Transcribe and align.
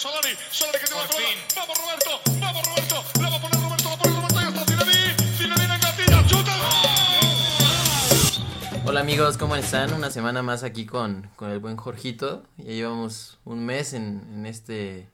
Solari. 0.00 0.32
Solari 0.50 0.78
que 0.78 0.86
tiene 0.86 1.02
la 1.02 1.08
pelota. 1.08 1.28
Vamos 1.56 1.76
Roberto, 1.76 2.10
vamos 2.40 2.66
Roberto. 2.66 3.04
La 3.20 3.28
va 3.28 3.36
a 3.36 3.40
poner 3.42 3.60
Roberto, 3.60 3.90
la 3.90 3.96
pone 3.98 4.14
Roberto. 4.14 4.40
Ya 4.40 4.48
está 4.48 4.64
Zinedine. 4.64 5.14
Zinedine 5.36 5.74
engatilla, 5.74 6.26
chuta. 6.26 6.52
Hola 8.86 9.00
amigos, 9.00 9.36
¿cómo 9.36 9.56
están? 9.56 9.92
Una 9.92 10.08
semana 10.08 10.42
más 10.42 10.62
aquí 10.62 10.86
con, 10.86 11.28
con 11.36 11.50
el 11.50 11.58
buen 11.58 11.76
Jorgito. 11.76 12.44
Ya 12.56 12.72
llevamos 12.72 13.38
un 13.44 13.66
mes 13.66 13.92
en, 13.92 14.26
en 14.32 14.46
este 14.46 15.06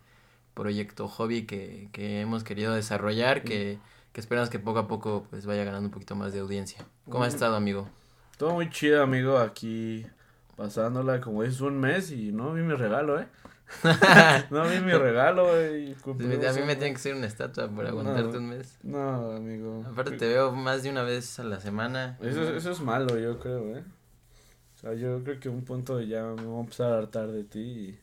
proyecto 0.55 1.09
hobby 1.09 1.47
que, 1.47 1.89
que 1.91 2.21
hemos 2.21 2.45
querido 2.45 2.73
desarrollar, 2.73 3.43
que, 3.43 3.81
que 4.13 4.21
esperamos 4.21 4.51
que 4.51 4.61
poco 4.61 4.79
a 4.79 4.87
poco 4.87 5.27
pues 5.31 5.47
vaya 5.47 5.65
ganando 5.65 5.89
un 5.89 5.93
poquito 5.93 6.15
más 6.15 6.33
de 6.33 6.39
audiencia. 6.39 6.87
¿Cómo 7.11 7.25
ha 7.25 7.29
estado, 7.29 7.57
amigo? 7.57 7.89
Todo 8.39 8.53
muy 8.53 8.71
chido, 8.71 9.03
amigo, 9.03 9.39
aquí 9.39 10.07
pasándola 10.57 11.21
como 11.21 11.43
es 11.43 11.61
un 11.61 11.77
mes 11.81 12.13
y 12.13 12.31
no 12.31 12.53
vi 12.53 12.63
mi 12.63 12.75
regalo, 12.75 13.21
¿eh? 13.21 13.27
no 14.51 14.69
vi 14.69 14.81
mi 14.81 14.93
regalo, 14.93 15.47
güey. 15.49 15.93
a 15.95 16.53
mí 16.53 16.61
me 16.67 16.77
tiene 16.77 16.93
que 16.93 16.99
ser 16.99 17.15
una 17.15 17.27
estatua 17.27 17.69
por 17.69 17.87
aguantarte 17.87 18.33
No. 18.33 18.39
un 18.39 18.49
mes. 18.49 18.79
No, 18.83 19.33
amigo. 19.33 19.85
Aparte 19.91 20.13
te 20.17 20.29
veo 20.29 20.53
más 20.53 20.83
de 20.83 20.91
una 20.91 21.03
vez 21.03 21.39
a 21.41 21.45
la 21.45 21.61
semana. 21.61 22.17
Eso, 22.21 22.43
eso 22.55 22.71
es 22.71 22.81
malo, 22.81 23.19
yo 23.19 23.39
creo, 23.39 23.77
¿eh? 23.77 23.85
O 24.77 24.79
sea, 24.79 24.95
yo 24.95 25.23
creo 25.25 25.41
que 25.41 25.49
un 25.49 25.65
punto 25.65 26.01
ya 26.01 26.23
me 26.25 26.43
voy 26.43 26.59
a 26.59 26.61
empezar 26.61 26.93
a 26.93 26.99
hartar 26.99 27.29
de 27.33 27.45
ti 27.45 27.59
y 27.61 27.99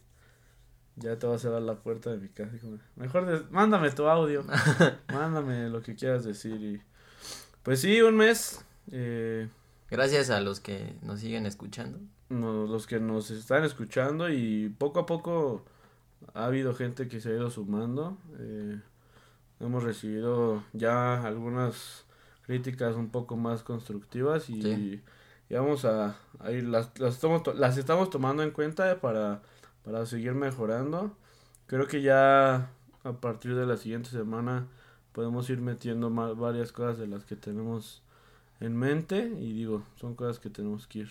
ya 0.96 1.18
te 1.18 1.28
vas 1.28 1.38
a 1.38 1.40
cerrar 1.40 1.62
la 1.62 1.76
puerta 1.76 2.10
de 2.12 2.18
mi 2.18 2.30
casa. 2.30 2.52
Mejor 2.96 3.26
des- 3.26 3.50
mándame 3.52 3.90
tu 3.92 4.08
audio, 4.08 4.44
mándame 5.14 5.70
lo 5.70 5.82
que 5.82 5.96
quieras 5.96 6.24
decir 6.24 6.56
y... 6.62 6.82
Pues 7.64 7.80
sí, 7.80 8.02
un 8.02 8.18
mes. 8.18 8.64
Eh, 8.92 9.48
Gracias 9.90 10.30
a 10.32 10.42
los 10.42 10.60
que 10.60 10.96
nos 11.04 11.20
siguen 11.20 11.46
escuchando. 11.46 12.00
No- 12.30 12.66
los 12.68 12.88
que 12.88 13.00
nos 13.00 13.32
están 13.32 13.64
escuchando 13.64 14.30
y 14.30 14.70
poco 14.78 15.00
a 15.02 15.06
poco 15.06 15.64
ha 16.34 16.46
habido 16.46 16.74
gente 16.74 17.08
que 17.08 17.20
se 17.22 17.30
ha 17.30 17.34
ido 17.34 17.50
sumando. 17.52 18.18
eh, 18.40 18.80
hemos 19.60 19.84
recibido 19.84 20.64
ya 20.74 21.24
algunas 21.26 22.06
críticas 22.46 22.96
un 22.96 23.10
poco 23.10 23.38
más 23.38 23.64
constructivas 23.64 24.50
y, 24.50 24.62
Sí. 24.62 25.02
y 25.50 25.54
vamos 25.54 25.86
a, 25.86 26.18
a 26.40 26.52
ir, 26.52 26.66
las, 26.68 26.92
las, 27.00 27.14
estamos, 27.16 27.44
to- 27.44 27.54
las 27.54 27.78
estamos 27.78 28.10
tomando 28.10 28.44
en 28.44 28.52
cuenta 28.52 29.00
para, 29.00 29.42
para 29.86 30.06
seguir 30.06 30.34
mejorando. 30.34 31.16
Creo 31.68 31.88
que 31.88 32.02
ya 32.02 32.70
a 33.06 33.14
partir 33.22 33.56
de 33.56 33.66
la 33.66 33.78
siguiente 33.78 34.10
semana 34.10 34.68
podemos 35.14 35.50
ir 35.50 35.62
metiendo 35.62 36.10
ma- 36.10 36.34
varias 36.34 36.72
cosas 36.74 36.98
de 36.98 37.08
las 37.08 37.24
que 37.24 37.36
tenemos 37.38 38.02
en 38.60 38.76
mente 38.78 39.32
y 39.40 39.54
digo, 39.54 39.84
son 39.96 40.16
cosas 40.16 40.40
que 40.40 40.50
tenemos 40.50 40.88
que 40.88 41.00
ir 41.00 41.10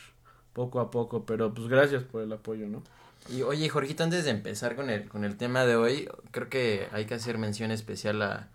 poco 0.53 0.81
a 0.81 0.91
poco, 0.91 1.25
pero 1.25 1.53
pues 1.55 1.69
gracias 1.69 2.03
por 2.03 2.22
el 2.22 2.33
apoyo, 2.33 2.67
¿no? 2.67 2.83
Y 3.28 3.42
oye, 3.42 3.69
Jorgito, 3.69 4.03
antes 4.05 4.25
de 4.25 4.31
empezar 4.31 4.75
con 4.77 4.91
el, 4.91 5.08
con 5.08 5.25
el 5.25 5.36
tema 5.36 5.64
de 5.64 5.77
hoy, 5.77 6.08
creo 6.33 6.48
que 6.48 6.89
hay 6.92 7.05
que 7.06 7.14
hacer 7.14 7.39
mención 7.39 7.70
especial 7.70 8.20
a, 8.22 8.48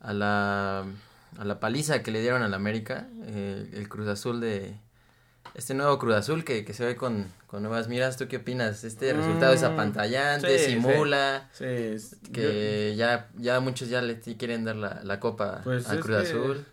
a 0.00 0.12
la 0.12 0.84
a 1.38 1.44
la 1.44 1.60
paliza 1.60 2.02
que 2.02 2.10
le 2.10 2.20
dieron 2.22 2.42
al 2.42 2.54
América, 2.54 3.06
eh, 3.24 3.68
el 3.74 3.88
Cruz 3.88 4.08
Azul 4.08 4.40
de 4.40 4.74
este 5.54 5.74
nuevo 5.74 5.98
Cruz 5.98 6.14
Azul 6.14 6.42
que, 6.44 6.64
que 6.64 6.72
se 6.72 6.84
ve 6.86 6.96
con, 6.96 7.26
con 7.46 7.62
nuevas 7.62 7.88
miras. 7.88 8.16
¿Tú 8.16 8.28
qué 8.28 8.38
opinas? 8.38 8.82
Este 8.82 9.12
resultado 9.12 9.52
es 9.52 9.62
Mm, 9.62 9.66
apantallante, 9.66 10.58
sí, 10.58 10.70
simula, 10.72 11.48
Sí, 11.52 11.64
es- 11.64 12.16
que 12.32 12.94
ya, 12.96 13.28
ya 13.36 13.60
muchos 13.60 13.88
ya 13.90 14.00
le 14.00 14.18
quieren 14.20 14.64
dar 14.64 14.76
la, 14.76 15.00
la 15.04 15.20
copa 15.20 15.60
Pues 15.64 15.88
a 15.88 15.94
es 15.96 16.00
Cruz 16.00 16.16
Azul. 16.16 16.64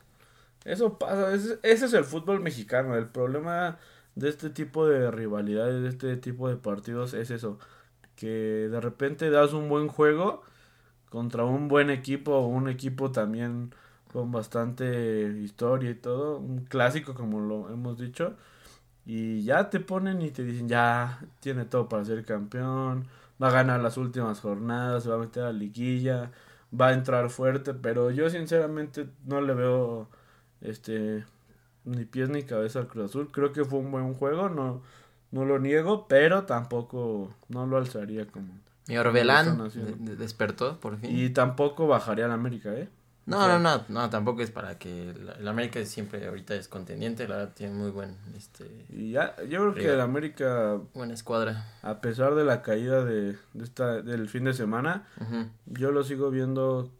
Eso 0.63 0.97
pasa, 0.97 1.33
ese, 1.33 1.59
ese 1.63 1.85
es 1.85 1.93
el 1.93 2.05
fútbol 2.05 2.39
mexicano. 2.41 2.95
El 2.95 3.07
problema 3.07 3.77
de 4.15 4.29
este 4.29 4.49
tipo 4.49 4.87
de 4.87 5.11
rivalidades, 5.11 5.81
de 5.83 5.89
este 5.89 6.17
tipo 6.17 6.49
de 6.49 6.57
partidos, 6.57 7.13
es 7.13 7.31
eso. 7.31 7.59
Que 8.15 8.69
de 8.69 8.81
repente 8.81 9.29
das 9.29 9.53
un 9.53 9.69
buen 9.69 9.87
juego 9.87 10.43
contra 11.09 11.45
un 11.45 11.67
buen 11.67 11.89
equipo 11.89 12.33
o 12.33 12.47
un 12.47 12.69
equipo 12.69 13.11
también 13.11 13.73
con 14.11 14.31
bastante 14.31 15.27
historia 15.43 15.91
y 15.91 15.95
todo. 15.95 16.39
Un 16.39 16.65
clásico, 16.65 17.13
como 17.15 17.41
lo 17.41 17.69
hemos 17.69 17.97
dicho. 17.99 18.35
Y 19.05 19.43
ya 19.43 19.69
te 19.69 19.79
ponen 19.79 20.21
y 20.21 20.31
te 20.31 20.43
dicen, 20.43 20.67
ya 20.69 21.21
tiene 21.41 21.65
todo 21.65 21.89
para 21.89 22.05
ser 22.05 22.25
campeón. 22.25 23.07
Va 23.41 23.49
a 23.49 23.51
ganar 23.51 23.81
las 23.81 23.97
últimas 23.97 24.39
jornadas, 24.41 25.03
se 25.03 25.09
va 25.09 25.15
a 25.15 25.19
meter 25.19 25.43
a 25.43 25.47
la 25.47 25.53
liguilla, 25.53 26.31
va 26.79 26.89
a 26.89 26.93
entrar 26.93 27.29
fuerte. 27.29 27.73
Pero 27.73 28.11
yo 28.11 28.29
sinceramente 28.29 29.07
no 29.25 29.41
le 29.41 29.53
veo 29.53 30.09
este 30.61 31.25
ni 31.85 32.05
pies 32.05 32.29
ni 32.29 32.43
cabeza 32.43 32.79
al 32.79 32.87
Cruz 32.87 33.09
Azul. 33.11 33.29
Creo 33.31 33.53
que 33.53 33.63
fue 33.63 33.79
un 33.79 33.91
buen 33.91 34.13
juego, 34.13 34.49
no, 34.49 34.81
no 35.31 35.45
lo 35.45 35.59
niego, 35.59 36.07
pero 36.07 36.43
tampoco 36.43 37.33
no 37.49 37.65
lo 37.65 37.77
alzaría 37.77 38.27
como. 38.27 38.53
Mi 38.87 38.97
Orbelán 38.97 39.71
despertó 39.99 40.79
por 40.79 40.97
fin. 40.97 41.17
Y 41.17 41.29
tampoco 41.29 41.87
bajaría 41.87 42.25
al 42.25 42.31
América, 42.31 42.73
¿eh? 42.73 42.89
No, 43.25 43.39
O 43.39 43.45
sea, 43.45 43.57
no, 43.57 43.77
no, 43.77 43.83
no, 43.89 44.09
tampoco 44.11 44.43
es 44.43 44.51
para 44.51 44.77
que 44.77 45.09
el, 45.09 45.29
el 45.39 45.47
América 45.47 45.83
siempre 45.83 46.27
ahorita 46.27 46.53
es 46.53 46.67
contendiente, 46.67 47.27
la 47.27 47.37
verdad 47.37 47.53
tiene 47.55 47.73
muy 47.73 47.89
buen, 47.89 48.15
este, 48.37 48.85
Y 48.89 49.13
ya, 49.13 49.35
yo 49.49 49.61
creo 49.61 49.73
que 49.73 49.93
el 49.93 50.01
América, 50.01 50.79
buena 50.93 51.15
escuadra. 51.15 51.65
a 51.81 52.01
pesar 52.01 52.35
de 52.35 52.43
la 52.43 52.61
caída 52.61 53.03
de, 53.03 53.35
de 53.53 53.63
esta, 53.63 54.03
del 54.03 54.29
fin 54.29 54.43
de 54.43 54.53
semana, 54.53 55.07
yo 55.65 55.89
lo 55.89 56.03
sigo 56.03 56.29
viendo 56.29 56.91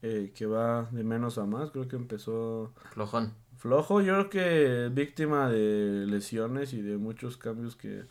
eh, 0.00 0.32
que 0.34 0.46
va 0.46 0.88
de 0.90 1.04
menos 1.04 1.36
a 1.36 1.44
más. 1.44 1.70
Creo 1.70 1.86
que 1.86 1.96
empezó 1.96 2.72
Flojón. 2.92 3.34
Flojo. 3.64 4.00
Yo 4.02 4.14
creo 4.28 4.30
que 4.30 4.90
víctima 4.94 5.50
de 5.50 6.06
lesiones 6.06 6.72
y 6.74 6.82
de 6.82 6.98
muchos 6.98 7.36
cambios 7.38 7.76
que, 7.76 8.04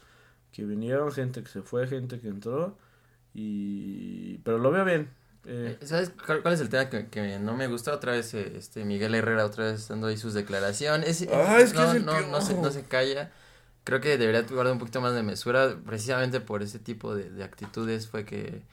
que 0.51 0.65
vinieron, 0.65 1.11
gente 1.13 1.43
que 1.43 1.49
se 1.49 1.61
fue, 1.63 1.87
gente 1.87 2.19
que 2.21 2.29
entró. 2.29 2.77
Y 3.33 4.39
pero 4.39 4.59
lo 4.59 4.71
veo 4.71 4.85
bien. 4.85 5.09
Eh, 5.45 5.77
Eh, 5.81 5.85
¿Sabes 5.85 6.11
cuál, 6.25 6.41
cuál 6.41 6.53
es 6.53 6.61
el 6.61 6.69
tema 6.69 6.89
que, 6.89 7.07
que 7.09 7.39
no 7.39 7.55
me 7.55 7.67
gusta? 7.67 7.93
Otra 7.93 8.13
vez 8.13 8.33
eh, 8.33 8.53
este 8.57 8.85
Miguel 8.85 9.15
Herrera 9.15 9.45
otra 9.45 9.65
vez 9.65 9.87
dando 9.87 10.07
ahí 10.07 10.17
sus 10.17 10.33
declaraciones. 10.33 11.27
Ah, 11.27 11.59
es 11.59 11.73
que 11.73 11.83
no, 11.83 11.83
es 11.85 11.93
el 11.93 12.05
no, 12.05 12.21
no 12.21 12.41
se, 12.41 12.55
piojo. 12.55 12.61
no 12.61 12.71
se 12.71 12.85
calla. 12.85 13.31
Creo 13.83 14.01
que 14.01 14.17
debería 14.17 14.43
guardar 14.43 14.73
un 14.73 14.79
poquito 14.79 15.01
más 15.01 15.13
de 15.15 15.23
mesura. 15.23 15.77
Precisamente 15.85 16.39
por 16.41 16.63
ese 16.63 16.79
tipo 16.79 17.15
de, 17.15 17.29
de 17.29 17.43
actitudes 17.43 18.07
fue 18.09 18.25
que 18.25 18.63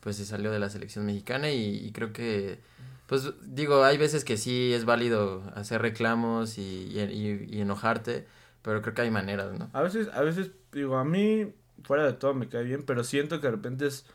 pues 0.00 0.16
se 0.16 0.26
salió 0.26 0.50
de 0.52 0.58
la 0.60 0.70
selección 0.70 1.06
mexicana 1.06 1.50
y, 1.50 1.76
y 1.86 1.92
creo 1.92 2.12
que 2.12 2.60
pues 3.06 3.32
digo, 3.42 3.84
hay 3.84 3.98
veces 3.98 4.24
que 4.24 4.36
sí 4.36 4.72
es 4.72 4.84
válido 4.84 5.42
hacer 5.54 5.82
reclamos 5.82 6.58
y, 6.58 6.62
y, 6.62 7.60
enojarte, 7.60 8.26
pero 8.62 8.80
creo 8.80 8.94
que 8.94 9.02
hay 9.02 9.10
maneras, 9.10 9.52
¿no? 9.58 9.68
a 9.72 9.82
veces, 9.82 10.08
a 10.14 10.22
veces, 10.22 10.52
digo, 10.72 10.96
a 10.96 11.04
mí, 11.04 11.52
fuera 11.82 12.04
de 12.04 12.14
todo 12.14 12.34
me 12.34 12.48
cae 12.48 12.64
bien, 12.64 12.82
pero 12.84 13.04
siento 13.04 13.40
que 13.40 13.48
de 13.48 13.52
repente 13.52 13.86
es 13.86 14.06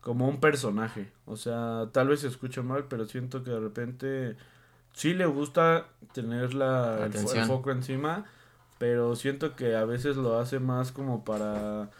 como 0.00 0.28
un 0.28 0.40
personaje. 0.40 1.10
O 1.26 1.36
sea, 1.36 1.88
tal 1.92 2.08
vez 2.08 2.20
se 2.20 2.28
escucha 2.28 2.62
mal, 2.62 2.86
pero 2.88 3.06
siento 3.06 3.42
que 3.42 3.50
de 3.50 3.60
repente 3.60 4.36
sí 4.92 5.14
le 5.14 5.26
gusta 5.26 5.86
tener 6.12 6.54
la, 6.54 7.06
el, 7.06 7.14
el 7.16 7.44
foco 7.46 7.70
encima, 7.70 8.24
pero 8.78 9.16
siento 9.16 9.54
que 9.54 9.76
a 9.76 9.84
veces 9.84 10.16
lo 10.16 10.38
hace 10.38 10.58
más 10.58 10.92
como 10.92 11.24
para 11.24 11.90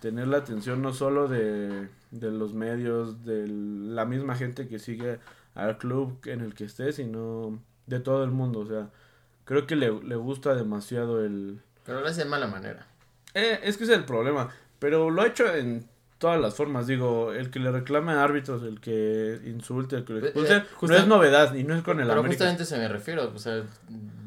tener 0.00 0.26
la 0.26 0.38
atención 0.38 0.82
no 0.82 0.92
solo 0.92 1.28
de, 1.28 1.88
de 2.10 2.30
los 2.32 2.54
medios, 2.54 3.24
de 3.24 3.46
la 3.46 4.04
misma 4.06 4.34
gente 4.34 4.66
que 4.66 4.80
sigue 4.80 5.20
al 5.54 5.78
club 5.78 6.18
en 6.26 6.40
el 6.40 6.54
que 6.54 6.64
esté, 6.64 6.92
sino 6.92 7.60
de 7.86 8.00
todo 8.00 8.24
el 8.24 8.30
mundo. 8.30 8.60
O 8.60 8.66
sea, 8.66 8.90
creo 9.44 9.66
que 9.66 9.76
le, 9.76 9.90
le 10.02 10.16
gusta 10.16 10.54
demasiado 10.54 11.24
el... 11.24 11.60
Pero 11.84 12.00
lo 12.00 12.06
hace 12.06 12.24
de 12.24 12.30
mala 12.30 12.46
manera. 12.46 12.86
Eh, 13.34 13.60
es 13.62 13.76
que 13.76 13.84
ese 13.84 13.92
es 13.94 13.98
el 13.98 14.04
problema, 14.04 14.50
pero 14.78 15.10
lo 15.10 15.22
ha 15.22 15.26
hecho 15.26 15.52
en 15.54 15.88
todas 16.18 16.40
las 16.40 16.54
formas, 16.54 16.86
digo, 16.86 17.32
el 17.32 17.50
que 17.50 17.58
le 17.58 17.72
reclame 17.72 18.12
a 18.12 18.22
árbitros, 18.22 18.62
el 18.62 18.78
que 18.80 19.40
insulte, 19.46 19.96
el 19.96 20.04
que 20.04 20.12
lo 20.12 20.18
Eh, 20.20 20.28
expulse, 20.28 20.56
eh, 20.56 20.64
no 20.82 20.94
es 20.96 21.06
novedad 21.08 21.54
y 21.54 21.64
no 21.64 21.74
es 21.74 21.82
con 21.82 21.98
el 21.98 22.06
Pero 22.06 22.20
América. 22.20 22.44
justamente 22.44 22.64
se 22.64 22.78
me 22.78 22.86
refiero, 22.88 23.32
o 23.34 23.38
sea, 23.38 23.64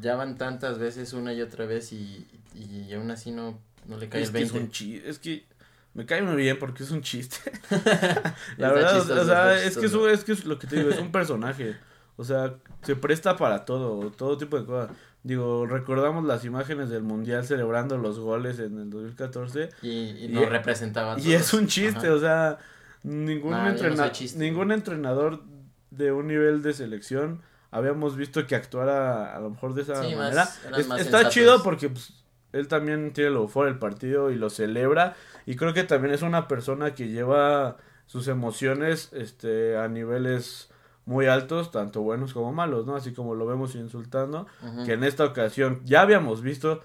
ya 0.02 0.14
van 0.16 0.36
tantas 0.36 0.78
veces 0.78 1.14
una 1.14 1.32
y 1.32 1.40
otra 1.40 1.64
vez 1.64 1.92
y, 1.92 2.26
y 2.54 2.92
aún 2.92 3.10
así 3.10 3.30
no, 3.30 3.58
no 3.86 3.96
le 3.96 4.08
cae 4.10 4.20
Es 4.22 4.28
el 4.28 4.34
que 4.34 4.42
es 4.42 4.52
20. 4.52 4.84
un 4.84 5.04
es 5.08 5.18
que 5.18 5.46
me 5.96 6.04
cae 6.06 6.22
muy 6.22 6.36
bien 6.36 6.58
porque 6.58 6.82
es 6.82 6.90
un 6.90 7.00
chiste. 7.02 7.38
La 8.58 8.72
verdad, 8.72 8.96
o- 8.96 8.98
chistoso, 9.00 9.22
o 9.22 9.24
sea, 9.24 9.62
es 9.64 9.76
que, 9.78 9.86
es, 9.86 9.94
un- 9.94 10.08
es 10.10 10.24
que 10.24 10.32
es 10.32 10.44
lo 10.44 10.58
que 10.58 10.66
te 10.66 10.76
digo, 10.76 10.90
es 10.90 10.98
un 11.00 11.10
personaje. 11.12 11.76
O 12.18 12.24
sea, 12.24 12.54
se 12.82 12.96
presta 12.96 13.36
para 13.36 13.64
todo, 13.64 14.10
todo 14.10 14.38
tipo 14.38 14.58
de 14.58 14.64
cosas. 14.64 14.96
Digo, 15.22 15.66
recordamos 15.66 16.24
las 16.24 16.44
imágenes 16.44 16.88
del 16.88 17.02
Mundial 17.02 17.44
celebrando 17.46 17.98
los 17.98 18.18
goles 18.18 18.58
en 18.60 18.78
el 18.78 18.90
2014 18.90 19.70
Y, 19.82 19.88
y 19.88 20.24
y- 20.26 20.28
nos 20.28 20.48
representaba 20.48 21.18
Y 21.18 21.32
es 21.32 21.52
un 21.52 21.66
chiste, 21.66 22.06
Ajá. 22.06 22.14
o 22.14 22.20
sea, 22.20 22.58
ningún, 23.02 23.50
Nah, 23.50 23.72
no 23.72 24.10
ningún 24.36 24.70
entrenador 24.72 25.42
de 25.90 26.12
un 26.12 26.28
nivel 26.28 26.62
de 26.62 26.72
selección 26.74 27.42
habíamos 27.70 28.16
visto 28.16 28.46
que 28.46 28.54
actuara 28.54 29.34
a 29.36 29.40
lo 29.40 29.50
mejor 29.50 29.74
de 29.74 29.82
esa 29.82 30.02
Sí, 30.02 30.14
manera. 30.14 30.44
Es- 30.44 30.78
está 30.78 30.96
sensatos. 30.98 31.34
chido 31.34 31.62
porque 31.62 31.88
pues, 31.90 32.12
él 32.52 32.68
también 32.68 33.12
tiene 33.12 33.30
lo 33.30 33.48
fuera 33.48 33.68
el 33.70 33.78
partido 33.78 34.30
y 34.30 34.36
lo 34.36 34.48
celebra 34.48 35.16
y 35.46 35.56
creo 35.56 35.72
que 35.72 35.84
también 35.84 36.12
es 36.12 36.22
una 36.22 36.48
persona 36.48 36.94
que 36.94 37.08
lleva 37.08 37.76
sus 38.06 38.28
emociones 38.28 39.10
este 39.12 39.76
a 39.78 39.88
niveles 39.88 40.70
muy 41.06 41.26
altos, 41.26 41.70
tanto 41.70 42.02
buenos 42.02 42.34
como 42.34 42.52
malos, 42.52 42.84
¿no? 42.84 42.96
Así 42.96 43.12
como 43.12 43.34
lo 43.34 43.46
vemos 43.46 43.76
insultando, 43.76 44.46
que 44.84 44.94
en 44.94 45.04
esta 45.04 45.24
ocasión 45.24 45.80
ya 45.84 46.02
habíamos 46.02 46.42
visto 46.42 46.82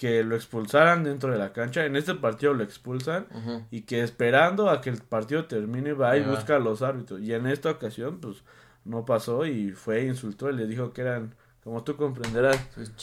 que 0.00 0.24
lo 0.24 0.34
expulsaran 0.34 1.04
dentro 1.04 1.30
de 1.30 1.38
la 1.38 1.52
cancha. 1.52 1.84
En 1.84 1.94
este 1.94 2.14
partido 2.14 2.52
lo 2.54 2.64
expulsan 2.64 3.26
y 3.70 3.82
que 3.82 4.02
esperando 4.02 4.70
a 4.70 4.80
que 4.80 4.90
el 4.90 4.98
partido 4.98 5.44
termine 5.44 5.92
va 5.92 6.16
y 6.16 6.24
busca 6.24 6.56
a 6.56 6.58
los 6.58 6.82
árbitros. 6.82 7.20
Y 7.20 7.32
en 7.32 7.46
esta 7.46 7.70
ocasión, 7.70 8.18
pues 8.18 8.42
no 8.84 9.04
pasó 9.04 9.46
y 9.46 9.72
fue, 9.72 10.04
insultó 10.04 10.50
y 10.50 10.54
le 10.54 10.66
dijo 10.66 10.92
que 10.92 11.02
eran, 11.02 11.34
como 11.62 11.84
tú 11.84 11.96
comprenderás, 11.96 12.58
Sus 12.74 12.96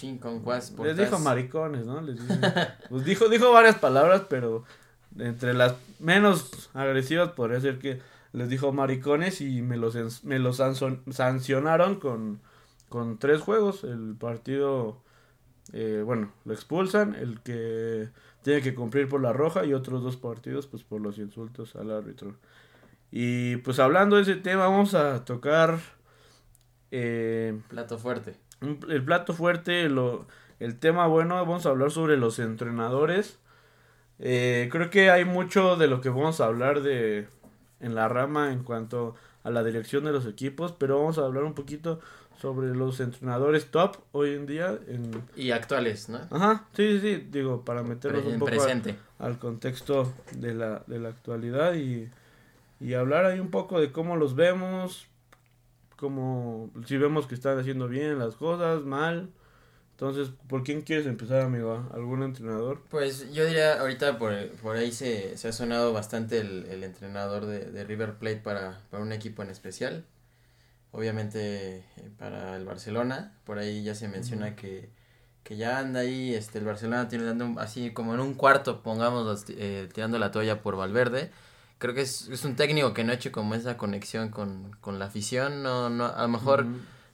por 0.72 0.88
les 0.88 0.98
dijo 0.98 1.20
maricones, 1.20 1.86
¿no? 1.86 2.02
Les 2.02 2.18
pues 2.90 3.06
dijo, 3.06 3.30
dijo 3.30 3.52
varias 3.52 3.76
palabras, 3.76 4.24
pero 4.28 4.66
entre 5.20 5.54
las 5.54 5.76
menos 6.00 6.70
agresivas 6.74 7.32
podría 7.32 7.60
ser 7.62 7.80
que 7.80 8.00
les 8.34 8.50
dijo 8.50 8.72
maricones 8.74 9.42
y 9.42 9.62
me 9.62 9.78
los, 9.78 10.24
me 10.24 10.40
los 10.40 10.62
sancionaron 11.12 11.96
con, 12.00 12.40
con 12.90 13.18
tres 13.18 13.42
juegos. 13.42 13.84
El 13.84 14.16
partido, 14.20 15.02
eh, 15.74 16.04
bueno, 16.06 16.32
lo 16.46 16.54
expulsan, 16.54 17.16
el 17.16 17.42
que 17.42 18.10
tiene 18.44 18.62
que 18.62 18.76
cumplir 18.76 19.10
por 19.10 19.22
la 19.22 19.34
roja 19.34 19.66
y 19.66 19.74
otros 19.74 20.04
dos 20.04 20.18
partidos 20.18 20.68
pues 20.68 20.84
por 20.84 21.02
los 21.02 21.18
insultos 21.18 21.76
al 21.76 21.92
árbitro. 21.92 22.36
Y 23.12 23.58
pues 23.58 23.80
hablando 23.80 24.18
de 24.18 24.24
ese 24.24 24.36
tema 24.36 24.68
vamos 24.68 24.94
a 24.94 25.26
tocar... 25.26 25.80
eh, 26.92 27.60
Plato 27.70 27.98
fuerte. 27.98 28.36
un- 28.62 28.80
el 28.90 29.04
plato 29.04 29.34
fuerte, 29.34 29.90
lo, 29.90 30.28
el 30.60 30.80
tema 30.80 31.08
bueno, 31.08 31.36
vamos 31.36 31.66
a 31.66 31.70
hablar 31.70 31.92
sobre 31.92 32.18
los 32.18 32.40
entrenadores. 32.40 33.40
Eh, 34.20 34.70
creo 34.72 34.90
que 34.90 35.10
hay 35.12 35.26
mucho 35.26 35.76
de 35.76 35.88
lo 35.88 36.02
que 36.02 36.10
vamos 36.10 36.42
a 36.42 36.46
hablar 36.46 36.82
de 36.82 37.28
en 37.80 37.94
la 37.94 38.08
rama 38.08 38.52
en 38.52 38.64
cuanto 38.64 39.16
a 39.44 39.52
la 39.52 39.64
dirección 39.64 40.04
de 40.04 40.12
los 40.12 40.26
equipos, 40.26 40.72
pero 40.72 40.98
vamos 41.00 41.18
a 41.20 41.26
hablar 41.26 41.44
un 41.44 41.54
poquito 41.54 42.00
sobre 42.42 42.74
los 42.76 43.00
entrenadores 43.00 43.68
top 43.72 43.98
hoy 44.12 44.34
en 44.34 44.46
día. 44.48 44.78
En... 44.88 45.12
Y 45.36 45.52
actuales, 45.52 46.10
¿no? 46.10 46.20
Ajá, 46.32 46.66
sí, 46.74 47.00
sí, 47.00 47.00
sí, 47.00 47.28
digo, 47.32 47.64
para 47.64 47.84
meternos 47.84 48.26
un 48.26 48.40
poco 48.40 48.52
a- 48.52 48.58
presente. 48.58 48.96
al 49.20 49.38
contexto 49.38 50.12
de 50.34 50.54
la, 50.56 50.84
de 50.88 51.00
la 51.00 51.10
actualidad 51.10 51.76
y, 51.76 52.10
y 52.80 52.94
hablar 52.96 53.26
ahí 53.26 53.40
un 53.40 53.52
poco 53.52 53.80
de 53.80 53.92
cómo 53.92 54.16
los 54.18 54.36
vemos, 54.36 55.08
cómo, 55.96 56.70
si 56.86 56.98
vemos 56.98 57.28
que 57.28 57.36
están 57.36 57.60
haciendo 57.60 57.88
bien 57.88 58.20
las 58.20 58.36
cosas, 58.36 58.84
mal. 58.84 59.30
Entonces, 60.00 60.30
¿por 60.48 60.64
quién 60.64 60.84
quieres 60.84 61.08
empezar, 61.08 61.42
amigo? 61.42 61.90
¿Algún 61.92 62.22
entrenador? 62.22 62.84
Pues 62.92 63.34
yo 63.34 63.48
diría, 63.48 63.80
ahorita 63.80 64.20
por, 64.20 64.48
por 64.62 64.76
ahí 64.76 64.92
se, 64.92 65.36
se 65.38 65.48
ha 65.48 65.52
sonado 65.52 65.92
bastante 65.92 66.38
el, 66.38 66.68
el 66.70 66.84
entrenador 66.84 67.48
de, 67.48 67.72
de 67.72 67.84
River 67.84 68.14
Plate 68.14 68.38
para, 68.38 68.80
para 68.92 69.02
un 69.02 69.12
equipo 69.12 69.42
en 69.42 69.50
especial. 69.50 70.06
Obviamente 70.92 71.78
eh, 71.78 71.84
para 72.20 72.58
el 72.58 72.64
Barcelona, 72.64 73.34
por 73.44 73.58
ahí 73.58 73.82
ya 73.82 73.96
se 73.96 74.08
menciona 74.08 74.56
que, 74.56 74.88
que 75.42 75.58
ya 75.58 75.80
anda 75.80 76.02
ahí, 76.02 76.36
este, 76.36 76.60
el 76.60 76.66
Barcelona 76.66 77.08
tiene 77.08 77.26
dando 77.26 77.60
así 77.60 77.90
como 77.92 78.14
en 78.14 78.20
un 78.20 78.36
cuarto, 78.36 78.84
pongamos, 78.84 79.46
eh, 79.50 79.90
tirando 79.92 80.20
la 80.20 80.30
toalla 80.30 80.62
por 80.62 80.78
Valverde. 80.78 81.32
Creo 81.80 81.96
que 81.96 82.02
es, 82.02 82.28
es 82.28 82.46
un 82.46 82.56
técnico 82.56 82.94
que 82.94 83.04
no 83.04 83.14
ha 83.14 83.16
hecho 83.16 83.32
como 83.32 83.56
esa 83.56 83.78
conexión 83.78 84.30
con, 84.30 84.76
con 84.80 85.00
la 85.00 85.06
afición, 85.06 85.64
no, 85.64 85.90
no, 85.90 86.06
a 86.06 86.22
lo 86.22 86.28
mejor... 86.28 86.68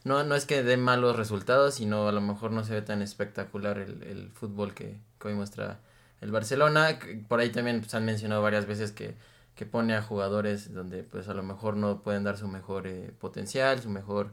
No, 0.04 0.22
no 0.22 0.34
es 0.34 0.44
que 0.44 0.62
dé 0.62 0.76
malos 0.76 1.16
resultados, 1.16 1.74
sino 1.76 2.06
a 2.08 2.12
lo 2.12 2.20
mejor 2.20 2.50
no 2.50 2.62
se 2.62 2.74
ve 2.74 2.82
tan 2.82 3.00
espectacular 3.02 3.78
el, 3.78 4.02
el 4.02 4.30
fútbol 4.30 4.74
que, 4.74 4.98
que 5.18 5.28
hoy 5.28 5.34
muestra 5.34 5.78
el 6.20 6.30
Barcelona. 6.30 6.98
Por 7.28 7.40
ahí 7.40 7.50
también 7.50 7.80
pues, 7.80 7.94
han 7.94 8.04
mencionado 8.04 8.42
varias 8.42 8.66
veces 8.66 8.92
que, 8.92 9.14
que 9.54 9.64
pone 9.66 9.94
a 9.96 10.02
jugadores 10.02 10.74
donde 10.74 11.02
pues 11.04 11.28
a 11.28 11.34
lo 11.34 11.42
mejor 11.42 11.76
no 11.76 12.02
pueden 12.02 12.22
dar 12.22 12.36
su 12.36 12.48
mejor 12.48 12.86
eh, 12.86 13.12
potencial, 13.18 13.80
su 13.80 13.88
mejor 13.88 14.28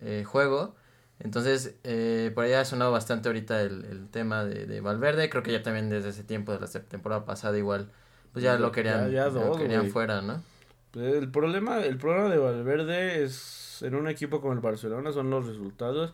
eh, 0.00 0.22
juego. 0.24 0.76
Entonces, 1.20 1.74
eh, 1.82 2.30
por 2.32 2.44
ahí 2.44 2.52
ha 2.52 2.64
sonado 2.64 2.92
bastante 2.92 3.28
ahorita 3.28 3.60
el, 3.62 3.84
el 3.86 4.08
tema 4.08 4.44
de, 4.44 4.66
de 4.66 4.80
Valverde. 4.80 5.28
Creo 5.28 5.42
que 5.42 5.50
ya 5.50 5.64
también 5.64 5.90
desde 5.90 6.10
ese 6.10 6.22
tiempo, 6.22 6.52
de 6.52 6.60
la 6.60 6.68
temporada 6.68 7.24
pasada 7.24 7.58
igual, 7.58 7.90
pues 8.32 8.44
ya 8.44 8.56
lo 8.56 8.70
querían, 8.70 9.10
ya- 9.10 9.24
ya 9.40 9.46
lo 9.46 9.56
querían 9.58 9.80
fuera, 9.90 10.22
¿no? 10.22 10.42
Pues, 10.92 11.12
El 11.16 11.28
problema, 11.32 11.78
el 11.84 11.98
problema 11.98 12.28
de 12.28 12.38
Valverde 12.38 13.24
es 13.24 13.32
en 13.82 13.94
un 13.94 14.08
equipo 14.08 14.40
como 14.40 14.52
el 14.54 14.60
Barcelona 14.60 15.12
son 15.12 15.30
los 15.30 15.46
resultados 15.46 16.12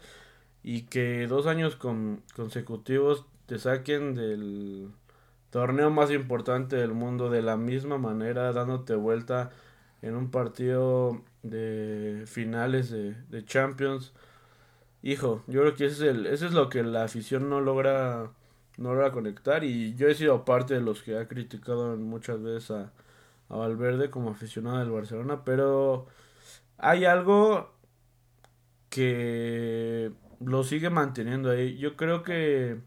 y 0.63 0.83
que 0.83 1.27
dos 1.27 1.47
años 1.47 1.77
con- 1.77 2.23
consecutivos 2.37 3.27
te 3.47 3.59
saquen 3.59 4.15
del 4.15 4.91
torneo 5.51 5.91
más 5.91 6.11
importante 6.11 6.77
del 6.77 6.93
mundo 6.95 7.31
de 7.31 7.43
la 7.43 7.57
misma 7.57 7.99
manera, 7.99 8.53
dándote 8.53 8.95
vuelta 8.95 9.51
en 10.03 10.17
un 10.17 10.31
partido 10.31 11.23
de 11.43 12.25
finales 12.27 12.91
de, 12.91 13.15
de 13.31 13.45
Champions. 13.45 14.13
Hijo, 15.03 15.43
yo 15.47 15.61
creo 15.61 15.75
que 15.75 15.87
ese 15.87 16.09
es, 16.11 16.17
el, 16.17 16.27
ese 16.27 16.47
es 16.47 16.53
lo 16.53 16.69
que 16.71 16.83
la 16.83 17.05
afición 17.05 17.51
no 17.51 17.61
logra, 17.61 18.31
no 18.79 18.95
logra 18.95 19.13
conectar 19.13 19.63
y 19.65 19.95
yo 19.97 20.09
he 20.09 20.15
sido 20.15 20.45
parte 20.45 20.75
de 20.75 20.81
los 20.81 21.03
que 21.03 21.19
ha 21.19 21.29
criticado 21.29 21.97
muchas 21.97 22.43
veces 22.43 22.71
a, 22.71 22.93
a 23.51 23.57
Valverde 23.57 24.11
como 24.11 24.31
aficionado 24.31 24.79
del 24.79 24.91
Barcelona, 24.91 25.45
pero 25.45 26.07
hay 26.79 27.05
algo 27.05 27.73
que 28.89 30.13
lo 30.41 30.65
sigue 30.65 30.91
manteniendo 30.91 31.51
ahí. 31.51 31.77
Yo 31.79 31.97
creo 31.97 32.23
que 32.23 32.79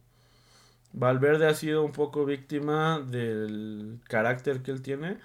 Valverde 0.94 1.48
ha 1.48 1.54
sido 1.54 1.84
un 1.84 1.92
poco 1.92 2.26
víctima 2.26 3.00
del 3.00 4.00
carácter 4.08 4.62
que 4.62 4.72
él 4.72 4.82
tiene. 4.82 5.18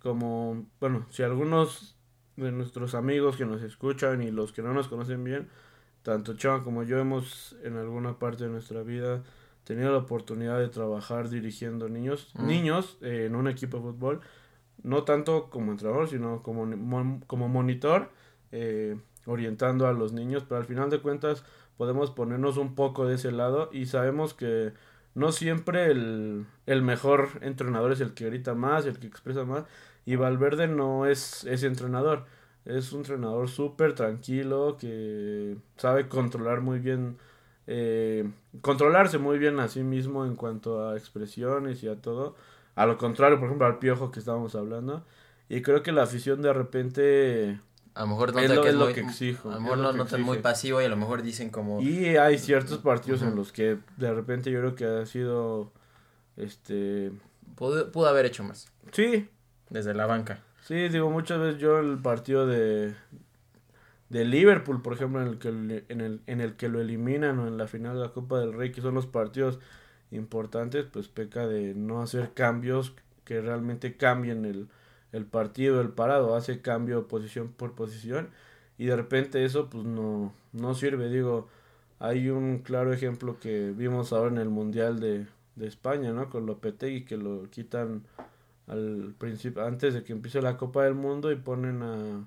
Como, 0.00 0.66
bueno, 0.80 1.06
si 1.10 1.22
algunos 1.22 1.96
de 2.36 2.50
nuestros 2.52 2.94
amigos 2.94 3.36
que 3.36 3.46
nos 3.46 3.62
escuchan 3.62 4.22
y 4.22 4.30
los 4.30 4.52
que 4.52 4.62
no 4.62 4.74
nos 4.74 4.88
conocen 4.88 5.22
bien, 5.24 5.48
tanto 6.02 6.34
Chava 6.36 6.62
como 6.62 6.82
yo 6.82 6.98
hemos 6.98 7.56
en 7.62 7.76
alguna 7.76 8.18
parte 8.18 8.44
de 8.44 8.50
nuestra 8.50 8.82
vida 8.82 9.22
tenido 9.62 9.92
la 9.92 9.98
oportunidad 9.98 10.58
de 10.58 10.68
trabajar 10.68 11.30
dirigiendo 11.30 11.88
niños, 11.88 12.30
Mm. 12.34 12.46
niños 12.46 12.98
eh, 13.00 13.24
en 13.26 13.34
un 13.34 13.48
equipo 13.48 13.78
de 13.78 13.82
fútbol, 13.84 14.20
no 14.82 15.04
tanto 15.04 15.50
como 15.50 15.72
entrenador, 15.72 16.08
sino 16.08 16.42
como, 16.42 17.20
como 17.26 17.48
monitor, 17.48 18.10
eh, 18.52 18.96
orientando 19.26 19.86
a 19.86 19.92
los 19.92 20.12
niños, 20.12 20.44
pero 20.48 20.58
al 20.60 20.66
final 20.66 20.90
de 20.90 21.00
cuentas 21.00 21.44
podemos 21.76 22.10
ponernos 22.10 22.56
un 22.56 22.74
poco 22.74 23.06
de 23.06 23.16
ese 23.16 23.32
lado 23.32 23.70
y 23.72 23.86
sabemos 23.86 24.34
que 24.34 24.72
no 25.14 25.32
siempre 25.32 25.90
el, 25.90 26.46
el 26.66 26.82
mejor 26.82 27.28
entrenador 27.40 27.92
es 27.92 28.00
el 28.00 28.14
que 28.14 28.26
grita 28.26 28.54
más, 28.54 28.86
el 28.86 28.98
que 28.98 29.06
expresa 29.06 29.44
más, 29.44 29.64
y 30.04 30.16
Valverde 30.16 30.68
no 30.68 31.06
es 31.06 31.44
ese 31.44 31.66
entrenador, 31.66 32.26
es 32.64 32.92
un 32.92 33.00
entrenador 33.00 33.48
súper 33.48 33.94
tranquilo 33.94 34.76
que 34.78 35.56
sabe 35.76 36.08
controlar 36.08 36.60
muy 36.60 36.78
bien, 36.78 37.18
eh, 37.66 38.30
controlarse 38.60 39.18
muy 39.18 39.38
bien 39.38 39.60
a 39.60 39.68
sí 39.68 39.82
mismo 39.82 40.24
en 40.26 40.36
cuanto 40.36 40.88
a 40.88 40.96
expresiones 40.96 41.82
y 41.82 41.88
a 41.88 42.00
todo, 42.00 42.34
a 42.76 42.86
lo 42.86 42.98
contrario, 42.98 43.38
por 43.38 43.46
ejemplo, 43.46 43.66
al 43.66 43.78
piojo 43.78 44.10
que 44.10 44.18
estábamos 44.18 44.54
hablando, 44.54 45.04
y 45.48 45.62
creo 45.62 45.82
que 45.82 45.92
la 45.92 46.02
afición 46.04 46.42
de 46.42 46.52
repente 46.52 47.60
A 47.94 48.00
lo 48.02 48.06
mejor 48.08 48.30
Es 48.30 48.34
nota 48.34 48.54
lo- 48.54 48.62
que 48.62 48.68
es 48.68 48.74
es 48.74 48.80
lo 48.80 48.92
que 48.92 49.00
exijo, 49.02 49.48
A 49.48 49.52
lo 49.52 49.56
es 49.58 49.62
mejor 49.62 49.78
lo 49.78 49.92
que 49.92 49.98
notan 49.98 50.22
muy 50.22 50.38
pasivo 50.38 50.80
y 50.82 50.84
a 50.84 50.88
lo 50.88 50.96
mejor 50.96 51.22
dicen 51.22 51.50
como... 51.50 51.80
Y 51.80 52.16
hay 52.16 52.38
ciertos 52.38 52.78
partidos 52.78 53.22
en 53.22 53.28
Ujú. 53.28 53.36
los 53.36 53.52
que 53.52 53.78
de 53.96 54.12
repente 54.14 54.50
yo 54.50 54.58
creo 54.60 54.74
que 54.74 54.84
ha 54.86 55.06
sido 55.06 55.70
este 56.36 57.12
Pudo, 57.54 57.92
pudo 57.92 58.08
haber 58.08 58.26
hecho 58.26 58.42
más. 58.42 58.66
sí, 58.92 59.28
Desde 59.70 59.94
la 59.94 60.06
banca. 60.06 60.40
sí, 60.62 60.88
digo 60.88 61.08
muchas 61.10 61.38
veces 61.38 61.60
yo 61.60 61.78
el 61.78 61.98
partido 61.98 62.46
de 62.46 62.94
de 64.08 64.24
Liverpool, 64.24 64.82
por 64.82 64.92
ejemplo, 64.94 65.20
en 65.22 65.28
el 65.28 65.38
que 65.38 65.48
en 65.48 66.00
el 66.00 66.20
en 66.26 66.40
el 66.40 66.56
que 66.56 66.68
lo 66.68 66.80
eliminan 66.80 67.38
o 67.38 67.46
en 67.48 67.56
la 67.56 67.66
final 67.66 67.94
de 67.94 68.00
la 68.02 68.08
Copa 68.12 68.38
del 68.38 68.52
Rey, 68.52 68.70
que 68.70 68.80
son 68.80 68.94
los 68.94 69.06
partidos 69.06 69.58
importantes, 70.10 70.86
pues 70.92 71.08
peca 71.08 71.46
de 71.46 71.74
no 71.74 72.02
hacer 72.02 72.32
cambios 72.34 72.94
que 73.24 73.40
realmente 73.40 73.96
cambien 73.96 74.44
el 74.44 74.68
el 75.14 75.26
partido, 75.26 75.80
el 75.80 75.90
parado, 75.90 76.34
hace 76.34 76.60
cambio 76.60 77.06
posición 77.08 77.52
por 77.52 77.74
posición 77.74 78.30
y 78.78 78.86
de 78.86 78.96
repente 78.96 79.44
eso 79.44 79.70
pues 79.70 79.84
no 79.84 80.34
no 80.52 80.74
sirve, 80.74 81.08
digo, 81.08 81.48
hay 82.00 82.30
un 82.30 82.58
claro 82.58 82.92
ejemplo 82.92 83.38
que 83.40 83.70
vimos 83.70 84.12
ahora 84.12 84.30
en 84.32 84.38
el 84.38 84.48
Mundial 84.50 85.00
de, 85.00 85.26
de 85.56 85.66
España, 85.68 86.12
¿no? 86.12 86.30
Con 86.30 86.46
Lopetegui 86.46 87.04
que 87.04 87.16
lo 87.16 87.48
quitan 87.50 88.04
al 88.66 89.14
principio 89.18 89.64
antes 89.64 89.94
de 89.94 90.04
que 90.04 90.12
empiece 90.12 90.42
la 90.42 90.56
Copa 90.56 90.84
del 90.84 90.94
Mundo 90.94 91.30
y 91.32 91.36
ponen 91.36 91.82
a 91.82 92.26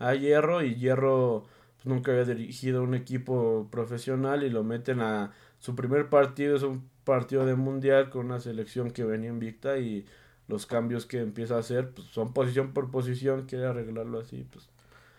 a 0.00 0.14
Hierro 0.14 0.62
y 0.62 0.76
Hierro 0.76 1.46
pues, 1.76 1.86
nunca 1.86 2.12
había 2.12 2.24
dirigido 2.24 2.82
un 2.82 2.94
equipo 2.94 3.68
profesional 3.70 4.44
y 4.44 4.50
lo 4.50 4.64
meten 4.64 5.00
a 5.00 5.32
su 5.58 5.74
primer 5.74 6.08
partido 6.08 6.56
es 6.56 6.62
un 6.62 6.88
partido 7.10 7.46
de 7.46 7.54
mundial 7.56 8.10
con 8.10 8.26
una 8.26 8.40
selección 8.40 8.90
que 8.92 9.04
venía 9.04 9.30
invicta 9.30 9.78
y 9.78 10.04
los 10.48 10.66
cambios 10.66 11.06
que 11.06 11.18
empieza 11.20 11.56
a 11.56 11.60
hacer 11.64 11.90
pues, 11.94 12.08
son 12.08 12.32
posición 12.32 12.72
por 12.74 12.90
posición 12.90 13.46
quiere 13.48 13.66
arreglarlo 13.66 14.20
así 14.20 14.46
pues 14.52 14.64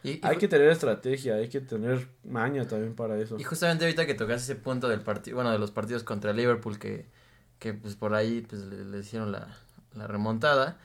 Y, 0.03 0.11
y 0.11 0.19
hay 0.23 0.37
que 0.37 0.47
tener 0.47 0.69
estrategia 0.69 1.35
hay 1.35 1.49
que 1.49 1.61
tener 1.61 2.07
maña 2.23 2.67
también 2.67 2.95
para 2.95 3.17
eso 3.19 3.35
Y 3.37 3.43
justamente 3.43 3.85
ahorita 3.85 4.05
que 4.05 4.13
tocas 4.15 4.43
ese 4.43 4.55
punto 4.55 4.87
del 4.87 5.01
partido, 5.01 5.35
bueno, 5.35 5.51
de 5.51 5.59
los 5.59 5.71
partidos 5.71 6.03
contra 6.03 6.33
Liverpool 6.33 6.79
que, 6.79 7.05
que 7.59 7.73
pues 7.73 7.95
por 7.95 8.13
ahí 8.13 8.45
pues 8.49 8.61
le, 8.65 8.85
le 8.85 8.99
hicieron 8.99 9.31
la, 9.31 9.47
la 9.95 10.07
remontada. 10.07 10.77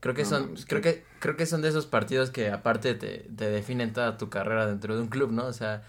Creo 0.00 0.14
que 0.14 0.22
No, 0.22 0.28
son, 0.30 0.54
creo 0.68 0.80
que, 0.80 1.04
creo 1.18 1.36
que 1.36 1.46
son 1.46 1.62
de 1.62 1.68
esos 1.68 1.86
partidos 1.86 2.30
que 2.30 2.50
aparte 2.50 2.94
te, 2.94 3.26
te 3.36 3.50
definen 3.50 3.92
toda 3.92 4.16
tu 4.18 4.30
carrera 4.30 4.66
dentro 4.66 4.94
de 4.96 5.02
un 5.02 5.08
club, 5.08 5.30
¿no? 5.32 5.46
O 5.46 5.52
sea, 5.52 5.82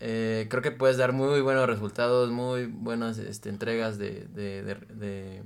eh, 0.00 0.46
creo 0.50 0.62
que 0.62 0.70
puedes 0.72 0.96
dar 0.96 1.12
muy 1.12 1.40
buenos 1.40 1.66
resultados, 1.66 2.30
muy 2.30 2.66
buenas 2.66 3.18
este, 3.18 3.48
entregas 3.50 3.98
de, 3.98 4.26
de, 4.34 4.62
de, 4.62 4.74
de- 4.94 5.42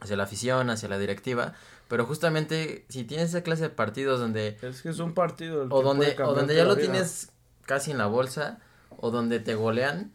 hacia 0.00 0.16
la 0.16 0.24
afición, 0.24 0.70
hacia 0.70 0.88
la 0.88 0.98
directiva, 0.98 1.54
pero 1.88 2.06
justamente 2.06 2.84
si 2.88 3.04
tienes 3.04 3.30
esa 3.30 3.42
clase 3.42 3.64
de 3.64 3.70
partidos 3.70 4.18
donde 4.20 4.56
Es 4.62 4.82
que 4.82 4.88
es 4.90 4.98
un 4.98 5.12
partido. 5.14 5.62
el 5.62 5.68
o 5.72 5.78
que 5.80 5.84
donde 5.84 6.16
o 6.22 6.34
donde 6.34 6.54
ya 6.54 6.64
lo 6.64 6.74
vida. 6.76 6.90
tienes 6.90 7.32
casi 7.66 7.90
en 7.90 7.98
la 7.98 8.06
bolsa 8.06 8.58
o 8.98 9.10
donde 9.10 9.40
te 9.40 9.54
golean, 9.54 10.10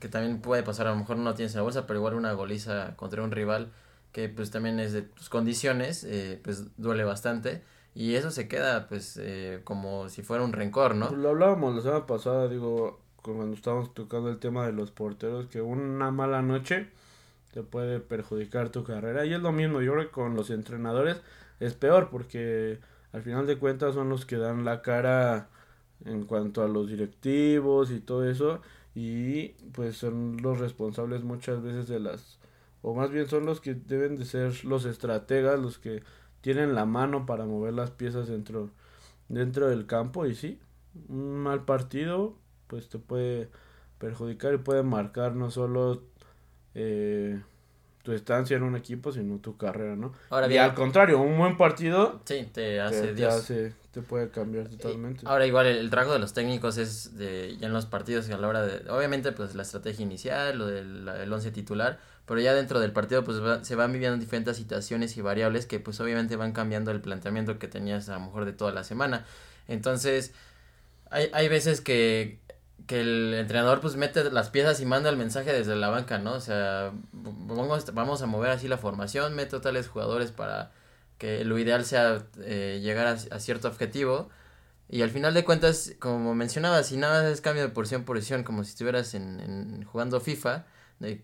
que 0.00 0.08
también 0.08 0.40
puede 0.40 0.62
pasar, 0.62 0.86
a 0.86 0.90
lo 0.90 0.96
mejor 0.96 1.16
no 1.18 1.24
lo 1.24 1.34
tienes 1.34 1.52
en 1.54 1.58
la 1.58 1.62
bolsa, 1.62 1.86
pero 1.86 1.98
igual 1.98 2.14
una 2.14 2.32
goliza 2.32 2.96
contra 2.96 3.22
un 3.22 3.30
rival 3.30 3.70
que 4.12 4.28
pues 4.28 4.50
también 4.50 4.80
es 4.80 4.92
de 4.92 5.02
tus 5.02 5.28
condiciones, 5.28 6.02
eh, 6.04 6.40
pues 6.42 6.64
duele 6.78 7.04
bastante 7.04 7.62
y 8.00 8.14
eso 8.14 8.30
se 8.30 8.48
queda 8.48 8.88
pues 8.88 9.18
eh, 9.18 9.60
como 9.62 10.08
si 10.08 10.22
fuera 10.22 10.42
un 10.42 10.54
rencor, 10.54 10.94
¿no? 10.94 11.10
Lo 11.10 11.28
hablábamos 11.28 11.76
la 11.76 11.82
semana 11.82 12.06
pasada, 12.06 12.48
digo, 12.48 12.98
cuando 13.20 13.54
estábamos 13.54 13.92
tocando 13.92 14.30
el 14.30 14.38
tema 14.38 14.64
de 14.64 14.72
los 14.72 14.90
porteros, 14.90 15.48
que 15.48 15.60
una 15.60 16.10
mala 16.10 16.40
noche 16.40 16.88
te 17.52 17.62
puede 17.62 18.00
perjudicar 18.00 18.70
tu 18.70 18.84
carrera. 18.84 19.26
Y 19.26 19.34
es 19.34 19.42
lo 19.42 19.52
mismo, 19.52 19.82
yo 19.82 19.92
creo 19.92 20.06
que 20.06 20.12
con 20.12 20.34
los 20.34 20.48
entrenadores 20.48 21.20
es 21.60 21.74
peor, 21.74 22.08
porque 22.08 22.80
al 23.12 23.20
final 23.20 23.46
de 23.46 23.58
cuentas 23.58 23.96
son 23.96 24.08
los 24.08 24.24
que 24.24 24.38
dan 24.38 24.64
la 24.64 24.80
cara 24.80 25.50
en 26.06 26.24
cuanto 26.24 26.62
a 26.62 26.68
los 26.68 26.88
directivos 26.88 27.90
y 27.90 28.00
todo 28.00 28.26
eso. 28.26 28.62
Y 28.94 29.48
pues 29.74 29.98
son 29.98 30.38
los 30.40 30.58
responsables 30.58 31.22
muchas 31.22 31.62
veces 31.62 31.86
de 31.86 32.00
las... 32.00 32.38
O 32.80 32.94
más 32.94 33.10
bien 33.10 33.28
son 33.28 33.44
los 33.44 33.60
que 33.60 33.74
deben 33.74 34.16
de 34.16 34.24
ser 34.24 34.64
los 34.64 34.86
estrategas, 34.86 35.60
los 35.60 35.78
que 35.78 36.02
tienen 36.40 36.74
la 36.74 36.84
mano 36.86 37.26
para 37.26 37.44
mover 37.44 37.74
las 37.74 37.90
piezas 37.90 38.28
dentro, 38.28 38.70
dentro 39.28 39.68
del 39.68 39.86
campo. 39.86 40.26
Y 40.26 40.34
sí, 40.34 40.58
un 41.08 41.36
mal 41.36 41.64
partido 41.64 42.34
pues 42.66 42.88
te 42.88 42.98
puede 42.98 43.48
perjudicar 43.98 44.54
y 44.54 44.58
puede 44.58 44.82
marcar 44.82 45.34
no 45.34 45.50
solo 45.50 46.02
eh, 46.74 47.40
tu 48.02 48.12
estancia 48.12 48.56
en 48.56 48.62
un 48.62 48.76
equipo, 48.76 49.12
sino 49.12 49.38
tu 49.38 49.56
carrera, 49.56 49.96
¿no? 49.96 50.12
Ahora 50.30 50.46
y 50.46 50.50
bien, 50.50 50.62
al 50.62 50.74
contrario, 50.74 51.20
un 51.20 51.36
buen 51.36 51.56
partido 51.56 52.20
sí, 52.24 52.48
te 52.52 52.80
hace 52.80 53.12
te 53.12 53.26
hace- 53.26 53.74
te 53.92 54.02
puede 54.02 54.30
cambiar 54.30 54.68
totalmente. 54.68 55.26
Ahora 55.26 55.46
igual 55.46 55.66
el, 55.66 55.78
el 55.78 55.90
trabajo 55.90 56.12
de 56.12 56.20
los 56.20 56.32
técnicos 56.32 56.78
es 56.78 57.16
de 57.18 57.56
ya 57.58 57.66
en 57.66 57.72
los 57.72 57.86
partidos 57.86 58.30
a 58.30 58.38
la 58.38 58.46
hora 58.48 58.62
de 58.62 58.88
obviamente 58.88 59.32
pues 59.32 59.54
la 59.56 59.62
estrategia 59.62 60.04
inicial, 60.04 60.56
lo 60.56 60.66
del 60.66 61.08
el 61.08 61.32
once 61.32 61.50
titular, 61.50 61.98
pero 62.30 62.40
ya 62.40 62.54
dentro 62.54 62.78
del 62.78 62.92
partido 62.92 63.24
pues 63.24 63.38
se 63.62 63.74
van 63.74 63.92
viviendo 63.92 64.16
diferentes 64.16 64.56
situaciones 64.56 65.16
y 65.16 65.20
variables 65.20 65.66
que 65.66 65.80
pues 65.80 65.98
obviamente 65.98 66.36
van 66.36 66.52
cambiando 66.52 66.92
el 66.92 67.00
planteamiento 67.00 67.58
que 67.58 67.66
tenías 67.66 68.08
a 68.08 68.12
lo 68.14 68.20
mejor 68.20 68.44
de 68.44 68.52
toda 68.52 68.70
la 68.70 68.84
semana. 68.84 69.26
Entonces, 69.66 70.32
hay, 71.10 71.28
hay 71.32 71.48
veces 71.48 71.80
que, 71.80 72.38
que 72.86 73.00
el 73.00 73.34
entrenador 73.34 73.80
pues 73.80 73.96
mete 73.96 74.30
las 74.30 74.48
piezas 74.48 74.80
y 74.80 74.86
manda 74.86 75.10
el 75.10 75.16
mensaje 75.16 75.52
desde 75.52 75.74
la 75.74 75.88
banca, 75.88 76.20
¿no? 76.20 76.34
O 76.34 76.40
sea, 76.40 76.92
vamos, 77.10 77.92
vamos 77.94 78.22
a 78.22 78.26
mover 78.26 78.52
así 78.52 78.68
la 78.68 78.78
formación, 78.78 79.34
meto 79.34 79.60
tales 79.60 79.88
jugadores 79.88 80.30
para 80.30 80.70
que 81.18 81.44
lo 81.44 81.58
ideal 81.58 81.84
sea 81.84 82.26
eh, 82.44 82.78
llegar 82.80 83.08
a, 83.08 83.40
cierto 83.40 83.66
objetivo. 83.66 84.28
Y 84.88 85.02
al 85.02 85.10
final 85.10 85.34
de 85.34 85.44
cuentas, 85.44 85.94
como 85.98 86.36
mencionaba, 86.36 86.84
si 86.84 86.96
nada 86.96 87.28
es 87.28 87.40
cambio 87.40 87.64
de 87.64 87.70
posición 87.70 88.04
por 88.04 88.18
posición, 88.18 88.44
como 88.44 88.62
si 88.62 88.70
estuvieras 88.70 89.14
en, 89.14 89.40
en 89.40 89.82
jugando 89.82 90.20
FIFA, 90.20 90.64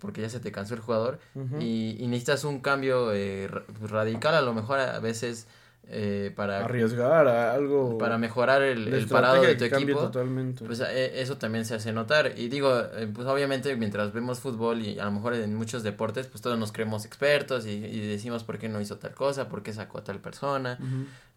porque 0.01 0.23
ya 0.23 0.29
se 0.29 0.41
te 0.41 0.51
cansó 0.53 0.75
el 0.75 0.81
jugador, 0.81 1.19
y, 1.61 1.97
y 1.99 2.07
necesitas 2.07 2.45
un 2.45 2.61
cambio 2.61 3.13
eh, 3.13 3.49
ra- 3.49 3.65
radical, 3.89 4.35
a 4.35 4.41
lo 4.43 4.55
mejor 4.55 4.79
a 4.81 4.99
veces 5.01 5.47
eh, 5.89 6.33
para, 6.35 6.65
Arriesgar 6.65 7.29
a 7.29 7.53
algo. 7.55 7.97
para 7.99 8.19
mejorar 8.19 8.63
el, 8.63 8.89
el 8.89 9.07
parado 9.07 9.35
de 9.43 9.55
tu 9.55 9.65
equipo, 9.65 10.01
totalmente. 10.07 10.65
pues 10.65 10.81
eh, 10.81 11.21
eso 11.21 11.37
también 11.39 11.65
se 11.65 11.75
hace 11.77 11.93
notar. 11.93 12.33
Y 12.37 12.49
digo, 12.49 12.77
eh, 12.97 13.07
pues 13.15 13.27
obviamente 13.29 13.77
mientras 13.77 14.13
vemos 14.13 14.41
fútbol 14.41 14.81
y 14.83 14.99
a 14.99 15.05
lo 15.05 15.13
mejor 15.13 15.35
en 15.35 15.55
muchos 15.55 15.85
deportes, 15.85 16.27
pues 16.27 16.43
todos 16.43 16.59
nos 16.59 16.73
creemos 16.73 17.05
expertos 17.05 17.67
y, 17.67 17.71
y 17.71 18.01
decimos 18.09 18.43
por 18.43 18.59
qué 18.59 18.69
no 18.69 18.81
hizo 18.81 18.97
tal 18.99 19.15
cosa, 19.15 19.49
por 19.49 19.63
qué 19.63 19.73
sacó 19.73 19.99
a 19.99 20.05
tal 20.05 20.19
persona. 20.19 20.77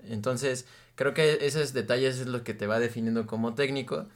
Entonces, 0.07 0.65
creo 0.95 1.13
que 1.13 1.39
esos 1.45 1.73
detalles 1.73 2.19
es 2.19 2.27
lo 2.27 2.43
que 2.43 2.53
te 2.53 2.67
va 2.67 2.79
definiendo 2.79 3.27
como 3.27 3.53
técnico. 3.53 4.07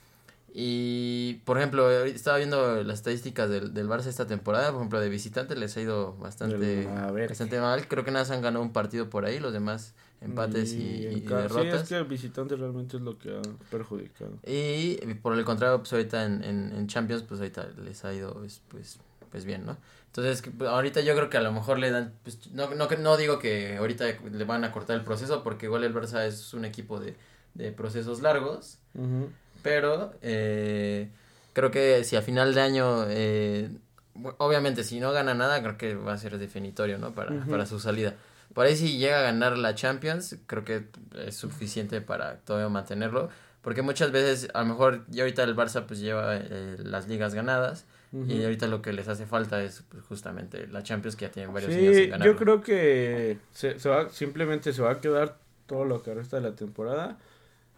Y, 0.55 1.41
por 1.45 1.57
ejemplo, 1.57 1.89
estaba 2.03 2.38
viendo 2.38 2.83
las 2.83 3.00
estadísticas 3.00 3.50
del, 3.50 3.74
del 3.74 3.88
Barça 3.89 4.05
esta 4.05 4.27
temporada. 4.27 4.69
Por 4.69 4.81
ejemplo, 4.81 5.00
de 5.00 5.10
visitante 5.10 5.55
les 5.55 5.75
ha 5.75 5.81
ido 5.81 6.15
bastante, 6.17 6.86
bastante 7.29 7.60
mal. 7.60 7.88
Creo 7.88 8.05
que 8.05 8.12
nada 8.12 8.24
más 8.24 8.29
han 8.31 8.43
ganado 8.43 8.63
un 8.63 8.72
partido 8.72 9.10
por 9.10 9.25
ahí, 9.25 9.39
los 9.39 9.51
demás 9.51 9.95
empates 10.22 10.74
y, 10.74 11.07
en 11.07 11.17
y 11.17 11.22
ca- 11.22 11.38
Sí, 11.50 11.55
derrotas. 11.55 11.81
es 11.81 11.89
que 11.89 11.95
el 11.98 12.05
visitante 12.05 12.55
realmente 12.55 12.98
es 12.98 13.03
lo 13.03 13.17
que 13.17 13.36
ha 13.36 13.41
perjudicado. 13.72 14.38
Y 14.45 14.98
por 15.24 15.33
el 15.38 15.43
contrario, 15.43 15.79
pues 15.79 15.91
ahorita 15.91 16.24
en, 16.24 16.43
en, 16.43 16.72
en 16.75 16.88
Champions, 16.88 17.24
pues 17.24 17.39
ahorita 17.41 17.69
les 17.83 18.05
ha 18.05 18.13
ido 18.13 18.33
pues, 18.36 18.62
pues, 18.69 19.00
pues 19.31 19.45
bien, 19.45 19.65
¿no? 19.65 19.77
Entonces, 20.05 20.43
pues, 20.55 20.69
ahorita 20.69 21.01
yo 21.01 21.15
creo 21.15 21.31
que 21.31 21.38
a 21.38 21.41
lo 21.41 21.51
mejor 21.51 21.79
le 21.79 21.89
dan, 21.89 22.13
pues 22.22 22.51
no, 22.51 22.74
no, 22.75 22.88
no 22.88 23.17
digo 23.17 23.39
que 23.39 23.77
ahorita 23.77 24.05
le 24.31 24.43
van 24.45 24.63
a 24.63 24.72
cortar 24.72 24.98
el 24.98 25.03
proceso, 25.03 25.43
porque 25.43 25.65
igual 25.65 25.83
el 25.83 25.95
Barça 25.95 26.27
es 26.27 26.53
un 26.53 26.63
equipo 26.63 27.00
de, 27.00 27.15
de 27.55 27.72
procesos 27.72 28.22
largos, 28.22 28.77
Ujú. 28.93 29.29
Pero 29.63 30.13
eh, 30.22 31.10
creo 31.53 31.72
que 31.72 32.03
si 32.03 32.15
a 32.15 32.22
final 32.22 32.53
de 32.53 32.62
año, 32.62 33.05
eh, 33.10 33.70
obviamente 34.38 34.84
si 34.84 35.00
no 35.00 35.12
gana 35.12 35.34
nada, 35.34 35.62
creo 35.62 35.77
que 35.77 35.96
va 35.96 36.13
a 36.13 36.17
ser 36.20 36.38
definitorio, 36.38 37.00
¿no? 37.00 37.13
Para, 37.15 37.32
Ujú. 37.34 37.50
para 37.50 37.65
su 37.65 37.79
salida. 37.79 38.13
Por 38.53 38.67
ahí 38.67 38.75
si 38.75 39.00
llega 39.00 39.20
a 39.20 39.24
ganar 39.24 39.58
la 39.58 39.74
Champions, 39.74 40.38
creo 40.46 40.63
que 40.63 40.86
es 41.25 41.36
suficiente 41.36 42.01
para 42.01 42.38
todavía 42.41 42.70
mantenerlo. 42.70 43.29
Porque 43.63 43.82
muchas 43.82 44.12
veces, 44.12 44.50
a 44.53 44.60
lo 44.62 44.65
mejor 44.67 45.05
ya 45.08 45.24
ahorita 45.24 45.41
el 45.43 45.55
Barça 45.55 45.86
pues 45.88 46.00
lleva 46.01 46.36
eh, 46.36 46.75
las 46.84 47.08
ligas 47.08 47.34
ganadas. 47.34 47.86
Ujú. 48.12 48.29
Y 48.32 48.43
ahorita 48.43 48.67
lo 48.67 48.82
que 48.84 48.93
les 48.93 49.08
hace 49.08 49.25
falta 49.25 49.63
es 49.63 49.84
pues, 49.89 50.03
justamente 50.03 50.67
la 50.67 50.84
Champions 50.84 51.15
que 51.15 51.25
ya 51.25 51.32
tienen 51.32 51.51
varios 51.53 51.72
años 51.74 51.96
Sí, 51.96 52.01
sin 52.03 52.10
ganarla. 52.12 52.25
yo 52.32 52.38
creo 52.38 52.62
que 52.62 53.38
se, 53.53 53.79
se 53.79 53.89
va, 53.89 54.10
simplemente 54.10 54.72
se 54.74 54.82
va 54.84 54.91
a 54.91 55.01
quedar 55.01 55.38
todo 55.65 55.86
lo 55.86 56.03
que 56.03 56.13
resta 56.13 56.36
de 56.36 56.43
la 56.43 56.55
temporada. 56.55 57.17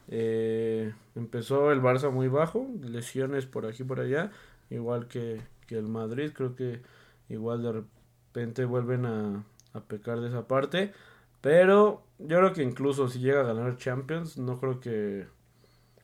Eh, 0.10 0.94
empezó 1.16 1.72
el 1.72 1.82
Barça 1.82 2.12
muy 2.12 2.28
bajo, 2.28 2.68
lesiones 2.82 3.46
por 3.46 3.66
aquí 3.66 3.84
y 3.84 3.86
por 3.86 4.00
allá, 4.00 4.32
igual 4.70 5.08
que, 5.08 5.42
que 5.68 5.78
el 5.78 5.88
Madrid, 5.88 6.32
creo 6.34 6.56
que 6.56 6.82
igual 7.30 7.64
de 7.64 7.72
repente 7.72 8.66
vuelven 8.66 9.06
a, 9.06 9.44
a 9.74 9.80
pecar 9.82 10.20
de 10.20 10.28
esa 10.30 10.48
parte, 10.48 10.94
pero 11.42 12.04
yo 12.20 12.38
creo 12.38 12.54
que 12.54 12.64
incluso 12.64 13.08
si 13.08 13.20
llega 13.20 13.42
a 13.42 13.44
ganar 13.54 13.78
Champions, 13.78 14.38
no 14.38 14.60
creo 14.60 14.80
que 14.80 15.26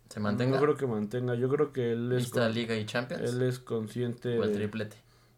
Se 0.09 0.19
mantenga 0.19 0.57
no 0.57 0.63
creo 0.63 0.75
que 0.75 0.87
mantenga, 0.87 1.35
yo 1.35 1.47
creo 1.49 1.71
que 1.71 1.91
él 1.91 2.11
es, 2.11 2.29
con- 2.29 2.51
Liga 2.53 2.75
y 2.75 2.85
Champions 2.85 3.21
él 3.33 3.41
es 3.43 3.59
consciente 3.59 4.39
o 4.39 4.43
el 4.43 4.49
de- 4.49 4.55
triplete. 4.55 4.97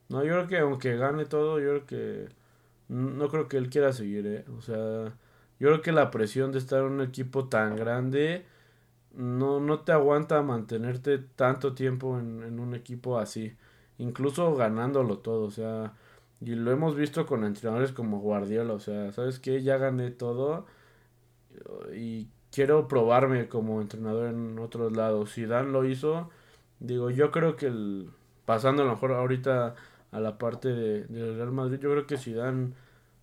no, 0.09 0.23
yo 0.23 0.33
creo 0.33 0.47
que 0.47 0.59
aunque 0.59 0.95
gane 0.95 1.25
todo, 1.25 1.59
yo 1.59 1.69
creo 1.69 1.85
que 1.85 2.29
no 2.89 3.27
creo 3.29 3.47
que 3.47 3.57
él 3.57 3.69
quiera 3.69 3.91
seguir, 3.93 4.25
¿eh? 4.27 4.45
O 4.57 4.61
sea, 4.61 5.05
yo 5.59 5.69
creo 5.69 5.81
que 5.81 5.91
la 5.91 6.11
presión 6.11 6.51
de 6.51 6.59
estar 6.59 6.79
en 6.79 6.91
un 6.91 7.01
equipo 7.01 7.47
tan 7.47 7.75
grande 7.75 8.45
no, 9.13 9.59
no 9.59 9.81
te 9.81 9.91
aguanta 9.91 10.41
mantenerte 10.41 11.19
tanto 11.19 11.73
tiempo 11.75 12.19
en, 12.19 12.59
un 12.59 12.75
equipo 12.75 13.19
así, 13.19 13.55
incluso 13.97 14.55
ganándolo 14.55 15.19
todo, 15.19 15.45
o 15.45 15.51
sea, 15.51 15.93
y 16.41 16.55
lo 16.55 16.71
hemos 16.71 16.95
visto 16.95 17.25
con 17.25 17.43
entrenadores 17.45 17.91
como 17.93 18.19
Guardiola, 18.19 18.73
o 18.73 18.79
sea, 18.79 19.11
¿sabes 19.13 19.39
qué? 19.39 19.63
Ya 19.63 19.77
gané 19.77 20.11
todo 20.11 20.65
y 21.93 22.27
quiero 22.51 22.87
probarme 22.87 23.47
como 23.49 23.81
entrenador 23.81 24.29
en 24.29 24.59
otros 24.59 24.95
lados. 24.95 25.31
Si 25.31 25.45
Dan 25.45 25.71
lo 25.71 25.85
hizo, 25.85 26.29
digo, 26.79 27.09
yo 27.09 27.31
creo 27.31 27.55
que 27.55 27.67
el, 27.67 28.09
pasando 28.45 28.83
a 28.83 28.85
lo 28.85 28.93
mejor 28.93 29.13
ahorita 29.13 29.75
a 30.11 30.19
la 30.19 30.37
parte 30.37 30.69
de, 30.69 31.05
del 31.05 31.37
Real 31.37 31.51
Madrid, 31.51 31.79
yo 31.79 31.91
creo 31.91 32.07
que 32.07 32.17
Zidane, 32.17 32.73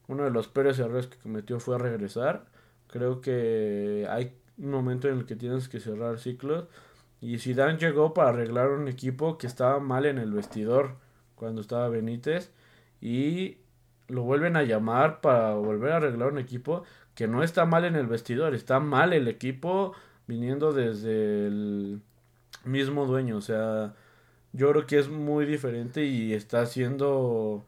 uno 0.09 0.25
de 0.25 0.31
los 0.31 0.49
peores 0.49 0.79
errores 0.79 1.07
que 1.07 1.19
cometió 1.19 1.61
fue 1.61 1.79
regresar. 1.79 2.47
Creo 2.89 3.21
que 3.21 4.07
hay 4.11 4.35
un 4.61 4.71
momento 4.71 5.09
en 5.09 5.19
el 5.19 5.27
que 5.27 5.37
tienes 5.37 5.69
que 5.69 5.81
cerrar 5.81 6.19
ciclos. 6.19 6.67
Y 7.21 7.39
Zidane 7.39 7.79
llegó 7.79 8.15
para 8.15 8.31
arreglar 8.31 8.71
un 8.71 8.89
equipo 8.89 9.39
que 9.39 9.47
estaba 9.47 9.81
mal 9.81 10.07
en 10.07 10.19
el 10.19 10.33
vestidor 10.33 10.97
cuando 11.35 11.61
estaba 11.61 11.89
Benítez. 11.89 12.53
Y 13.01 13.59
lo 14.09 14.23
vuelven 14.23 14.57
a 14.57 14.63
llamar 14.63 15.21
para 15.21 15.55
volver 15.55 15.93
a 15.93 15.97
arreglar 15.97 16.33
un 16.33 16.39
equipo 16.39 16.85
que 17.15 17.29
no 17.29 17.43
está 17.43 17.65
mal 17.67 17.85
en 17.85 17.97
el 17.97 18.07
vestidor, 18.07 18.55
está 18.55 18.81
mal 18.81 19.13
el 19.13 19.29
equipo 19.29 19.95
viniendo 20.27 20.73
desde 20.73 21.47
el 21.47 22.01
mismo 22.65 23.07
dueño, 23.07 23.37
o 23.37 23.41
sea, 23.41 23.95
yo 24.53 24.71
creo 24.71 24.87
que 24.87 24.99
es 24.99 25.09
muy 25.09 25.47
diferente 25.47 26.05
y 26.05 26.35
está 26.35 26.67
siendo 26.67 27.65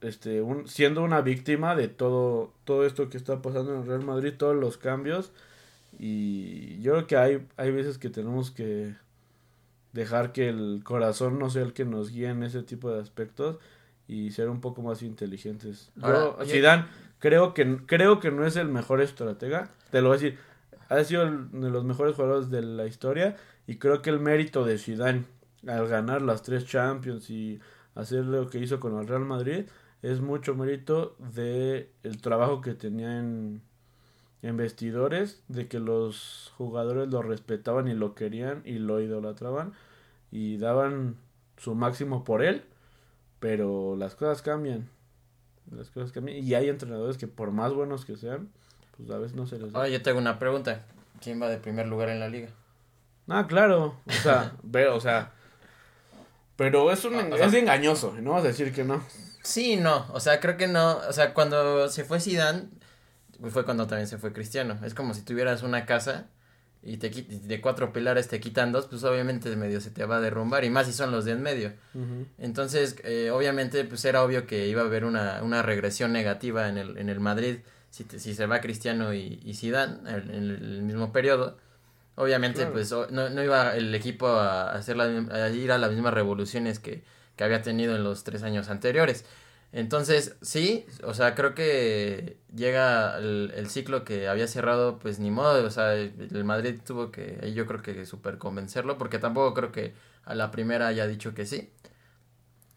este 0.00 0.42
un, 0.42 0.66
siendo 0.68 1.02
una 1.02 1.20
víctima 1.20 1.74
de 1.74 1.88
todo 1.88 2.52
todo 2.64 2.86
esto 2.86 3.10
que 3.10 3.16
está 3.18 3.42
pasando 3.42 3.74
en 3.74 3.80
el 3.82 3.86
Real 3.86 4.04
Madrid, 4.04 4.34
todos 4.36 4.56
los 4.56 4.78
cambios 4.78 5.32
y 6.02 6.80
yo 6.80 6.92
creo 6.92 7.06
que 7.06 7.16
hay 7.16 7.46
hay 7.58 7.70
veces 7.70 7.98
que 7.98 8.08
tenemos 8.08 8.50
que 8.50 8.94
dejar 9.92 10.32
que 10.32 10.48
el 10.48 10.80
corazón 10.82 11.38
no 11.38 11.50
sea 11.50 11.62
el 11.62 11.72
que 11.74 11.84
nos 11.84 12.10
guíe 12.10 12.28
en 12.28 12.42
ese 12.42 12.62
tipo 12.62 12.90
de 12.90 13.00
aspectos 13.00 13.58
y 14.08 14.30
ser 14.30 14.48
un 14.48 14.60
poco 14.60 14.82
más 14.82 15.02
inteligentes. 15.02 15.92
Ahora, 16.00 16.36
Yo, 16.38 16.44
Zidane, 16.46 16.86
creo 17.18 17.54
que, 17.54 17.78
creo 17.86 18.18
que 18.18 18.30
no 18.30 18.46
es 18.46 18.56
el 18.56 18.68
mejor 18.68 19.00
estratega. 19.02 19.70
Te 19.90 20.00
lo 20.00 20.08
voy 20.08 20.16
a 20.18 20.20
decir. 20.20 20.38
ha 20.88 21.04
sido 21.04 21.22
el- 21.22 21.50
de 21.52 21.70
los 21.70 21.84
mejores 21.84 22.16
jugadores 22.16 22.50
de 22.50 22.62
la 22.62 22.86
historia 22.86 23.36
y 23.68 23.76
creo 23.76 24.02
que 24.02 24.10
el 24.10 24.18
mérito 24.18 24.64
de 24.64 24.76
Zidane 24.78 25.24
al 25.68 25.86
ganar 25.86 26.22
las 26.22 26.42
tres 26.42 26.66
Champions 26.66 27.30
y 27.30 27.60
hacer 27.94 28.24
lo 28.24 28.48
que 28.48 28.58
hizo 28.58 28.80
con 28.80 28.98
el 28.98 29.06
Real 29.06 29.24
Madrid 29.24 29.66
es 30.02 30.20
mucho 30.20 30.54
mérito 30.56 31.14
de 31.34 31.90
el 32.02 32.20
trabajo 32.20 32.60
que 32.60 32.74
tenía 32.74 33.18
en, 33.18 33.62
en 34.42 34.56
vestidores, 34.56 35.42
de 35.48 35.68
que 35.68 35.78
los 35.78 36.52
jugadores 36.56 37.08
lo 37.08 37.22
respetaban 37.22 37.88
y 37.88 37.94
lo 37.94 38.14
querían 38.14 38.62
y 38.64 38.78
lo 38.78 39.00
idolatraban 39.00 39.72
y 40.30 40.56
daban 40.58 41.16
su 41.58 41.74
máximo 41.74 42.24
por 42.24 42.42
él, 42.42 42.64
pero 43.38 43.96
las 43.96 44.14
cosas 44.14 44.42
cambian. 44.42 44.88
Las 45.70 45.90
cosas 45.90 46.10
cambian 46.12 46.38
y 46.38 46.54
hay 46.54 46.68
entrenadores 46.68 47.16
que 47.18 47.26
por 47.28 47.50
más 47.50 47.72
buenos 47.74 48.04
que 48.04 48.16
sean, 48.16 48.48
pues 48.96 49.10
a 49.10 49.18
veces 49.18 49.36
no 49.36 49.46
se 49.46 49.58
les 49.58 49.72
da. 49.72 49.78
Ahora 49.78 49.90
yo 49.90 50.02
tengo 50.02 50.18
una 50.18 50.38
pregunta. 50.38 50.84
¿Quién 51.22 51.40
va 51.40 51.48
de 51.48 51.58
primer 51.58 51.86
lugar 51.86 52.08
en 52.08 52.20
la 52.20 52.28
liga? 52.28 52.48
Ah, 53.28 53.46
claro. 53.46 53.96
O 54.06 54.12
sea, 54.12 54.54
pero, 54.72 54.96
o 54.96 55.00
sea. 55.00 55.32
Pero 56.56 56.90
es, 56.90 57.04
un, 57.04 57.14
O 57.14 57.36
sea- 57.36 57.46
es 57.46 57.54
engañoso, 57.54 58.14
no 58.20 58.32
vas 58.32 58.44
a 58.44 58.48
decir 58.48 58.72
que 58.72 58.84
no. 58.84 59.02
Sí, 59.42 59.76
no, 59.76 60.06
o 60.12 60.20
sea, 60.20 60.40
creo 60.40 60.56
que 60.58 60.66
no, 60.68 60.98
o 60.98 61.12
sea, 61.12 61.32
cuando 61.32 61.88
se 61.88 62.04
fue 62.04 62.20
Zidane, 62.20 62.68
fue 63.48 63.64
cuando 63.64 63.86
también 63.86 64.06
se 64.06 64.18
fue 64.18 64.32
Cristiano. 64.32 64.78
Es 64.84 64.92
como 64.94 65.14
si 65.14 65.22
tuvieras 65.22 65.62
una 65.62 65.86
casa 65.86 66.26
y 66.82 66.96
te 66.96 67.10
de 67.10 67.60
cuatro 67.60 67.92
pilares 67.92 68.28
te 68.28 68.40
quitan 68.40 68.72
dos, 68.72 68.86
pues 68.86 69.04
obviamente 69.04 69.54
medio 69.56 69.80
se 69.80 69.90
te 69.90 70.04
va 70.04 70.16
a 70.16 70.20
derrumbar 70.20 70.64
y 70.64 70.70
más 70.70 70.86
si 70.86 70.92
son 70.92 71.10
los 71.10 71.24
de 71.24 71.32
en 71.32 71.42
medio. 71.42 71.72
Entonces, 72.38 72.96
eh, 73.04 73.30
obviamente, 73.30 73.84
pues 73.84 74.04
era 74.04 74.22
obvio 74.22 74.46
que 74.46 74.66
iba 74.68 74.82
a 74.82 74.84
haber 74.86 75.04
una, 75.04 75.42
una 75.42 75.62
regresión 75.62 76.12
negativa 76.12 76.68
en 76.68 76.78
el, 76.78 76.96
en 76.98 77.08
el 77.08 77.20
Madrid 77.20 77.58
si, 77.90 78.04
te- 78.04 78.18
si 78.18 78.34
se 78.34 78.46
va 78.46 78.60
Cristiano 78.60 79.12
y, 79.14 79.40
y 79.44 79.54
Zidane 79.54 80.08
en, 80.10 80.30
en 80.30 80.50
el 80.50 80.82
mismo 80.82 81.12
periodo. 81.12 81.58
Obviamente, 82.16 82.60
Claro. 82.60 82.72
pues 82.72 82.90
no, 83.10 83.30
no 83.30 83.42
iba 83.42 83.74
el 83.76 83.94
equipo 83.94 84.28
a, 84.28 84.72
hacer 84.72 84.96
la, 84.96 85.04
a 85.04 85.48
ir 85.50 85.72
a 85.72 85.78
las 85.78 85.90
mismas 85.92 86.12
revoluciones 86.14 86.78
que, 86.78 87.02
que 87.36 87.44
había 87.44 87.62
tenido 87.62 87.96
en 87.96 88.04
los 88.04 88.24
tres 88.24 88.42
años 88.42 88.68
anteriores. 88.68 89.24
Entonces, 89.72 90.36
sí, 90.42 90.84
o 91.04 91.14
sea, 91.14 91.34
creo 91.36 91.54
que 91.54 92.38
llega 92.54 93.18
el, 93.18 93.52
el 93.54 93.68
ciclo 93.70 94.04
que 94.04 94.26
había 94.28 94.48
cerrado, 94.48 94.98
pues 94.98 95.20
ni 95.20 95.30
modo, 95.30 95.64
o 95.64 95.70
sea, 95.70 95.94
el, 95.94 96.44
Madrid 96.44 96.80
tuvo 96.84 97.12
que, 97.12 97.38
ahí 97.42 97.54
yo 97.54 97.66
creo 97.66 97.80
que 97.80 98.04
super 98.04 98.38
convencerlo, 98.38 98.98
porque 98.98 99.18
tampoco 99.20 99.54
creo 99.54 99.70
que 99.70 99.94
a 100.24 100.34
la 100.34 100.50
primera 100.50 100.88
haya 100.88 101.06
dicho 101.06 101.34
que 101.34 101.46
sí, 101.46 101.70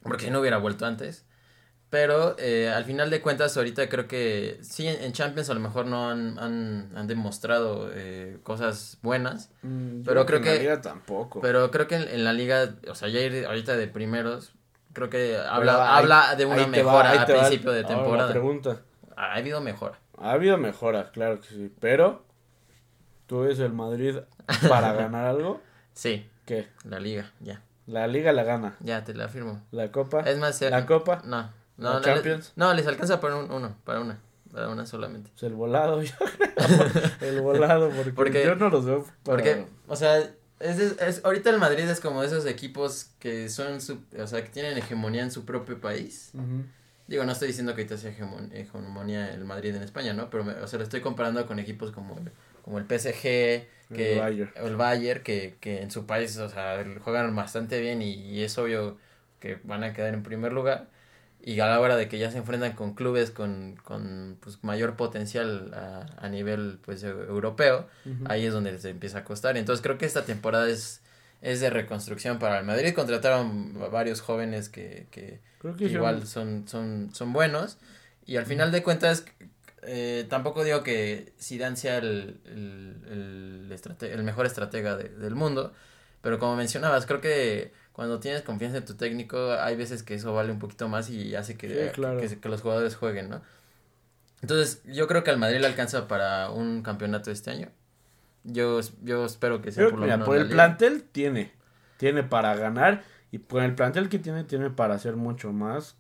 porque 0.04 0.26
si 0.26 0.32
no 0.32 0.40
hubiera 0.40 0.58
vuelto 0.58 0.86
antes. 0.86 1.26
Pero 1.90 2.36
eh, 2.40 2.70
al 2.70 2.86
final 2.86 3.10
de 3.12 3.22
cuentas, 3.22 3.56
ahorita 3.56 3.88
creo 3.88 4.08
que 4.08 4.58
sí, 4.62 4.88
en, 4.88 5.14
Champions 5.14 5.50
a 5.52 5.54
lo 5.54 5.60
mejor 5.60 5.86
no 5.86 6.10
han, 6.10 6.40
han, 6.40 6.92
han 6.96 7.08
demostrado 7.08 7.92
eh, 7.94 8.40
cosas 8.44 8.98
buenas, 9.04 9.52
Pero 10.04 10.26
creo 10.26 10.40
en 10.40 10.46
la 10.46 10.52
que- 10.54 10.60
liga 10.60 10.82
tampoco. 10.82 11.40
pero 11.42 11.70
creo 11.72 11.88
que 11.88 11.96
en, 11.96 12.08
en 12.08 12.24
la 12.24 12.34
liga, 12.34 12.76
o 12.90 12.96
sea, 12.96 13.10
ya 13.10 13.20
ir 13.20 13.46
ahorita 13.46 13.78
de 13.78 13.88
primeros, 13.88 14.54
creo 14.94 15.10
que 15.10 15.38
habla, 15.38 15.96
ahí- 15.98 16.04
habla 16.04 16.36
de 16.36 16.46
una 16.46 16.62
va, 16.64 16.68
mejora 16.68 17.10
ahí 17.12 17.18
a 17.18 17.22
va 17.22 17.26
principio 17.28 17.72
de 17.72 17.84
temporada. 17.84 18.30
pregunta. 18.30 18.78
Ha 19.16 19.34
habido 19.36 19.60
mejora. 19.62 20.00
Ha 20.18 20.32
habido 20.32 20.58
mejora, 20.58 21.12
claro 21.12 21.40
que 21.42 21.48
sí. 21.48 21.74
Pero, 21.80 22.24
¿tú 23.28 23.42
ves 23.42 23.60
el 23.60 23.74
Madrid 23.74 24.18
para 24.70 24.94
ganar 24.94 25.26
algo? 25.26 25.62
Sí, 25.94 26.30
¿Qué? 26.46 26.70
la 26.84 27.00
liga, 27.00 27.32
ya. 27.40 27.62
La 27.86 28.08
liga 28.08 28.32
la 28.32 28.44
gana. 28.44 28.76
Ya 28.80 29.04
te 29.04 29.14
la 29.14 29.28
firmo. 29.28 29.62
La 29.72 29.92
copa. 29.92 30.22
Es 30.22 30.38
más, 30.38 30.62
La 30.62 30.86
copa. 30.86 31.22
No, 31.26 31.50
no, 31.78 31.90
¿La 31.90 31.94
no, 31.96 32.02
Champions? 32.02 32.54
no, 32.56 32.74
les 32.74 32.88
alcanza 32.88 33.20
para 33.20 33.36
un, 33.36 33.52
uno, 33.52 33.76
para 33.84 34.00
una, 34.00 34.20
para 34.54 34.70
una 34.70 34.86
solamente. 34.86 35.30
Pues 35.32 35.44
el 35.44 35.54
volado, 35.54 36.02
yo 36.02 36.14
creo. 36.18 37.30
el 37.30 37.42
volado, 37.42 37.90
porque, 37.90 38.12
Porque- 38.14 38.46
yo 38.46 38.56
no 38.56 38.70
los 38.70 38.86
veo 38.86 39.04
para... 39.04 39.14
Porque, 39.24 39.68
o 39.88 39.96
sea, 39.98 40.32
es, 40.64 40.80
es, 40.80 41.02
es- 41.02 41.26
ahorita 41.26 41.50
el 41.50 41.60
Madrid 41.60 41.88
es 41.90 42.00
como 42.00 42.24
esos 42.24 42.46
equipos 42.46 43.12
que 43.20 43.50
son, 43.50 43.82
su, 43.82 44.00
o 44.18 44.28
sea, 44.28 44.44
que 44.44 44.50
tienen 44.50 44.78
hegemonía 44.78 45.24
en 45.24 45.32
su 45.32 45.46
propio 45.46 45.80
país. 45.82 46.32
Digo, 47.08 47.26
no 47.26 47.34
estoy 47.34 47.50
diciendo 47.50 47.76
que 47.76 47.82
ahorita 47.82 47.98
sea 47.98 48.12
hegemon- 48.12 48.50
hegemonía 48.54 49.34
el 49.34 49.44
Madrid 49.46 49.76
en 49.76 49.84
España, 49.84 50.14
¿no? 50.14 50.30
Pero, 50.30 50.44
me- 50.46 50.54
o 50.54 50.68
sea, 50.68 50.78
lo 50.80 50.84
estoy 50.84 51.02
comparando 51.02 51.46
con 51.46 51.60
equipos 51.60 51.92
como 51.92 52.18
el, 52.18 52.32
como 52.64 52.78
el 52.80 52.86
PSG, 52.86 53.22
que, 53.94 54.14
El 54.14 54.20
Bayern. 54.20 54.52
o 54.62 54.68
el 54.68 54.76
Bayern, 54.78 55.22
que, 55.24 55.56
que 55.60 55.82
en 55.82 55.92
su 55.92 56.06
país, 56.06 56.38
o 56.38 56.50
sea, 56.50 56.84
juegan 57.04 57.36
bastante 57.36 57.80
bien 57.82 58.02
y, 58.02 58.14
y 58.14 58.42
es 58.44 58.58
obvio 58.58 58.98
que 59.40 59.60
van 59.64 59.84
a 59.84 59.94
quedar 59.94 60.14
en 60.14 60.24
primer 60.24 60.54
lugar. 60.54 60.88
Y 61.46 61.60
a 61.60 61.68
la 61.68 61.82
hora 61.82 61.98
de 61.98 62.08
que 62.08 62.18
ya 62.20 62.32
se 62.32 62.38
enfrentan 62.38 62.72
con 62.72 62.94
clubes 62.94 63.30
con, 63.30 63.76
con 63.84 64.38
pues, 64.40 64.64
mayor 64.64 64.96
potencial 64.96 65.74
a, 65.74 66.06
a 66.26 66.30
nivel 66.30 66.80
pues, 66.86 67.04
europeo, 67.04 67.88
Ujú. 68.06 68.24
ahí 68.30 68.46
es 68.46 68.54
donde 68.54 68.72
les 68.72 68.86
empieza 68.86 69.20
a 69.20 69.24
costar. 69.26 69.58
Entonces 69.58 69.84
creo 69.84 69.98
que 69.98 70.06
esta 70.06 70.24
temporada 70.24 70.70
es, 70.70 71.02
es 71.42 71.60
de 71.60 71.70
reconstrucción 71.70 72.40
para 72.40 72.60
el 72.60 72.66
Madrid. 72.66 72.94
Contrataron 72.96 73.76
a 73.84 73.88
varios 73.88 74.22
jóvenes 74.22 74.70
que, 74.70 75.08
que, 75.12 75.42
Creo 75.60 75.76
que 75.76 75.88
que 75.88 75.92
igual 75.92 76.26
son, 76.28 76.66
son, 76.68 77.10
son 77.14 77.34
buenos. 77.34 77.78
Y 78.26 78.38
al 78.38 78.46
final 78.46 78.72
de 78.72 78.82
cuentas, 78.82 79.26
eh, 79.82 80.26
tampoco 80.30 80.64
digo 80.64 80.82
que 80.82 81.34
Zidane 81.42 81.76
sea 81.76 81.98
el, 81.98 82.40
el, 82.46 83.68
el, 83.70 83.80
el 84.10 84.24
mejor 84.24 84.46
estratega 84.46 84.96
de- 84.96 85.10
del 85.10 85.36
mundo. 85.36 85.74
Pero 86.22 86.40
como 86.40 86.56
mencionabas, 86.56 87.06
creo 87.06 87.20
que 87.20 87.74
cuando 87.94 88.20
tienes 88.20 88.42
confianza 88.42 88.78
en 88.80 88.86
tu 88.86 88.96
técnico, 88.96 89.54
hay 89.54 89.76
veces 89.78 90.04
que 90.04 90.16
eso 90.16 90.34
vale 90.34 90.52
un 90.52 90.60
poquito 90.60 90.88
más 90.90 91.10
y 91.10 91.36
hace 91.36 91.56
que, 91.56 91.70
Sí, 91.70 91.92
claro. 91.94 92.20
que, 92.20 92.40
que 92.40 92.50
los 92.50 92.62
jugadores 92.62 92.96
jueguen, 92.96 93.30
¿no? 93.30 93.42
Entonces, 94.42 94.82
yo 94.86 95.08
creo 95.08 95.24
que 95.24 95.32
al 95.32 95.38
Madrid 95.40 95.60
le 95.62 95.68
alcanza 95.68 96.08
para 96.08 96.50
un 96.50 96.82
campeonato 96.84 97.32
este 97.32 97.52
año. 97.52 97.70
Yo, 98.44 98.82
yo 99.02 99.26
espero 99.26 99.62
que 99.62 99.72
sea 99.72 99.86
por 99.86 99.94
lo 100.00 100.02
mira, 100.02 100.16
menos 100.18 100.26
por 100.28 100.36
el 100.36 100.44
liga. 100.44 100.56
plantel 100.56 101.04
tiene. 101.04 101.54
Tiene 101.98 102.24
para 102.24 102.54
ganar. 102.56 103.04
Y 103.32 103.38
por 103.38 103.64
el 103.64 103.74
plantel 103.74 104.10
que 104.10 104.20
tiene, 104.20 104.44
tiene 104.44 104.70
para 104.70 104.96
hacer 104.96 105.16
mucho 105.16 105.54
más 105.54 105.96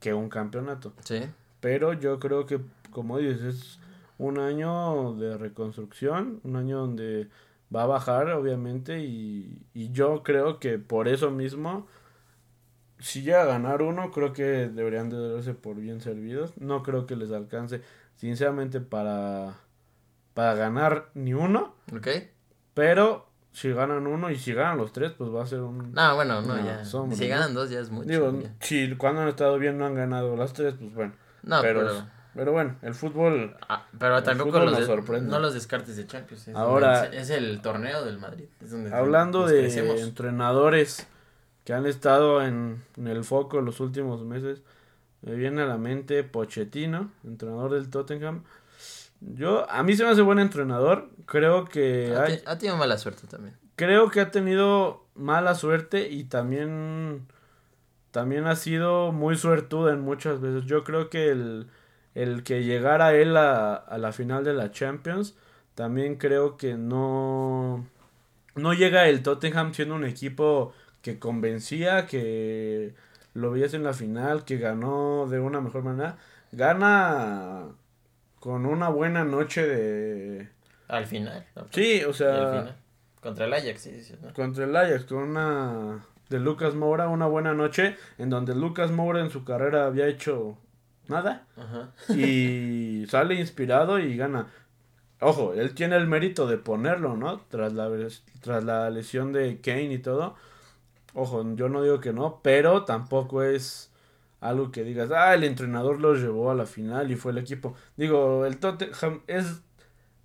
que 0.00 0.14
un 0.14 0.28
campeonato. 0.28 0.94
Sí. 1.04 1.22
Pero 1.60 1.92
yo 1.92 2.18
creo 2.18 2.44
que, 2.46 2.60
como 2.90 3.18
dices, 3.18 3.42
es 3.42 3.78
un 4.18 4.38
año 4.40 5.14
de 5.14 5.38
reconstrucción. 5.38 6.40
Un 6.42 6.56
año 6.56 6.78
donde 6.78 7.28
va 7.74 7.82
a 7.82 7.86
bajar, 7.86 8.30
obviamente. 8.30 9.00
Y, 9.00 9.66
y 9.74 9.90
yo 9.92 10.22
creo 10.22 10.58
que 10.58 10.78
por 10.78 11.08
eso 11.08 11.30
mismo, 11.30 11.86
si 12.98 13.22
llega 13.22 13.42
a 13.42 13.46
ganar 13.46 13.82
uno, 13.82 14.10
creo 14.10 14.32
que 14.32 14.42
deberían 14.68 15.10
de 15.10 15.32
darse 15.32 15.54
por 15.54 15.76
bien 15.76 16.00
servidos. 16.00 16.56
No 16.56 16.82
creo 16.82 17.06
que 17.06 17.16
les 17.16 17.30
alcance, 17.30 17.82
sinceramente, 18.16 18.80
para, 18.80 19.54
para 20.34 20.54
ganar 20.54 21.10
ni 21.14 21.34
uno. 21.34 21.74
¿Ok? 21.94 22.08
Pero 22.74 23.28
si 23.52 23.72
ganan 23.72 24.06
uno 24.06 24.30
y 24.30 24.36
si 24.36 24.52
ganan 24.52 24.76
los 24.76 24.92
tres, 24.92 25.12
pues 25.12 25.30
va 25.34 25.42
a 25.42 25.46
ser 25.46 25.60
un... 25.60 25.92
No, 25.94 26.14
bueno, 26.14 26.42
no, 26.42 26.62
ya. 26.62 26.84
si 26.84 27.26
ganan 27.26 27.54
dos 27.54 27.70
ya 27.70 27.80
es 27.80 27.90
mucho. 27.90 28.06
Digo, 28.08 28.38
ya. 28.38 28.54
si 28.60 28.94
cuando 28.96 29.22
han 29.22 29.28
estado 29.28 29.58
bien 29.58 29.78
no 29.78 29.86
han 29.86 29.94
ganado 29.94 30.36
las 30.36 30.52
tres, 30.52 30.74
pues 30.78 30.92
bueno. 30.92 31.14
No, 31.42 31.62
pero, 31.62 31.80
pero... 31.80 32.15
pero, 32.36 32.52
bueno, 32.52 32.76
el 32.82 32.94
fútbol... 32.94 33.56
Ah, 33.68 33.86
pero 33.98 34.18
El 34.18 34.24
tampoco 34.24 34.50
fútbol 34.50 34.64
los 34.66 34.72
nos 34.72 34.80
de- 34.80 34.86
sorprende. 34.86 35.30
no 35.30 35.38
los 35.40 35.54
descartes 35.54 35.96
de 35.96 36.06
Champions. 36.06 36.48
Es 36.48 36.54
Ahora- 36.54 37.06
es, 37.06 37.30
el 37.30 37.60
torneo 37.62 38.04
del 38.04 38.18
Madrid. 38.18 38.44
es 38.62 38.70
donde 38.70 38.94
Hablando 38.94 39.46
de 39.46 39.60
crecemos. 39.62 40.00
entrenadores 40.02 41.06
que 41.64 41.72
han 41.72 41.86
estado 41.86 42.42
en, 42.42 42.82
en 42.96 43.06
el 43.08 43.24
foco 43.24 43.60
los 43.60 43.80
últimos 43.80 44.22
meses, 44.24 44.62
me 45.22 45.34
viene 45.34 45.62
a 45.62 45.66
la 45.66 45.78
mente 45.78 46.22
Pochettino, 46.22 47.10
entrenador 47.24 47.72
del 47.72 47.90
Tottenham. 47.90 48.44
Yo, 49.20 49.68
a 49.70 49.82
mí 49.82 49.96
se 49.96 50.04
me 50.04 50.10
hace 50.10 50.20
buen 50.22 50.38
entrenador. 50.38 51.08
Creo 51.24 51.64
que 51.64 52.14
Ha, 52.14 52.24
hay, 52.24 52.42
ha 52.46 52.58
tenido 52.58 52.76
mala 52.76 52.98
suerte 52.98 53.26
también. 53.26 53.56
creo 53.74 54.10
que 54.10 54.20
ha 54.20 54.30
tenido 54.30 55.04
mala 55.14 55.54
suerte 55.54 56.08
y 56.10 56.24
también 56.24 57.26
también 58.10 58.46
ha 58.46 58.56
sido 58.56 59.12
muy 59.12 59.36
suertuda 59.36 59.92
en 59.92 60.00
muchas 60.00 60.40
veces. 60.40 60.64
Yo 60.66 60.84
creo 60.84 61.10
que 61.10 61.30
el, 61.30 61.66
el 62.16 62.42
que 62.42 62.64
llegara 62.64 63.14
él 63.14 63.36
a, 63.36 63.74
a 63.74 63.98
la 63.98 64.12
final 64.12 64.42
de 64.42 64.54
la 64.54 64.72
Champions, 64.72 65.36
también 65.74 66.16
creo 66.16 66.56
que 66.56 66.74
no, 66.74 67.86
no 68.54 68.72
llega 68.72 69.08
el 69.08 69.22
Tottenham 69.22 69.74
siendo 69.74 69.94
un 69.94 70.04
equipo 70.04 70.72
que 71.02 71.18
convencía, 71.18 72.06
que 72.06 72.94
lo 73.34 73.50
veías 73.50 73.74
en 73.74 73.84
la 73.84 73.92
final, 73.92 74.44
que 74.44 74.56
ganó 74.56 75.26
de 75.28 75.38
una 75.38 75.60
mejor 75.60 75.84
manera. 75.84 76.16
Gana 76.52 77.66
con 78.40 78.64
una 78.64 78.88
buena 78.88 79.24
noche 79.24 79.66
de... 79.66 80.48
Al 80.88 81.06
final. 81.06 81.46
¿no? 81.54 81.66
Sí, 81.70 82.02
o 82.04 82.12
sea... 82.12 82.76
Contra 83.20 83.44
el 83.44 83.52
Ajax, 83.52 83.80
sí, 83.82 84.02
sí, 84.02 84.14
¿no? 84.22 84.32
contra 84.32 84.64
el 84.64 84.74
Ajax 84.74 85.04
con 85.04 85.18
una 85.18 86.06
de 86.30 86.38
Lucas 86.40 86.74
Moura, 86.74 87.08
una 87.08 87.26
buena 87.26 87.54
noche 87.54 87.96
en 88.18 88.30
donde 88.30 88.54
Lucas 88.54 88.90
Moura 88.90 89.20
en 89.20 89.30
su 89.30 89.44
carrera 89.44 89.86
había 89.86 90.06
hecho 90.06 90.56
nada 91.08 91.46
Ajá. 91.56 91.90
y 92.14 93.06
sale 93.08 93.34
inspirado 93.36 93.98
y 93.98 94.16
gana. 94.16 94.48
Ojo, 95.20 95.54
él 95.54 95.74
tiene 95.74 95.96
el 95.96 96.06
mérito 96.06 96.46
de 96.46 96.58
ponerlo, 96.58 97.16
¿no? 97.16 97.40
Tras 97.48 97.72
la 97.72 97.90
tras 98.40 98.64
la 98.64 98.90
lesión 98.90 99.32
de 99.32 99.60
Kane 99.60 99.92
y 99.94 99.98
todo. 99.98 100.34
Ojo, 101.14 101.44
yo 101.54 101.68
no 101.70 101.82
digo 101.82 102.00
que 102.00 102.12
no, 102.12 102.40
pero 102.42 102.84
tampoco 102.84 103.42
es 103.42 103.90
algo 104.40 104.70
que 104.70 104.84
digas, 104.84 105.10
ah, 105.10 105.34
el 105.34 105.44
entrenador 105.44 106.00
los 106.00 106.20
llevó 106.20 106.50
a 106.50 106.54
la 106.54 106.66
final 106.66 107.10
y 107.10 107.16
fue 107.16 107.32
el 107.32 107.38
equipo. 107.38 107.74
Digo, 107.96 108.44
el 108.44 108.58
Tottenham 108.58 109.22
es 109.26 109.62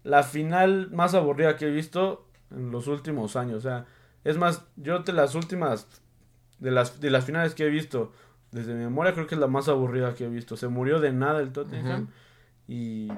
la 0.04 0.24
final 0.24 0.90
más 0.92 1.14
aburrida 1.14 1.56
que 1.56 1.68
he 1.68 1.72
visto 1.72 2.28
en 2.52 2.72
los 2.72 2.88
últimos 2.88 3.36
años. 3.36 3.58
O 3.60 3.62
sea, 3.62 3.86
es 4.24 4.38
más, 4.38 4.66
yo 4.76 5.00
de 5.00 5.14
las 5.14 5.36
últimas, 5.36 5.88
de 6.60 6.72
las, 6.72 7.00
de 7.00 7.10
las 7.10 7.26
finales 7.26 7.56
que 7.56 7.66
he 7.66 7.70
visto, 7.70 8.12
desde 8.52 8.74
mi 8.74 8.84
memoria 8.84 9.14
creo 9.14 9.28
que 9.28 9.36
es 9.36 9.42
la 9.42 9.48
más 9.48 9.68
aburrida 9.70 10.14
que 10.16 10.26
he 10.26 10.30
visto. 10.30 10.58
Se 10.58 10.68
murió 10.68 11.00
de 11.00 11.12
nada 11.14 11.40
el 11.42 11.52
Tottenham. 11.52 12.08
Y 12.68 13.10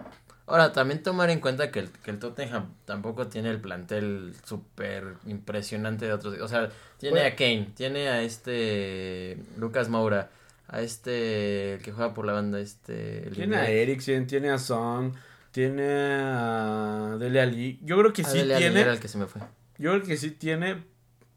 Ahora, 0.46 0.74
también 0.74 1.02
tomar 1.02 1.30
en 1.30 1.39
cuenta 1.39 1.72
que 1.72 1.80
el, 1.80 1.89
que 1.89 2.12
el 2.12 2.19
Tottenham 2.19 2.74
tampoco 2.86 3.28
tiene 3.28 3.50
el 3.50 3.62
plantel 3.62 4.34
súper 4.43 5.13
impresionante 5.26 6.06
de 6.06 6.13
otros. 6.13 6.38
O 6.41 6.48
sea, 6.48 6.69
tiene 6.98 7.19
Bueno. 7.22 7.34
a 7.34 7.36
Kane, 7.38 7.69
tiene 7.76 8.10
a 8.10 8.22
este 8.22 9.38
Lucas 9.58 9.88
Moura, 9.89 10.30
a 10.67 10.82
este 10.82 11.76
el 11.76 11.82
que 11.82 11.91
juega 11.93 12.13
por 12.13 12.26
la 12.26 12.34
banda, 12.34 12.60
este... 12.60 13.28
el 13.28 13.36
tiene 13.36 13.56
a. 13.56 13.69
Eriksen, 13.69 14.28
tiene 14.28 14.50
a 14.50 14.58
Son, 14.58 15.13
tiene 15.52 15.86
a 15.88 17.15
Dele 17.19 17.39
Alli. 17.41 17.80
Yo 17.84 17.98
creo 17.98 18.12
que 18.12 18.24
A 18.24 18.26
sí 18.26 18.39
Dele 18.39 18.58
tiene. 18.58 18.82
era 18.82 18.91
el 18.91 19.00
que 19.00 19.08
se 19.08 19.17
me 19.17 19.28
fue. 19.28 19.41
Yo 19.78 19.91
creo 19.91 20.04
que 20.04 20.17
sí 20.17 20.32
tiene, 20.32 20.84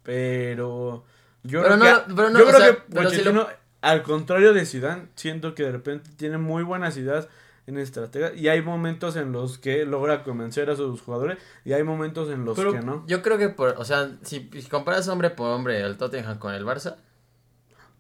pero 0.03 1.05
yo 1.45 1.63
Pero 1.63 1.77
creo 1.77 1.77
no, 1.77 1.85
que, 2.07 2.15
pero 2.15 2.31
no, 2.31 2.39
yo 2.41 2.45
creo 2.47 2.59
sea, 2.59 2.77
que 3.11 3.17
si 3.17 3.23
lo- 3.23 3.49
al 3.91 4.03
contrario 4.03 4.53
de 4.53 4.67
Zidane, 4.67 5.09
siento 5.15 5.55
que 5.55 5.63
de 5.63 5.73
repente 5.73 6.11
tiene 6.17 6.39
muy 6.39 6.65
buenas 6.65 6.97
ideas 6.97 7.29
en 7.67 7.79
estratega 7.79 8.33
y 8.35 8.49
hay 8.49 8.63
momentos 8.63 9.17
en 9.17 9.33
los 9.33 9.59
que 9.59 9.85
logra 9.85 10.23
convencer 10.25 10.71
a 10.71 10.77
sus 10.77 11.01
jugadores 11.01 11.39
y 11.65 11.73
hay 11.73 11.83
momentos 11.83 12.31
en 12.31 12.45
los 12.45 12.57
Pero 12.57 12.73
que 12.73 12.81
no. 12.81 13.05
yo 13.07 13.23
creo 13.23 13.39
que, 13.39 13.49
por, 13.49 13.75
o 13.79 13.85
sea, 13.85 14.11
si, 14.23 14.51
si 14.53 14.69
comparas 14.69 15.09
hombre 15.09 15.31
por 15.31 15.51
hombre 15.51 15.81
el 15.81 15.97
Tottenham 15.97 16.39
con 16.39 16.55
el 16.55 16.65
Barça, 16.65 16.97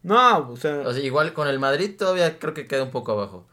No, 0.02 0.50
o 0.50 0.56
sea, 0.56 0.80
o 0.86 0.92
sea, 0.92 1.02
igual 1.02 1.32
con 1.32 1.48
el 1.48 1.58
Madrid 1.58 1.96
todavía 1.96 2.38
creo 2.38 2.54
que 2.54 2.66
queda 2.66 2.82
un 2.84 2.90
poco 2.90 3.12
abajo. 3.12 3.46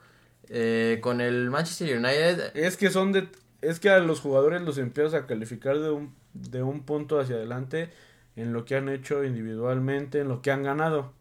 Eh, 0.48 0.98
con 1.02 1.20
el 1.20 1.50
Manchester 1.50 1.96
United, 1.96 2.56
es 2.56 2.76
que 2.76 2.90
son 2.90 3.12
de 3.12 3.28
es 3.60 3.80
que 3.80 3.90
a 3.90 3.98
los 3.98 4.20
jugadores 4.20 4.60
los 4.62 4.76
empiezas 4.78 5.14
a 5.14 5.26
calificar 5.26 5.78
de 5.78 5.90
un 5.90 6.14
de 6.34 6.62
un 6.62 6.82
punto 6.82 7.18
hacia 7.18 7.36
adelante 7.36 7.90
en 8.36 8.52
lo 8.52 8.64
que 8.64 8.76
han 8.76 8.88
hecho 8.88 9.24
individualmente, 9.24 10.20
en 10.20 10.28
lo 10.28 10.42
que 10.42 10.50
han 10.50 10.62
ganado. 10.62 11.12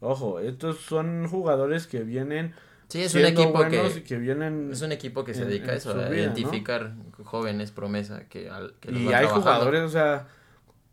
Ojo, 0.00 0.40
estos 0.40 0.78
son 0.78 1.26
jugadores 1.28 1.86
que 1.86 2.02
vienen 2.04 2.54
sí, 2.88 3.02
es 3.02 3.14
un 3.14 3.24
equipo 3.24 3.58
que... 3.68 4.18
vienen 4.18 4.70
Es 4.72 4.82
un 4.82 4.92
equipo 4.92 5.24
que 5.24 5.34
se 5.34 5.42
en- 5.42 5.48
dedica 5.48 5.72
a 5.72 5.74
eso, 5.74 5.90
a 5.90 6.08
vida, 6.08 6.22
identificar 6.24 6.94
jóvenes 7.24 7.70
promesa 7.72 8.28
que, 8.28 8.48
al- 8.48 8.74
que 8.80 8.92
los 8.92 9.02
Y 9.02 9.06
hay 9.06 9.26
trabajando. 9.26 9.40
jugadores, 9.40 9.82
o 9.82 9.88
sea, 9.88 10.28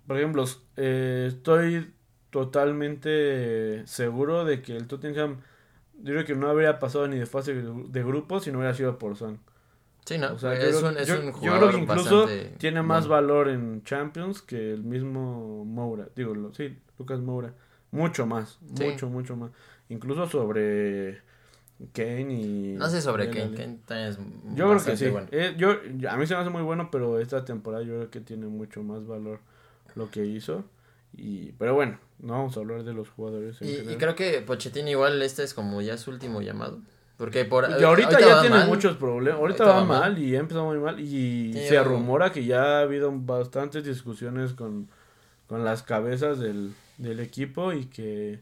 por 0.07 0.17
ejemplo, 0.17 0.43
eh, 0.77 1.25
estoy 1.29 1.93
totalmente 2.75 3.85
seguro 3.87 4.45
de 4.45 4.61
que 4.61 4.75
el 4.75 4.87
Tottenham, 4.87 5.37
yo 6.01 6.13
creo 6.13 6.25
que 6.25 6.35
no 6.35 6.49
habría 6.49 6.79
pasado 6.79 7.07
ni 7.07 7.17
de 7.17 7.25
fase 7.25 7.53
de 7.53 8.03
grupos 8.03 8.43
si 8.43 8.51
no 8.51 8.57
hubiera 8.59 8.73
sido 8.73 8.97
por 8.97 9.15
Son. 9.15 9.39
Sí, 10.05 10.17
no, 10.19 10.33
O 10.33 10.37
sea, 10.39 10.53
es, 10.53 10.75
creo- 10.77 10.89
un, 10.89 10.97
es 10.97 11.07
yo- 11.07 11.19
un 11.19 11.25
yo 11.27 11.33
jugador 11.33 11.69
creo 11.69 11.71
que 11.71 11.77
incluso 11.91 12.27
tiene 12.57 12.81
más 12.83 13.07
bueno. 13.07 13.21
valor 13.21 13.49
en 13.49 13.83
Champions 13.83 14.41
que 14.41 14.73
el 14.73 14.83
mismo 14.83 15.65
Moura. 15.65 16.09
Digo, 16.15 16.35
lo- 16.35 16.53
sí, 16.53 16.77
Lucas 16.99 17.19
Moura. 17.21 17.53
Mucho 17.95 18.25
más, 18.25 18.59
Sí. 18.75 18.83
mucho, 18.83 19.09
mucho 19.09 19.35
más. 19.35 19.51
Incluso 19.89 20.27
sobre 20.27 21.21
Kane 21.93 22.33
y... 22.33 22.73
No 22.77 22.89
sé 22.89 23.01
sobre 23.01 23.29
Kane. 23.29 23.55
Kane 23.55 23.79
también 23.85 24.09
es 24.09 24.17
Yo 24.55 24.69
creo 24.69 24.83
que 24.83 24.97
sí. 24.97 25.07
bueno. 25.09 25.27
Eh, 25.31 25.55
yo, 25.57 25.71
a 26.09 26.17
mí 26.17 26.25
se 26.27 26.33
me 26.35 26.41
hace 26.41 26.49
muy 26.49 26.61
bueno, 26.63 26.89
pero 26.91 27.19
esta 27.19 27.43
temporada 27.45 27.83
yo 27.83 27.93
creo 27.95 28.09
que 28.09 28.21
tiene 28.21 28.47
mucho 28.47 28.81
más 28.83 29.05
valor 29.05 29.39
lo 29.95 30.09
que 30.09 30.25
hizo. 30.25 30.63
Y, 31.17 31.53
pero 31.53 31.73
bueno, 31.75 31.97
no 32.19 32.33
vamos 32.33 32.57
a 32.57 32.59
hablar 32.59 32.83
de 32.83 32.93
los 32.93 33.09
jugadores. 33.09 33.61
en 33.61 33.91
Y, 33.91 33.95
creo 33.95 34.15
que 34.15 34.41
Pochettino 34.41 34.89
igual 34.89 35.21
este 35.21 35.43
es 35.43 35.53
como 35.53 35.81
ya 35.81 35.97
su 35.97 36.11
último 36.11 36.41
llamado. 36.41 36.79
Porque 37.17 37.45
por 37.45 37.65
Y 37.79 37.83
ahorita, 37.83 38.19
ya 38.19 38.41
tiene 38.41 38.57
mal. 38.57 38.67
muchos 38.67 38.97
problemas. 38.97 39.39
Ahorita, 39.39 39.63
Ahorita 39.63 39.79
va 39.85 39.95
va 39.95 39.99
mal, 40.01 40.19
y 40.19 40.35
ha 40.35 40.39
empezado 40.39 40.65
muy 40.65 40.77
mal. 40.79 40.99
Y 40.99 41.53
Sí, 41.53 41.59
se 41.69 41.81
rumora 41.81 42.31
que 42.33 42.43
ya 42.43 42.79
ha 42.79 42.81
habido 42.81 43.09
bastantes 43.13 43.85
discusiones 43.85 44.51
con, 44.51 44.89
con 45.47 45.63
las 45.63 45.81
cabezas 45.83 46.39
del, 46.39 46.73
del 46.97 47.19
equipo 47.19 47.73
y 47.73 47.85
que 47.85 48.39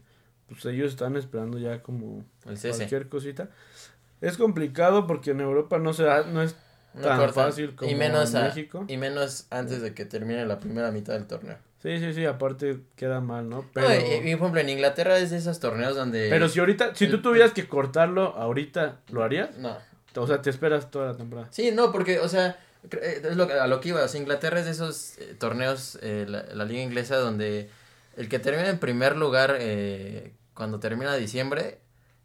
pues 0.48 0.64
ellos 0.66 0.92
están 0.92 1.16
esperando 1.16 1.58
ya 1.58 1.82
como 1.82 2.24
cualquier 2.44 3.08
cosita. 3.08 3.48
Es 4.20 4.36
complicado 4.36 5.06
porque 5.06 5.32
en 5.32 5.40
Europa 5.40 5.78
no 5.78 5.92
se 5.92 6.04
da, 6.04 6.22
no 6.24 6.42
es 6.42 6.54
No 6.94 7.02
tan 7.02 7.18
cortan. 7.18 7.44
fácil 7.46 7.74
como 7.74 7.90
y 7.90 7.94
menos 7.94 8.30
en 8.34 8.36
a- 8.42 8.44
México. 8.44 8.84
Y 8.88 8.96
menos 8.96 9.46
antes 9.50 9.82
de 9.82 9.94
que 9.94 10.04
termine 10.04 10.44
la 10.46 10.60
primera 10.60 10.90
mitad 10.90 11.14
del 11.14 11.26
torneo. 11.26 11.56
Sí, 11.82 11.98
sí, 11.98 12.14
sí, 12.14 12.24
aparte 12.24 12.78
queda 12.96 13.20
mal, 13.20 13.48
¿no? 13.50 13.66
Pero, 13.74 13.88
No, 13.88 13.94
y, 13.94 13.98
y, 13.98 14.36
por 14.36 14.44
ejemplo, 14.46 14.60
en 14.60 14.68
Inglaterra 14.70 15.18
es 15.18 15.30
de 15.30 15.36
esos 15.36 15.60
torneos 15.60 15.94
donde... 15.94 16.28
pero 16.30 16.48
si 16.48 16.58
ahorita, 16.60 16.94
si 16.94 17.08
tú 17.08 17.20
tuvieras 17.20 17.52
que 17.52 17.66
cortarlo 17.68 18.34
ahorita, 18.36 19.00
¿lo 19.10 19.22
harías? 19.22 19.58
No. 19.58 19.76
O 20.16 20.26
sea, 20.26 20.40
te 20.40 20.48
esperas 20.48 20.90
toda 20.90 21.08
la 21.12 21.16
temporada. 21.16 21.48
Sí, 21.50 21.72
no, 21.72 21.92
porque, 21.92 22.20
o 22.20 22.28
sea, 22.28 22.56
eh, 22.90 23.20
es 23.28 23.36
lo 23.36 23.46
que, 23.48 23.54
a 23.54 23.66
lo 23.66 23.80
que 23.80 23.90
iba. 23.90 24.02
O 24.02 24.08
sea, 24.08 24.18
Inglaterra 24.20 24.60
es 24.60 24.64
de 24.64 24.70
esos 24.70 25.18
eh, 25.18 25.34
torneos, 25.38 25.98
eh, 26.00 26.24
la, 26.28 26.44
la 26.54 26.64
liga 26.64 26.80
inglesa, 26.82 27.16
donde 27.16 27.68
el 28.16 28.28
que 28.28 28.38
termina 28.38 28.68
en 28.68 28.78
primer 28.78 29.16
lugar 29.16 29.56
eh, 29.60 30.32
cuando 30.54 30.80
termina 30.80 31.14
diciembre, 31.16 31.78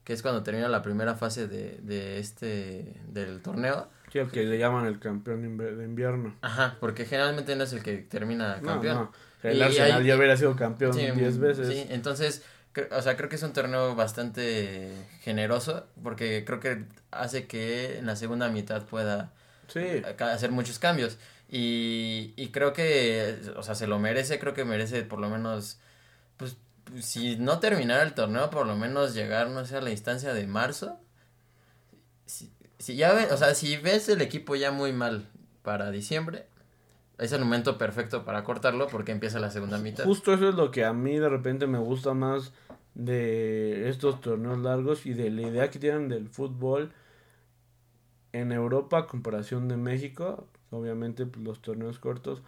que 0.04 0.14
es 0.14 0.22
cuando 0.22 0.44
termina 0.44 0.68
la 0.70 0.82
primera 0.82 1.16
fase 1.16 1.48
de, 1.48 1.78
de 1.82 2.20
este, 2.20 2.96
del 3.08 3.42
torneo. 3.42 3.90
Sí, 4.12 4.18
el 4.20 4.32
que 4.32 4.44
le 4.44 4.58
llaman 4.58 4.86
el 4.88 5.00
campeón 5.00 5.58
de 5.58 5.84
invierno. 5.84 6.36
Ajá, 6.42 6.78
porque 6.80 7.06
generalmente 7.06 7.56
no 7.56 7.64
es 7.64 7.74
el 7.74 7.84
que 7.84 7.98
termina 7.98 8.58
No, 8.58 8.68
campeón. 8.68 8.96
no. 8.96 9.12
El 9.44 9.58
Y 9.58 9.62
Arsenal 9.62 9.92
hay- 10.02 10.08
ya 10.08 10.16
hubiera 10.18 10.36
sido 10.36 10.56
campeón 10.56 10.94
Sí, 10.94 11.02
10 11.12 11.38
mm, 11.38 11.42
veces. 11.42 11.68
Sí, 11.68 11.86
entonces, 11.90 12.44
o 12.92 13.02
sea, 13.02 13.16
creo 13.18 13.30
que 13.30 13.36
es 13.36 13.44
un 13.44 13.54
torneo 13.54 13.96
bastante 13.96 14.92
generoso, 15.22 15.86
porque 16.04 16.44
creo 16.46 16.60
que 16.60 16.86
hace 17.12 17.46
que 17.48 18.00
en 18.00 18.06
la 18.08 18.16
segunda 18.16 18.50
mitad 18.50 18.84
pueda 18.86 19.32
Sí. 19.68 20.02
hacer 20.20 20.52
muchos 20.52 20.80
cambios. 20.80 21.18
Y, 21.52 22.34
y 22.38 22.50
creo 22.50 22.74
que, 22.74 23.40
o 23.56 23.64
sea, 23.64 23.74
se 23.74 23.88
lo 23.88 23.98
merece, 23.98 24.40
creo 24.40 24.54
que 24.54 24.66
merece 24.66 25.02
por 25.04 25.20
lo 25.20 25.30
menos, 25.30 25.80
pues, 26.38 26.58
si 27.00 27.38
no 27.38 27.60
terminar 27.60 28.06
el 28.06 28.14
torneo, 28.14 28.52
por 28.52 28.68
lo 28.68 28.76
menos 28.76 29.16
llegar, 29.16 29.50
no 29.50 29.66
sé, 29.66 29.78
a 29.78 29.82
la 29.82 29.90
instancia 29.90 30.34
de 30.34 30.46
marzo. 30.46 31.00
Si, 32.26 32.52
si 32.78 32.96
ya 32.96 33.14
ve, 33.14 33.32
o 33.32 33.38
sea, 33.38 33.56
si 33.56 33.78
ves 33.78 34.10
el 34.10 34.22
equipo 34.22 34.56
ya 34.56 34.72
muy 34.72 34.94
mal 34.94 35.28
para 35.64 35.90
diciembre, 35.90 36.46
es 37.18 37.32
el 37.32 37.42
momento 37.42 37.78
perfecto 37.78 38.24
para 38.24 38.44
cortarlo 38.44 38.88
porque 38.88 39.12
empieza 39.12 39.40
la 39.40 39.50
segunda 39.50 39.80
mitad. 39.80 40.06
Justo 40.06 40.34
eso 40.34 40.50
es 40.50 40.56
lo 40.56 40.70
que 40.72 40.86
a 40.86 40.94
mí 40.94 41.18
de 41.18 41.30
repente 41.30 41.68
me 41.68 41.80
gusta 41.80 42.14
más 42.14 42.54
de 42.94 43.90
estos 43.90 44.22
torneos 44.22 44.60
largos 44.60 45.06
y 45.06 45.14
de 45.14 45.30
la 45.30 45.42
idea 45.42 45.70
que 45.70 45.80
tienen 45.80 46.10
del 46.10 46.30
fútbol 46.30 46.92
en 48.34 48.52
Europa 48.52 49.08
comparación 49.08 49.68
de 49.68 49.78
México. 49.78 50.48
Obviamente 50.72 51.26
pues, 51.26 51.44
los 51.44 51.62
torneos 51.62 52.00
cortos. 52.00 52.42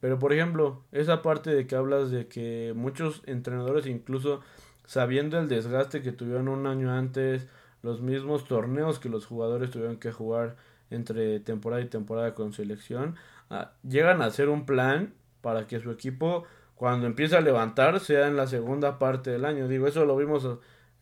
Pero 0.00 0.18
por 0.18 0.32
ejemplo, 0.32 0.82
esa 0.92 1.22
parte 1.22 1.50
de 1.54 1.66
que 1.66 1.74
hablas 1.74 2.10
de 2.10 2.28
que 2.28 2.72
muchos 2.76 3.22
entrenadores 3.26 3.86
incluso 3.86 4.40
sabiendo 4.86 5.38
el 5.38 5.48
desgaste 5.48 6.02
que 6.02 6.12
tuvieron 6.12 6.48
un 6.48 6.66
año 6.66 6.92
antes, 6.92 7.48
los 7.82 8.00
mismos 8.00 8.46
torneos 8.46 8.98
que 8.98 9.08
los 9.08 9.26
jugadores 9.26 9.70
tuvieron 9.70 9.96
que 9.96 10.12
jugar 10.12 10.56
entre 10.90 11.40
temporada 11.40 11.82
y 11.82 11.86
temporada 11.86 12.34
con 12.34 12.52
selección, 12.52 13.16
ah, 13.50 13.72
llegan 13.82 14.22
a 14.22 14.26
hacer 14.26 14.48
un 14.48 14.64
plan 14.64 15.14
para 15.40 15.66
que 15.66 15.80
su 15.80 15.90
equipo 15.90 16.44
cuando 16.74 17.06
empiece 17.06 17.36
a 17.36 17.40
levantar 17.40 18.00
sea 18.00 18.28
en 18.28 18.36
la 18.36 18.46
segunda 18.46 18.98
parte 18.98 19.30
del 19.30 19.44
año. 19.44 19.66
Digo, 19.66 19.86
eso 19.86 20.04
lo 20.04 20.16
vimos 20.16 20.46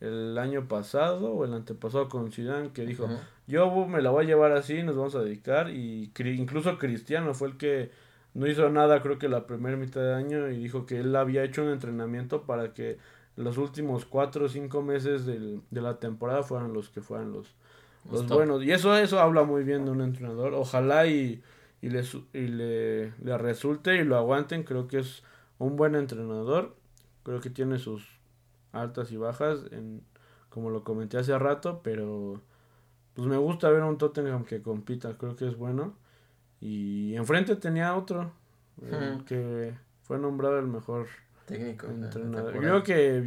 el 0.01 0.37
año 0.37 0.67
pasado 0.67 1.31
o 1.31 1.45
el 1.45 1.53
antepasado 1.53 2.09
con 2.09 2.31
Zidane 2.31 2.71
que 2.71 2.85
dijo, 2.85 3.07
yo 3.47 3.85
me 3.87 4.01
la 4.01 4.09
voy 4.11 4.25
a 4.25 4.27
llevar 4.27 4.51
así, 4.51 4.83
nos 4.83 4.95
vamos 4.95 5.15
a 5.15 5.21
dedicar 5.23 5.69
y 5.69 6.11
incluso 6.37 6.77
Cristiano 6.77 7.33
fue 7.33 7.49
el 7.49 7.57
que 7.57 7.91
no 8.33 8.45
hizo 8.47 8.69
nada 8.69 9.01
creo 9.01 9.17
que 9.17 9.29
la 9.29 9.47
primera 9.47 9.77
mitad 9.77 10.01
de 10.01 10.13
año 10.13 10.49
y 10.49 10.57
dijo 10.57 10.85
que 10.85 10.99
él 10.99 11.15
había 11.15 11.43
hecho 11.43 11.63
un 11.63 11.69
entrenamiento 11.69 12.43
para 12.43 12.73
que 12.73 12.97
los 13.37 13.57
últimos 13.57 14.05
cuatro 14.05 14.45
o 14.45 14.49
cinco 14.49 14.81
meses 14.81 15.25
del- 15.25 15.61
de 15.71 15.81
la 15.81 15.99
temporada 15.99 16.43
fueran 16.43 16.73
los 16.73 16.89
que 16.89 17.01
fueran 17.01 17.31
los, 17.31 17.53
los 18.11 18.21
buenos. 18.35 18.63
Y 18.63 18.71
eso, 18.71 18.95
eso 18.97 19.19
habla 19.19 19.43
muy 19.43 19.63
bien 19.63 19.85
de 19.85 19.91
un 19.91 20.01
entrenador. 20.01 20.53
Ojalá 20.53 21.05
y, 21.07 21.41
y, 21.81 21.89
le, 21.89 22.03
y 22.33 22.47
le, 22.47 23.11
le 23.21 23.37
resulte 23.37 23.95
y 23.95 24.03
lo 24.03 24.15
aguanten. 24.17 24.63
Creo 24.63 24.87
que 24.87 24.99
es 24.99 25.23
un 25.57 25.75
buen 25.75 25.95
entrenador. 25.95 26.75
Creo 27.23 27.41
que 27.41 27.49
tiene 27.49 27.77
sus 27.79 28.07
altas 28.75 29.11
y 29.11 29.17
bajas, 29.17 29.59
en, 29.71 30.01
como 30.49 30.69
lo 30.69 30.83
comenté 30.83 31.17
hace 31.17 31.37
rato, 31.37 31.81
pero 31.83 32.41
pues 33.13 33.27
me 33.27 33.37
gusta 33.37 33.69
ver 33.69 33.81
a 33.81 33.85
un 33.85 33.97
Tottenham 33.97 34.45
que 34.45 34.61
compita. 34.61 35.17
Creo 35.17 35.35
que 35.35 35.47
es 35.47 35.55
bueno. 35.57 35.95
Y 36.61 37.15
enfrente 37.15 37.55
tenía 37.55 37.95
otro, 37.95 38.31
eh, 38.81 39.17
que 39.27 39.73
fue 40.03 40.17
nombrado 40.19 40.59
el 40.59 40.67
mejor 40.67 41.07
Técnico. 41.45 41.87
entrenador. 41.87 42.57
Creo 42.57 42.83
que 42.83 43.17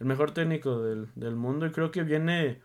el 0.00 0.06
mejor 0.06 0.32
técnico 0.32 0.82
del, 0.82 1.08
del 1.14 1.34
mundo 1.36 1.66
y 1.66 1.70
creo 1.72 1.90
que 1.90 2.02
viene 2.02 2.60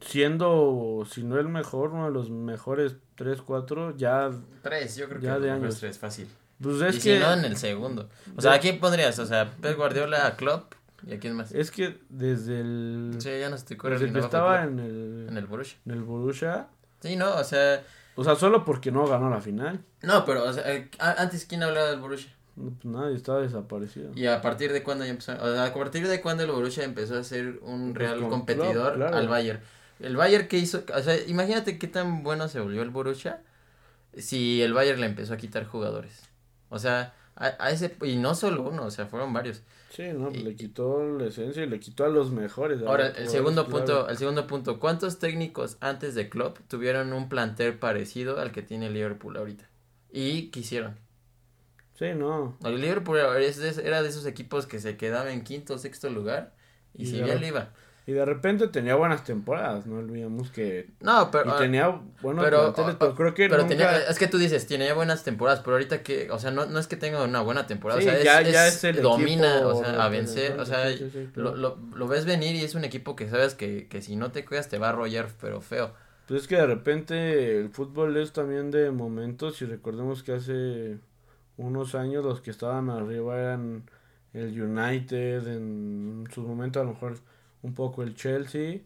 siendo, 0.00 1.04
si 1.10 1.22
no 1.24 1.38
el 1.38 1.48
mejor, 1.48 1.90
uno 1.90 2.06
de 2.06 2.10
los 2.12 2.30
mejores 2.30 2.96
3, 3.16 3.42
4, 3.42 3.96
ya, 3.96 4.30
Tres, 4.62 4.96
yo 4.96 5.08
creo 5.08 5.20
Ya 5.20 5.34
que 5.36 5.40
de 5.40 5.50
años. 5.50 5.78
tres, 5.80 5.98
fácil. 5.98 6.28
pues 6.62 6.80
es 6.82 6.96
y 6.96 7.00
que, 7.00 7.16
si 7.16 7.20
no, 7.22 7.32
en 7.32 7.44
el 7.44 7.56
segundo. 7.56 8.08
O 8.36 8.40
sea, 8.40 8.54
¿a 8.54 8.60
quién 8.60 8.78
pondrías? 8.78 9.18
O 9.18 9.26
sea, 9.26 9.50
Pep 9.60 9.76
Guardiola, 9.76 10.36
Klopp 10.36 10.74
y 11.06 11.14
a 11.14 11.18
quién 11.20 11.34
más. 11.34 11.52
es 11.52 11.70
que 11.70 11.98
desde 12.08 12.60
el, 12.60 13.16
Sí, 13.18 13.30
ya 13.38 13.48
no 13.50 13.56
estoy 13.56 13.76
desde 13.90 14.12
que 14.12 14.18
estaba 14.18 14.64
en 14.64 14.78
el, 14.78 15.26
en 15.28 15.36
el 15.36 15.46
Borussia. 15.46 15.78
en 15.86 15.92
el 15.92 16.02
Borussia, 16.02 16.68
Sí, 17.00 17.14
no, 17.16 17.36
o 17.36 17.44
sea, 17.44 17.82
O 18.16 18.24
sea, 18.24 18.34
solo 18.34 18.64
porque 18.64 18.90
no 18.90 19.06
ganó 19.06 19.30
la 19.30 19.40
final. 19.40 19.80
No, 20.02 20.24
pero 20.24 20.44
o 20.44 20.52
sea, 20.52 20.68
eh, 20.72 20.90
antes, 20.98 21.44
¿quién 21.44 21.62
hablaba 21.62 21.90
del 21.90 22.00
Borussia? 22.00 22.32
No, 22.56 22.70
pues 22.72 22.84
nadie 22.86 23.14
estaba 23.14 23.40
desaparecido. 23.40 24.10
¿Y 24.16 24.26
a 24.26 24.40
partir 24.42 24.72
de 24.72 24.82
cuándo 24.82 25.04
ya 25.04 25.10
empezó? 25.12 25.32
O 25.40 25.52
sea, 25.52 25.66
a 25.66 25.72
partir 25.72 26.08
de 26.08 26.20
cuándo 26.20 26.42
el 26.42 26.50
Borussia 26.50 26.82
empezó 26.82 27.16
a 27.16 27.22
ser 27.22 27.60
un 27.62 27.94
Pues 27.94 28.08
real 28.10 28.28
competidor 28.28 28.94
claro. 28.96 29.16
al 29.16 29.28
Bayern? 29.28 29.60
El 30.00 30.16
Bayern 30.16 30.48
que 30.48 30.58
hizo, 30.58 30.82
o 30.92 31.00
sea, 31.00 31.16
imagínate 31.28 31.78
qué 31.78 31.86
tan 31.86 32.24
bueno 32.24 32.48
se 32.48 32.58
volvió 32.58 32.82
el 32.82 32.90
Borussia 32.90 33.42
si 34.16 34.60
el 34.62 34.72
Bayern 34.72 35.00
le 35.00 35.06
empezó 35.06 35.34
a 35.34 35.36
quitar 35.36 35.64
jugadores. 35.64 36.22
O 36.68 36.78
sea, 36.80 37.14
a, 37.38 37.56
a 37.58 37.70
ese, 37.70 37.96
y 38.02 38.16
no 38.16 38.34
solo 38.34 38.62
uno, 38.68 38.84
o 38.84 38.90
sea, 38.90 39.06
fueron 39.06 39.32
varios. 39.32 39.62
Sí, 39.90 40.04
no, 40.12 40.30
Y- 40.30 40.42
le 40.42 40.54
quitó 40.54 41.02
la 41.18 41.26
esencia 41.26 41.62
y 41.64 41.66
le 41.68 41.80
quitó 41.80 42.04
a 42.04 42.08
los 42.08 42.30
mejores. 42.30 42.82
Ahora, 42.82 43.08
el 43.08 43.28
segundo 43.28 43.66
punto, 43.66 44.08
el 44.08 44.18
segundo 44.18 44.46
punto, 44.46 44.78
¿cuántos 44.78 45.18
técnicos 45.18 45.76
antes 45.80 46.14
de 46.14 46.28
Klopp 46.28 46.58
tuvieron 46.68 47.12
un 47.12 47.28
plantel 47.28 47.78
parecido 47.78 48.40
al 48.40 48.52
que 48.52 48.62
tiene 48.62 48.90
Liverpool 48.90 49.36
ahorita? 49.36 49.68
Y 50.10 50.50
quisieron. 50.50 50.96
Sí, 51.98 52.06
no. 52.14 52.56
El 52.64 52.80
Liverpool 52.80 53.18
era 53.18 54.02
de 54.02 54.08
esos 54.08 54.26
equipos 54.26 54.66
que 54.66 54.78
se 54.78 54.96
quedaba 54.96 55.32
en 55.32 55.42
quinto 55.42 55.74
o 55.74 55.78
sexto 55.78 56.10
lugar 56.10 56.54
y, 56.94 57.02
Y 57.02 57.06
si 57.06 57.22
bien 57.22 57.40
le 57.40 57.48
iba. 57.48 57.70
Y 58.08 58.12
de 58.12 58.24
repente 58.24 58.68
tenía 58.68 58.94
buenas 58.94 59.22
temporadas, 59.22 59.84
no 59.86 59.98
olvidemos 59.98 60.50
que... 60.50 60.88
No, 61.00 61.30
pero... 61.30 61.50
y 61.50 61.52
ah, 61.52 61.58
tenía 61.58 62.00
buenos 62.22 62.42
pero, 62.42 62.62
planteles, 62.72 62.94
ah, 62.94 62.96
pero 62.98 63.14
creo 63.14 63.34
que 63.34 63.48
pero 63.50 63.62
nunca... 63.64 63.68
tenía, 63.68 63.98
es 64.08 64.18
que 64.18 64.26
tú 64.28 64.38
dices, 64.38 64.66
tiene 64.66 64.86
ya 64.86 64.94
buenas 64.94 65.24
temporadas, 65.24 65.60
pero 65.60 65.72
ahorita 65.74 66.02
que, 66.02 66.30
o 66.30 66.38
sea, 66.38 66.50
no, 66.50 66.64
no 66.64 66.78
es 66.78 66.86
que 66.86 66.96
tenga 66.96 67.22
una 67.22 67.42
buena 67.42 67.66
temporada, 67.66 68.00
Sí, 68.00 68.08
o 68.08 68.10
sea, 68.10 68.22
ya- 68.24 68.40
es, 68.40 68.50
ya 68.50 68.66
es- 68.66 68.82
el 68.84 69.02
domina, 69.02 69.56
equipo 69.56 69.68
o 69.68 69.84
sea, 69.84 70.02
a 70.02 70.08
vencer, 70.08 70.58
o 70.58 70.64
sea, 70.64 70.88
sí, 70.90 70.96
sí, 71.00 71.10
sí, 71.12 71.28
lo, 71.34 71.52
claro. 71.52 71.56
lo, 71.58 71.96
lo 71.98 72.08
ves 72.08 72.24
venir 72.24 72.56
y 72.56 72.64
es 72.64 72.74
un 72.74 72.84
equipo 72.86 73.14
que 73.14 73.28
sabes 73.28 73.54
que, 73.54 73.88
que 73.88 74.00
si 74.00 74.16
no 74.16 74.32
te 74.32 74.42
cuidas 74.42 74.70
te 74.70 74.78
va 74.78 74.86
a 74.86 74.90
arrollar, 74.92 75.28
pero 75.38 75.60
feo. 75.60 75.92
Pues 76.26 76.40
es 76.40 76.48
que 76.48 76.56
de 76.56 76.66
repente 76.66 77.58
el 77.60 77.68
fútbol 77.68 78.16
es 78.16 78.32
también 78.32 78.70
de 78.70 78.90
momentos 78.90 79.60
y 79.60 79.66
recordemos 79.66 80.22
que 80.22 80.32
hace 80.32 80.96
unos 81.58 81.94
años 81.94 82.24
los 82.24 82.40
que 82.40 82.52
estaban 82.52 82.88
arriba 82.88 83.38
eran 83.38 83.82
el 84.32 84.58
United, 84.62 85.46
en 85.46 86.24
sus 86.32 86.46
momentos 86.46 86.80
a 86.80 86.84
lo 86.84 86.92
mejor 86.92 87.16
un 87.62 87.74
poco 87.74 88.02
el 88.02 88.14
Chelsea 88.14 88.80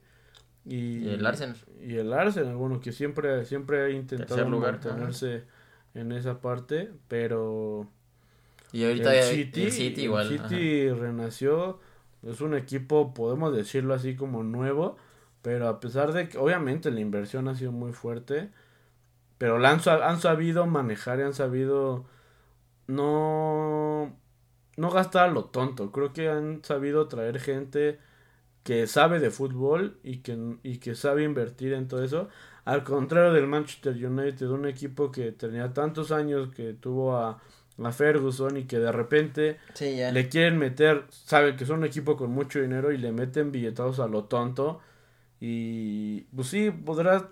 y, 0.65 1.07
Y 1.07 1.09
el 1.09 1.27
Arsenal. 1.27 1.57
Y 1.81 1.97
el 1.97 2.13
Arsenal, 2.13 2.57
bueno, 2.57 2.81
que 2.81 2.93
siempre, 2.93 3.45
siempre 3.45 3.83
ha 3.83 3.91
intentado 3.91 4.49
lugar, 4.49 4.73
mantenerse 4.75 5.45
en 5.95 6.13
esa 6.13 6.41
parte, 6.41 6.93
pero 7.09 7.89
Y 8.73 8.85
ahorita 8.85 9.11
el 9.13 9.19
el 9.19 9.23
City, 9.23 9.71
City, 9.71 10.03
el 10.03 10.05
igual. 10.05 10.29
City 10.29 10.91
renació, 10.91 11.81
es 12.23 12.41
un 12.41 12.55
equipo, 12.55 13.15
podemos 13.15 13.55
decirlo 13.55 13.95
así 13.95 14.17
como 14.17 14.43
nuevo, 14.43 14.97
pero 15.43 15.69
a 15.69 15.81
pesar 15.81 16.13
de 16.13 16.29
que 16.29 16.39
obviamente 16.39 16.91
la 16.91 17.01
inversión 17.01 17.49
ha 17.49 17.55
sido 17.55 17.73
muy 17.73 17.93
fuerte, 17.93 18.51
pero 19.39 19.59
la 19.59 19.71
han, 19.71 19.81
sa- 19.81 20.09
han 20.09 20.21
sabido 20.21 20.67
manejar 20.67 21.19
y 21.21 21.23
han 21.23 21.35
sabido 21.35 22.07
no, 22.87 24.17
no 24.77 24.91
gastar 24.91 25.31
a 25.31 25.33
lo 25.33 25.47
tonto, 25.47 25.93
creo 25.93 26.13
que 26.13 26.29
han 26.31 26.65
sabido 26.65 27.09
traer 27.09 27.41
gente 27.41 27.99
que 28.63 28.87
sabe 28.87 29.19
de 29.21 29.31
fútbol 29.31 29.99
y 30.03 30.19
que, 30.19 30.57
y 30.63 30.79
que 30.79 30.95
sabe 30.95 31.25
invertir 31.25 31.73
en 31.73 31.89
todo 31.89 32.05
eso. 32.05 32.29
Al 32.65 32.85
contrario 32.85 33.33
del 33.33 33.47
Manchester 33.49 33.95
United, 33.95 34.49
un 34.49 34.67
equipo 34.67 35.11
que 35.11 35.33
tenía 35.33 35.73
tantos 35.73 36.13
años 36.13 36.51
que 36.55 36.75
tuvo 36.75 37.17
a, 37.17 37.43
a 37.83 37.93
Ferguson 37.93 38.57
y 38.57 38.65
que 38.67 38.79
de 38.79 38.93
repente 38.93 39.59
Sí, 39.75 39.97
le 40.09 40.29
quieren 40.29 40.59
meter, 40.59 41.07
sabe 41.11 41.57
que 41.57 41.67
son 41.67 41.81
un 41.81 41.87
equipo 41.87 42.17
con 42.17 42.31
mucho 42.31 42.61
dinero 42.61 42.93
y 42.93 42.99
le 42.99 43.13
meten 43.13 43.53
billetados 43.53 43.99
a 44.01 44.07
lo 44.09 44.25
tonto. 44.25 44.81
Y 45.41 46.23
pues 46.35 46.49
sí, 46.49 46.71
podrás 46.71 47.25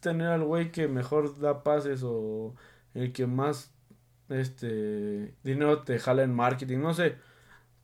tener 0.00 0.28
al 0.28 0.44
güey 0.44 0.72
que 0.72 0.88
mejor 0.88 1.38
da 1.38 1.62
pases 1.62 2.02
o 2.04 2.54
el 2.94 3.12
que 3.12 3.26
más 3.26 3.72
este 4.28 5.34
dinero 5.42 5.82
te 5.82 5.98
jala 5.98 6.22
en 6.22 6.34
marketing, 6.34 6.78
no 6.78 6.94
sé. 6.94 7.16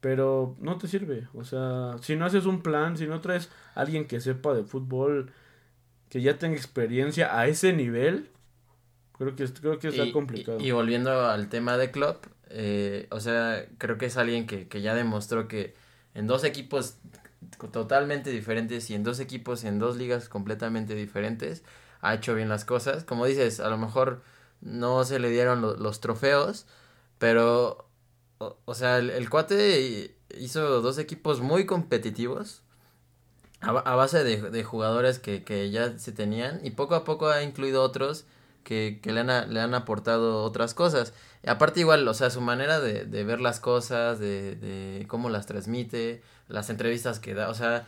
Pero 0.04 0.54
no 0.60 0.76
te 0.76 0.86
sirve. 0.86 1.28
O 1.32 1.44
sea, 1.44 1.96
si 2.02 2.14
no 2.14 2.26
haces 2.26 2.44
un 2.44 2.60
plan, 2.60 2.98
si 2.98 3.06
no 3.06 3.22
traes 3.22 3.48
a 3.74 3.80
alguien 3.80 4.06
que 4.06 4.20
sepa 4.20 4.52
de 4.52 4.64
fútbol, 4.64 5.32
que 6.10 6.20
ya 6.20 6.36
tenga 6.38 6.56
experiencia 6.56 7.38
a 7.38 7.46
ese 7.46 7.72
nivel, 7.72 8.28
creo 9.16 9.34
que, 9.34 9.46
creo 9.46 9.78
que 9.78 9.88
está 9.88 10.02
Y- 10.04 10.12
complicado. 10.12 10.60
Y, 10.60 10.66
y 10.68 10.70
volviendo 10.72 11.24
al 11.26 11.48
tema 11.48 11.78
de 11.78 11.90
Klopp, 11.90 12.26
eh, 12.50 13.06
o 13.10 13.18
sea, 13.20 13.64
creo 13.78 13.96
que 13.96 14.04
es 14.04 14.18
alguien 14.18 14.46
que, 14.46 14.68
que 14.68 14.82
ya 14.82 14.94
demostró 14.94 15.48
que 15.48 15.74
en 16.12 16.26
dos 16.26 16.44
equipos 16.44 16.98
totalmente 17.72 18.28
diferentes 18.28 18.90
y 18.90 18.94
en 18.94 19.04
dos 19.04 19.20
equipos 19.20 19.64
en 19.64 19.78
dos 19.78 19.96
ligas 19.96 20.28
completamente 20.28 20.94
diferentes 20.94 21.62
ha 22.02 22.12
hecho 22.14 22.34
bien 22.34 22.50
las 22.50 22.66
cosas. 22.66 23.04
Como 23.04 23.24
dices, 23.24 23.58
a 23.58 23.70
lo 23.70 23.78
mejor 23.78 24.22
no 24.60 25.02
se 25.04 25.18
le 25.18 25.30
dieron 25.30 25.62
lo- 25.62 25.76
los 25.76 26.00
trofeos, 26.00 26.66
pero, 27.18 27.88
o, 28.38 28.56
o 28.64 28.74
sea, 28.74 28.98
el, 28.98 29.10
el 29.10 29.30
cuate 29.30 30.16
hizo 30.38 30.80
dos 30.80 30.98
equipos 30.98 31.40
muy 31.40 31.66
competitivos. 31.66 32.62
A, 33.60 33.70
a 33.70 33.94
base 33.94 34.24
de, 34.24 34.50
de 34.50 34.64
jugadores 34.64 35.18
que, 35.18 35.42
que 35.42 35.70
ya 35.70 35.98
se 35.98 36.12
tenían 36.12 36.60
y 36.62 36.72
poco 36.72 36.94
a 36.94 37.04
poco 37.04 37.28
ha 37.28 37.42
incluido 37.42 37.82
otros 37.82 38.26
que, 38.62 39.00
que 39.02 39.12
le, 39.12 39.20
han, 39.20 39.54
le 39.54 39.60
han 39.60 39.74
aportado 39.74 40.42
otras 40.42 40.74
cosas. 40.74 41.14
Y 41.42 41.48
aparte 41.48 41.80
igual, 41.80 42.06
o 42.06 42.14
sea, 42.14 42.28
su 42.30 42.40
manera 42.42 42.80
de, 42.80 43.06
de 43.06 43.24
ver 43.24 43.40
las 43.40 43.60
cosas, 43.60 44.18
de, 44.18 44.56
de 44.56 45.06
cómo 45.08 45.30
las 45.30 45.46
transmite, 45.46 46.22
las 46.48 46.68
entrevistas 46.68 47.20
que 47.20 47.32
da, 47.34 47.48
o 47.48 47.54
sea, 47.54 47.86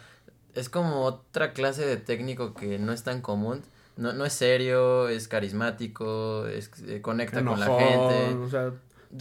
es 0.54 0.70
como 0.70 1.04
otra 1.04 1.52
clase 1.52 1.84
de 1.84 1.98
técnico 1.98 2.54
que 2.54 2.78
no 2.78 2.92
es 2.92 3.02
tan 3.02 3.20
común. 3.20 3.62
No, 3.96 4.12
no 4.12 4.26
es 4.26 4.34
serio, 4.34 5.08
es 5.08 5.26
carismático, 5.26 6.46
es, 6.46 6.70
eh, 6.86 7.00
conecta 7.00 7.42
con 7.42 7.58
la 7.58 7.66
gente. 7.66 8.34
o 8.34 8.48
sea, 8.48 8.72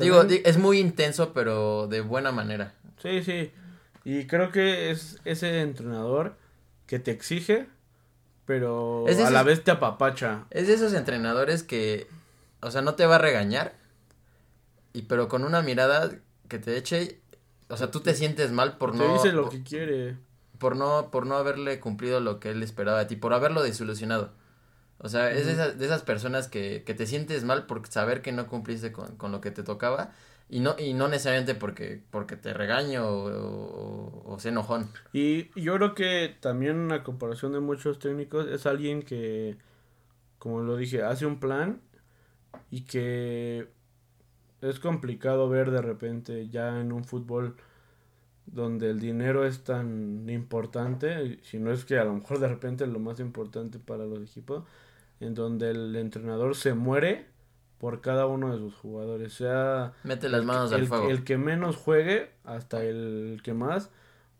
Digo, 0.04 0.24
es 0.24 0.58
muy 0.58 0.80
intenso, 0.80 1.34
pero 1.34 1.88
de 1.88 2.02
buena 2.02 2.32
manera. 2.32 2.74
Sí, 3.02 3.24
sí. 3.24 3.52
Y 4.04 4.28
creo 4.28 4.52
que 4.52 4.92
es 4.92 5.20
ese 5.26 5.62
entrenador 5.62 6.36
que 6.86 7.00
te 7.00 7.12
exige, 7.12 7.68
pero 8.46 9.06
Es 9.08 9.20
a 9.20 9.32
la 9.32 9.44
vez 9.44 9.64
te 9.64 9.72
apapacha. 9.72 10.46
Es 10.52 10.68
de 10.68 10.74
esos 10.76 10.94
entrenadores 10.94 11.64
que, 11.64 12.08
o 12.62 12.70
sea, 12.72 12.82
no 12.82 12.96
te 12.96 13.06
va 13.06 13.16
a 13.16 13.20
regañar, 13.20 13.74
y 14.94 15.04
pero 15.04 15.28
con 15.28 15.44
una 15.44 15.62
mirada 15.62 16.12
que 16.48 16.60
te 16.60 16.78
eche, 16.78 17.20
o 17.68 17.78
sea, 17.78 17.90
tú 17.90 18.02
te 18.02 18.14
sientes 18.14 18.52
mal 18.52 18.78
por 18.78 18.92
te 18.92 19.00
no, 19.00 19.14
dice 19.14 19.32
lo 19.32 19.44
por, 19.44 19.52
que 19.52 19.64
quiere. 19.64 20.18
por 20.60 20.76
no, 20.76 21.10
por 21.12 21.26
no 21.26 21.36
haberle 21.36 21.80
cumplido 21.80 22.20
lo 22.20 22.40
que 22.40 22.52
él 22.52 22.62
esperaba 22.62 23.00
de 23.00 23.06
ti, 23.06 23.16
por 23.16 23.34
haberlo 23.34 23.64
desilusionado. 23.64 24.32
O 25.00 25.10
sea, 25.10 25.32
es 25.32 25.46
de 25.46 25.54
esas, 25.54 25.78
de 25.78 25.86
esas 25.86 26.04
personas 26.04 26.48
que, 26.48 26.84
que 26.86 26.94
te 26.94 27.06
sientes 27.06 27.44
mal 27.44 27.66
por 27.66 27.86
saber 27.88 28.22
que 28.22 28.32
no 28.32 28.48
cumpliste 28.48 28.92
con, 28.92 29.18
con 29.18 29.32
lo 29.32 29.42
que 29.42 29.52
te 29.52 29.64
tocaba, 29.64 30.14
y 30.50 30.60
no, 30.60 30.76
y 30.78 30.94
no 30.94 31.08
necesariamente 31.08 31.56
porque, 31.56 32.02
porque 32.12 32.36
te 32.38 32.54
regaño 32.54 33.08
o, 33.08 34.24
o, 34.28 34.34
o 34.34 34.40
sea 34.40 34.52
enojón. 34.52 34.90
Y 35.14 35.50
y 35.56 35.64
yo 35.64 35.76
creo 35.76 35.96
que 35.96 36.36
también 36.40 36.78
una 36.78 37.04
comparación 37.04 37.52
de 37.54 37.60
muchos 37.60 38.00
técnicos 38.00 38.48
es 38.48 38.66
alguien 38.66 39.02
que, 39.04 39.58
como 40.40 40.62
lo 40.62 40.78
dije, 40.78 41.04
hace 41.04 41.26
un 41.26 41.40
plan 41.40 41.82
y 42.72 42.82
que 42.86 43.70
es 44.62 44.80
complicado 44.80 45.50
ver 45.50 45.72
de 45.72 45.82
repente 45.82 46.50
ya 46.50 46.80
en 46.80 46.92
un 46.92 47.04
fútbol 47.06 47.56
donde 48.46 48.90
el 48.92 49.00
dinero 49.00 49.46
es 49.46 49.64
tan 49.64 50.30
importante, 50.30 51.40
si 51.44 51.60
no 51.60 51.72
es 51.72 51.86
que 51.86 51.98
a 51.98 52.06
lo 52.06 52.14
mejor 52.14 52.40
de 52.40 52.48
repente 52.48 52.84
es 52.84 52.90
lo 52.90 53.00
más 53.00 53.20
importante 53.20 53.80
para 53.80 54.06
los 54.06 54.22
equipos, 54.22 54.64
en 55.26 55.36
donde 55.36 55.72
el 55.72 55.96
entrenador 55.96 56.56
se 56.56 56.74
muere 56.74 57.26
por 57.78 58.02
cada 58.02 58.26
uno 58.26 58.52
de 58.54 58.58
sus 58.60 58.74
jugadores, 58.76 59.34
sea 59.34 59.94
Mete 60.04 60.30
las 60.30 60.42
el 60.42 60.48
manos 60.48 60.70
que- 60.70 60.76
al 60.76 60.82
el, 60.82 60.88
fuego. 60.88 61.10
el 61.10 61.24
que 61.24 61.38
menos 61.38 61.76
juegue 61.76 62.32
hasta 62.44 62.84
el 62.84 63.42
que 63.44 63.54
más 63.54 63.90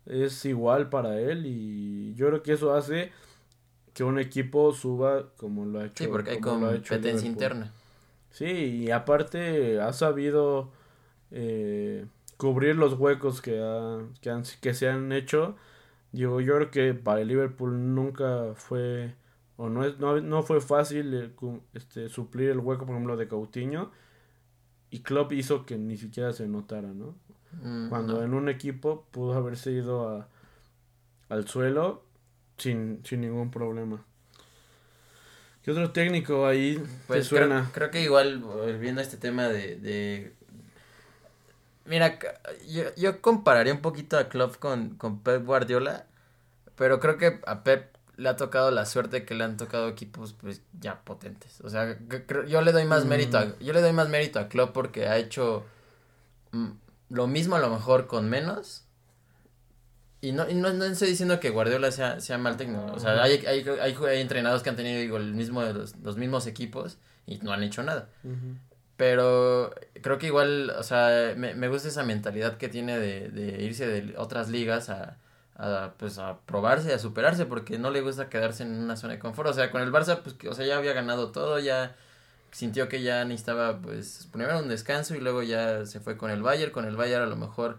es 0.06 0.44
igual 0.44 0.88
para 0.88 1.20
él 1.20 1.46
y 1.46 2.14
yo 2.14 2.28
creo 2.28 2.42
que 2.42 2.52
eso 2.52 2.74
hace 2.74 3.12
que 3.92 4.04
un 4.04 4.18
equipo 4.18 4.72
suba 4.72 5.30
como 5.36 5.64
lo 5.64 5.80
ha 5.80 5.86
hecho 5.86 6.04
Sí, 6.04 6.10
porque 6.10 6.30
hay 6.32 6.40
como 6.40 6.60
lo 6.60 6.66
ha 6.72 6.74
hecho 6.76 6.94
competencia 6.94 7.28
Liverpool. 7.28 7.32
interna. 7.32 7.72
Sí, 8.30 8.44
y 8.84 8.90
aparte 8.90 9.80
ha 9.80 9.92
sabido 9.92 10.70
eh, 11.30 12.06
cubrir 12.36 12.76
los 12.76 12.94
huecos 12.94 13.40
que, 13.40 13.60
ha- 13.62 14.00
que, 14.20 14.30
han, 14.30 14.42
que 14.60 14.74
se 14.74 14.88
han 14.88 15.12
hecho. 15.12 15.56
Digo, 16.12 16.40
yo 16.40 16.54
creo 16.56 16.70
que 16.70 16.94
para 16.94 17.20
el 17.22 17.28
Liverpool 17.28 17.94
nunca 17.94 18.52
fue, 18.54 19.14
o 19.56 19.68
no, 19.68 19.84
es, 19.84 19.98
no, 19.98 20.20
no 20.20 20.42
fue 20.42 20.60
fácil 20.60 21.14
eh, 21.14 21.30
este, 21.74 22.08
suplir 22.08 22.50
el 22.50 22.58
hueco, 22.60 22.86
por 22.86 22.94
ejemplo, 22.94 23.16
de 23.16 23.28
Coutinho. 23.28 23.90
Y 24.90 25.00
Klopp 25.00 25.32
hizo 25.32 25.66
que 25.66 25.78
ni 25.78 25.96
siquiera 25.96 26.32
se 26.32 26.46
notara, 26.48 26.88
¿no? 26.88 27.14
Mm, 27.62 27.88
Cuando 27.88 28.22
no. 28.22 28.22
en 28.22 28.34
un 28.34 28.48
equipo 28.48 29.06
pudo 29.10 29.34
haberse 29.34 29.72
ido 29.72 30.08
a, 30.08 30.28
al 31.28 31.48
suelo 31.48 32.04
sin, 32.58 33.00
sin 33.04 33.22
ningún 33.22 33.50
problema. 33.50 34.04
¿Qué 35.62 35.70
otro 35.72 35.90
técnico 35.92 36.46
ahí 36.46 36.82
te 37.10 37.22
Pues 37.22 37.24
suena? 37.24 37.70
creo 37.72 37.90
que 37.90 38.02
igual, 38.02 38.38
volviendo 38.40 39.00
a 39.00 39.04
este 39.04 39.16
tema 39.16 39.48
de... 39.48 39.76
de... 39.76 40.34
Mira, 41.84 42.18
yo, 42.68 42.82
yo 42.96 43.20
compararía 43.22 43.72
un 43.72 43.80
poquito 43.80 44.18
a 44.18 44.28
Klopp 44.28 44.56
con, 44.56 44.96
con 44.96 45.20
Pep 45.22 45.44
Guardiola, 45.44 46.06
pero 46.76 47.00
creo 47.00 47.18
que 47.18 47.40
a 47.46 47.64
Pep 47.64 47.95
le 48.16 48.28
ha 48.28 48.36
tocado 48.36 48.70
la 48.70 48.86
suerte 48.86 49.24
que 49.24 49.34
le 49.34 49.44
han 49.44 49.56
tocado 49.56 49.88
equipos 49.88 50.32
pues 50.32 50.62
ya 50.80 51.00
potentes. 51.02 51.60
O 51.62 51.68
sea, 51.68 51.98
yo 52.48 52.62
le 52.62 52.72
doy 52.72 52.84
más 52.84 53.04
Mm. 53.04 53.08
mérito 53.08 53.38
a, 53.38 53.58
yo 53.58 53.72
le 53.72 53.80
doy 53.82 53.92
más 53.92 54.08
mérito 54.08 54.38
a 54.38 54.48
Klopp 54.48 54.72
porque 54.72 55.06
ha 55.06 55.18
hecho 55.18 55.64
mm, 56.52 56.68
lo 57.10 57.26
mismo 57.26 57.56
a 57.56 57.58
lo 57.60 57.68
mejor 57.70 58.06
con 58.06 58.28
menos. 58.28 58.84
Y 60.22 60.32
no, 60.32 60.48
y 60.48 60.54
no, 60.54 60.72
no 60.72 60.84
estoy 60.86 61.08
diciendo 61.08 61.38
que 61.40 61.50
Guardiola 61.50 61.92
sea, 61.92 62.18
sea 62.20 62.38
mal 62.38 62.56
técnico. 62.56 62.86
O 62.94 62.98
sea, 62.98 63.22
hay, 63.22 63.44
hay, 63.46 63.64
hay, 63.80 63.94
hay 64.08 64.20
entrenados 64.20 64.62
que 64.62 64.70
han 64.70 64.76
tenido 64.76 64.98
digo, 64.98 65.18
el 65.18 65.34
mismo, 65.34 65.62
los, 65.62 65.94
los 65.96 66.16
mismos 66.16 66.46
equipos 66.46 66.98
y 67.26 67.36
no 67.38 67.52
han 67.52 67.62
hecho 67.62 67.82
nada. 67.82 68.08
Pero 68.96 69.74
creo 70.02 70.16
que 70.18 70.28
igual, 70.28 70.70
o 70.70 70.82
sea, 70.82 71.34
me, 71.36 71.54
me 71.54 71.68
gusta 71.68 71.88
esa 71.88 72.02
mentalidad 72.02 72.56
que 72.56 72.68
tiene 72.68 72.98
de, 72.98 73.28
de 73.28 73.62
irse 73.62 73.86
de 73.86 74.16
otras 74.16 74.48
ligas 74.48 74.88
a, 74.88 75.18
a, 75.58 75.94
pues, 75.98 76.18
a 76.18 76.38
probarse, 76.46 76.92
a 76.92 76.98
superarse, 76.98 77.46
porque 77.46 77.78
no 77.78 77.90
le 77.90 78.00
gusta 78.02 78.28
quedarse 78.28 78.62
en 78.62 78.72
una 78.74 78.96
zona 78.96 79.14
de 79.14 79.18
confort. 79.18 79.48
O 79.48 79.52
sea, 79.54 79.70
con 79.70 79.80
el 79.82 79.90
Barça, 79.92 80.20
pues, 80.22 80.36
o 80.48 80.54
sea, 80.54 80.66
ya 80.66 80.76
había 80.76 80.92
ganado 80.92 81.30
todo, 81.32 81.58
ya 81.58 81.96
sintió 82.50 82.88
que 82.88 83.02
ya 83.02 83.24
necesitaba, 83.24 83.78
pues, 83.80 84.28
primero 84.32 84.58
un 84.58 84.68
descanso 84.68 85.14
y 85.14 85.20
luego 85.20 85.42
ya 85.42 85.84
se 85.86 86.00
fue 86.00 86.16
con 86.16 86.30
el 86.30 86.42
Bayern. 86.42 86.72
Con 86.72 86.84
el 86.84 86.96
Bayern 86.96 87.22
a 87.24 87.26
lo 87.26 87.36
mejor, 87.36 87.78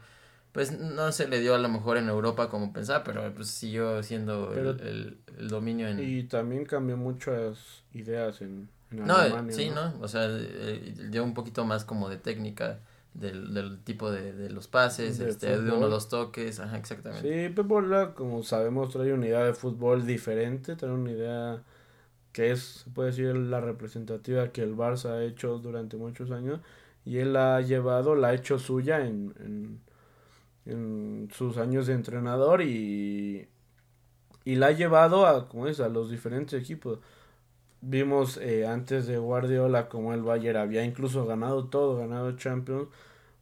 pues, 0.53 0.71
no 0.79 1.11
se 1.11 1.27
le 1.27 1.39
dio 1.39 1.53
a 1.55 1.59
lo 1.59 1.69
mejor 1.69 1.97
en 1.97 2.09
Europa 2.09 2.49
como 2.49 2.73
pensaba, 2.73 3.03
pero 3.03 3.31
pues 3.35 3.47
siguió 3.49 4.01
siendo 4.01 4.51
Pero- 4.53 4.71
el, 4.71 4.79
el, 4.81 5.17
el 5.37 5.47
dominio 5.49 5.87
en... 5.87 5.99
Y 5.99 6.23
también 6.23 6.65
cambió 6.65 6.97
muchas 6.97 7.57
ideas 7.93 8.41
en, 8.41 8.69
en 8.91 9.05
No, 9.05 9.17
eh, 9.19 9.21
Alemania. 9.25 9.53
sí, 9.55 9.69
¿no? 9.69 9.93
O 10.01 10.07
sea, 10.07 10.25
eh, 10.27 10.93
dio 11.09 11.23
un 11.23 11.33
poquito 11.35 11.63
más 11.65 11.85
como 11.85 12.09
de 12.09 12.17
técnica 12.17 12.79
del, 13.19 13.53
del 13.53 13.83
tipo 13.83 14.11
de, 14.11 14.33
de 14.33 14.49
los 14.49 14.67
pases, 14.67 15.17
De 15.17 15.29
este, 15.29 15.47
de 15.61 15.71
uno 15.71 15.87
dos 15.89 16.09
toques, 16.09 16.59
ajá, 16.59 16.77
exactamente. 16.77 17.47
Sí, 17.49 17.53
Pep 17.53 17.67
Guardiola, 17.67 18.13
como 18.13 18.43
sabemos, 18.43 18.91
trae 18.93 19.13
una 19.13 19.25
idea 19.27 19.43
de 19.43 19.53
fútbol 19.53 20.05
diferente, 20.05 20.75
trae 20.75 20.91
una 20.91 21.11
idea 21.11 21.63
que 22.31 22.51
es, 22.51 22.61
se 22.85 22.89
puede 22.91 23.09
decir, 23.09 23.35
la 23.35 23.61
representativa 23.61 24.51
que 24.51 24.61
el 24.63 24.75
Barça 24.75 25.11
ha 25.11 25.23
hecho 25.23 25.57
durante 25.59 25.97
muchos 25.97 26.31
años 26.31 26.59
y 27.05 27.17
él 27.17 27.33
la 27.33 27.57
ha 27.57 27.61
llevado, 27.61 28.15
la 28.15 28.29
ha 28.29 28.33
hecho 28.33 28.59
suya 28.59 29.05
en, 29.05 29.33
en, 29.39 29.81
en 30.65 31.29
sus 31.33 31.57
años 31.57 31.87
de 31.87 31.93
entrenador 31.93 32.61
y, 32.61 33.47
y 34.45 34.55
la 34.55 34.67
ha 34.67 34.71
llevado 34.71 35.25
a, 35.25 35.47
como 35.49 35.67
es, 35.67 35.79
a 35.79 35.89
los 35.89 36.09
diferentes 36.11 36.59
equipos. 36.61 36.99
Vimos 37.81 38.37
eh, 38.37 38.65
antes 38.67 39.07
de 39.07 39.17
Guardiola 39.17 39.87
como 39.89 40.13
el 40.13 40.23
Bayern 40.23 40.57
había 40.57 40.83
incluso 40.83 41.25
ganado 41.25 41.65
todo, 41.67 41.97
ganado 41.97 42.31
Champions 42.37 42.87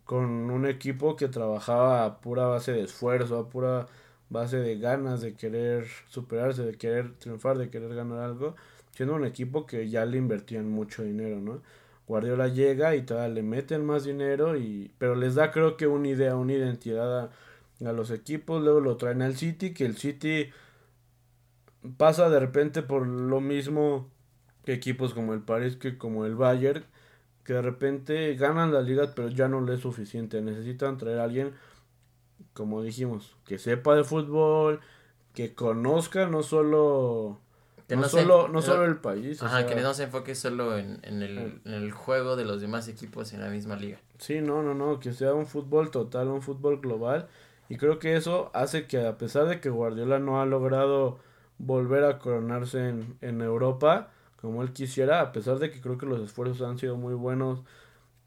con 0.06 0.52
un 0.52 0.66
equipo 0.68 1.16
que 1.16 1.28
trabajaba 1.28 2.06
a 2.06 2.22
pura 2.22 2.46
base 2.46 2.72
de 2.74 2.84
esfuerzo, 2.84 3.38
a 3.40 3.50
pura 3.50 3.88
base 4.30 4.58
de 4.58 4.78
ganas 4.78 5.22
de 5.22 5.36
querer 5.36 5.88
superarse, 6.08 6.64
de 6.64 6.78
querer 6.78 7.14
triunfar, 7.16 7.58
de 7.58 7.70
querer 7.70 7.94
ganar 7.96 8.20
algo, 8.20 8.56
siendo 8.92 9.16
un 9.16 9.26
equipo 9.26 9.66
que 9.66 9.90
ya 9.90 10.06
le 10.06 10.18
invertían 10.18 10.70
mucho 10.70 11.04
dinero, 11.04 11.42
¿no? 11.42 11.62
Guardiola 12.08 12.48
llega 12.50 12.96
y 12.96 13.02
todavía 13.02 13.34
le 13.34 13.44
meten 13.44 13.84
más 13.84 14.04
dinero 14.04 14.58
y 14.58 14.92
pero 15.00 15.16
les 15.16 15.36
da 15.36 15.52
creo 15.52 15.76
que 15.76 15.88
una 15.88 16.08
idea, 16.10 16.36
una 16.36 16.54
identidad 16.54 17.20
a, 17.20 17.32
a 17.84 17.92
los 17.94 18.12
equipos, 18.12 18.62
luego 18.64 18.80
lo 18.80 18.98
traen 18.98 19.24
al 19.24 19.36
City, 19.36 19.74
que 19.74 19.86
el 19.86 19.98
City 19.98 20.50
pasa 21.98 22.30
de 22.30 22.40
repente 22.40 22.84
por 22.84 23.08
lo 23.08 23.42
mismo 23.42 24.10
que 24.66 24.74
equipos 24.74 25.14
como 25.14 25.34
el 25.34 25.42
París 25.42 25.78
que 25.78 25.98
como 25.98 26.26
el 26.26 26.36
Bayern 26.36 26.86
que 27.46 27.54
de 27.54 27.62
repente 27.62 28.36
ganan 28.36 28.74
la 28.74 28.82
liga 28.82 29.14
pero 29.16 29.30
ya 29.30 29.48
no 29.48 29.62
les 29.62 29.76
es 29.78 29.82
suficiente 29.82 30.42
necesitan 30.42 30.98
traer 30.98 31.20
a 31.20 31.24
alguien 31.24 31.54
como 32.54 32.82
dijimos 32.84 33.36
que 33.46 33.58
sepa 33.58 33.96
de 33.96 34.04
fútbol 34.04 34.80
que 35.34 35.54
conozca 35.54 36.28
no 36.28 36.44
solo 36.44 37.40
Que 37.88 37.96
no, 37.96 38.08
solo 38.10 38.48
no 38.48 38.54
no- 38.56 38.62
solo 38.62 38.86
el 38.86 38.98
país 38.98 39.42
o 39.42 39.46
Ajá, 39.46 39.60
sea, 39.60 39.68
que 39.68 39.76
no 39.76 39.94
se 39.94 40.04
enfoque 40.04 40.34
solo 40.36 40.78
en, 40.78 41.00
en, 41.04 41.22
el, 41.22 41.62
en 41.66 41.74
el 41.74 41.92
juego 41.92 42.36
de 42.36 42.46
los 42.46 42.62
demás 42.62 42.88
equipos 42.88 43.34
en 43.34 43.42
la 43.42 43.50
misma 43.50 43.76
liga. 43.76 44.00
Sí, 44.18 44.42
no, 44.42 44.64
no, 44.64 44.74
no, 44.74 45.00
que 45.00 45.14
sea 45.14 45.34
un 45.34 45.46
fútbol 45.46 45.92
total, 45.92 46.30
un 46.30 46.42
fútbol 46.42 46.80
global. 46.80 47.28
Y 47.68 47.78
creo 47.78 48.00
que 48.00 48.16
eso 48.16 48.50
hace 48.54 48.88
que 48.88 49.06
a 49.06 49.18
pesar 49.18 49.46
de 49.48 49.60
que 49.60 49.70
Guardiola 49.70 50.20
no 50.20 50.40
ha 50.42 50.46
logrado 50.46 51.20
volver 51.58 52.06
a 52.06 52.18
coronarse 52.20 52.90
en, 52.90 53.18
en 53.22 53.42
Europa 53.42 54.10
como 54.46 54.62
él 54.62 54.74
quisiera, 54.74 55.22
a 55.22 55.32
pesar 55.32 55.58
de 55.60 55.72
que 55.72 55.82
creo 55.82 55.98
que 55.98 56.06
los 56.06 56.22
esfuerzos 56.22 56.62
han 56.62 56.78
sido 56.78 56.98
muy 56.98 57.16
buenos, 57.16 57.64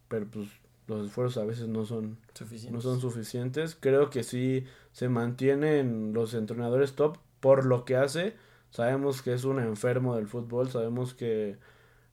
pero 0.08 0.26
pues 0.26 0.48
los 0.88 1.06
esfuerzos 1.06 1.40
a 1.42 1.46
veces 1.46 1.68
no 1.68 1.84
son, 1.84 2.18
Suficiente. 2.34 2.74
no 2.74 2.80
son 2.80 3.00
suficientes, 3.00 3.76
creo 3.78 4.10
que 4.10 4.24
sí 4.24 4.64
se 4.92 5.08
mantienen 5.08 6.12
los 6.14 6.34
entrenadores 6.34 6.94
top 6.94 7.18
por 7.40 7.64
lo 7.64 7.84
que 7.84 7.96
hace. 7.96 8.34
Sabemos 8.70 9.22
que 9.22 9.32
es 9.32 9.44
un 9.44 9.60
enfermo 9.60 10.16
del 10.16 10.26
fútbol, 10.26 10.68
sabemos 10.70 11.14
que 11.14 11.56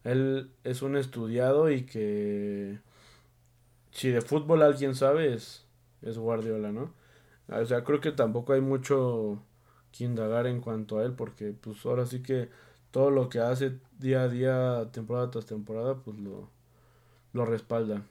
él 0.04 0.52
es 0.64 0.84
un 0.84 0.98
estudiado 0.98 1.72
y 1.72 1.86
que 1.86 2.80
si 3.92 4.10
de 4.10 4.22
fútbol 4.22 4.62
alguien 4.62 4.94
sabe 4.94 5.34
es, 5.34 5.66
es 6.04 6.18
Guardiola, 6.18 6.72
¿no? 6.72 6.94
O 7.48 7.66
sea, 7.66 7.84
creo 7.84 8.02
que 8.02 8.12
tampoco 8.12 8.54
hay 8.54 8.62
mucho 8.62 9.42
que 9.92 10.04
indagar 10.04 10.48
en 10.48 10.62
cuanto 10.62 11.00
a 11.00 11.04
él 11.06 11.14
porque 11.14 11.54
pues 11.54 11.86
ahora 11.86 12.06
sí 12.06 12.22
que 12.22 12.50
todo 12.96 13.10
lo 13.12 13.28
que 13.28 13.40
hace 13.40 13.74
día 14.00 14.22
a 14.22 14.30
día, 14.30 14.90
temporada 14.94 15.30
tras 15.30 15.46
temporada, 15.46 15.96
pues 15.96 16.18
lo, 16.18 16.48
lo 17.34 17.46
respalda. 17.46 18.04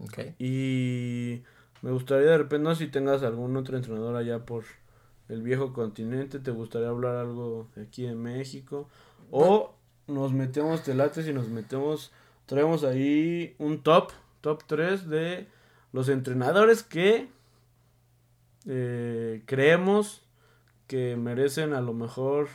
Ok. 0.00 0.18
Y 0.40 1.44
me 1.82 1.92
gustaría 1.92 2.32
de 2.32 2.38
repente, 2.38 2.64
no 2.64 2.74
si 2.74 2.88
tengas 2.88 3.22
algún 3.22 3.56
otro 3.56 3.76
entrenador 3.76 4.16
allá 4.16 4.44
por 4.44 4.64
el 5.28 5.40
viejo 5.42 5.72
continente, 5.72 6.40
te 6.40 6.50
gustaría 6.50 6.88
hablar 6.88 7.14
algo 7.14 7.68
de 7.76 7.82
aquí 7.82 8.02
de 8.02 8.16
México. 8.16 8.88
O 9.30 9.72
nos 10.08 10.32
metemos 10.32 10.82
telates 10.82 11.28
y 11.28 11.32
nos 11.32 11.46
metemos, 11.46 12.10
traemos 12.46 12.82
ahí 12.82 13.54
un 13.60 13.84
top, 13.84 14.10
top 14.40 14.64
3 14.66 15.08
de 15.10 15.46
los 15.92 16.08
entrenadores 16.08 16.82
que 16.82 17.28
eh, 18.66 19.44
creemos 19.46 20.22
que 20.88 21.14
merecen 21.14 21.72
a 21.72 21.80
lo 21.80 21.92
mejor 21.92 22.48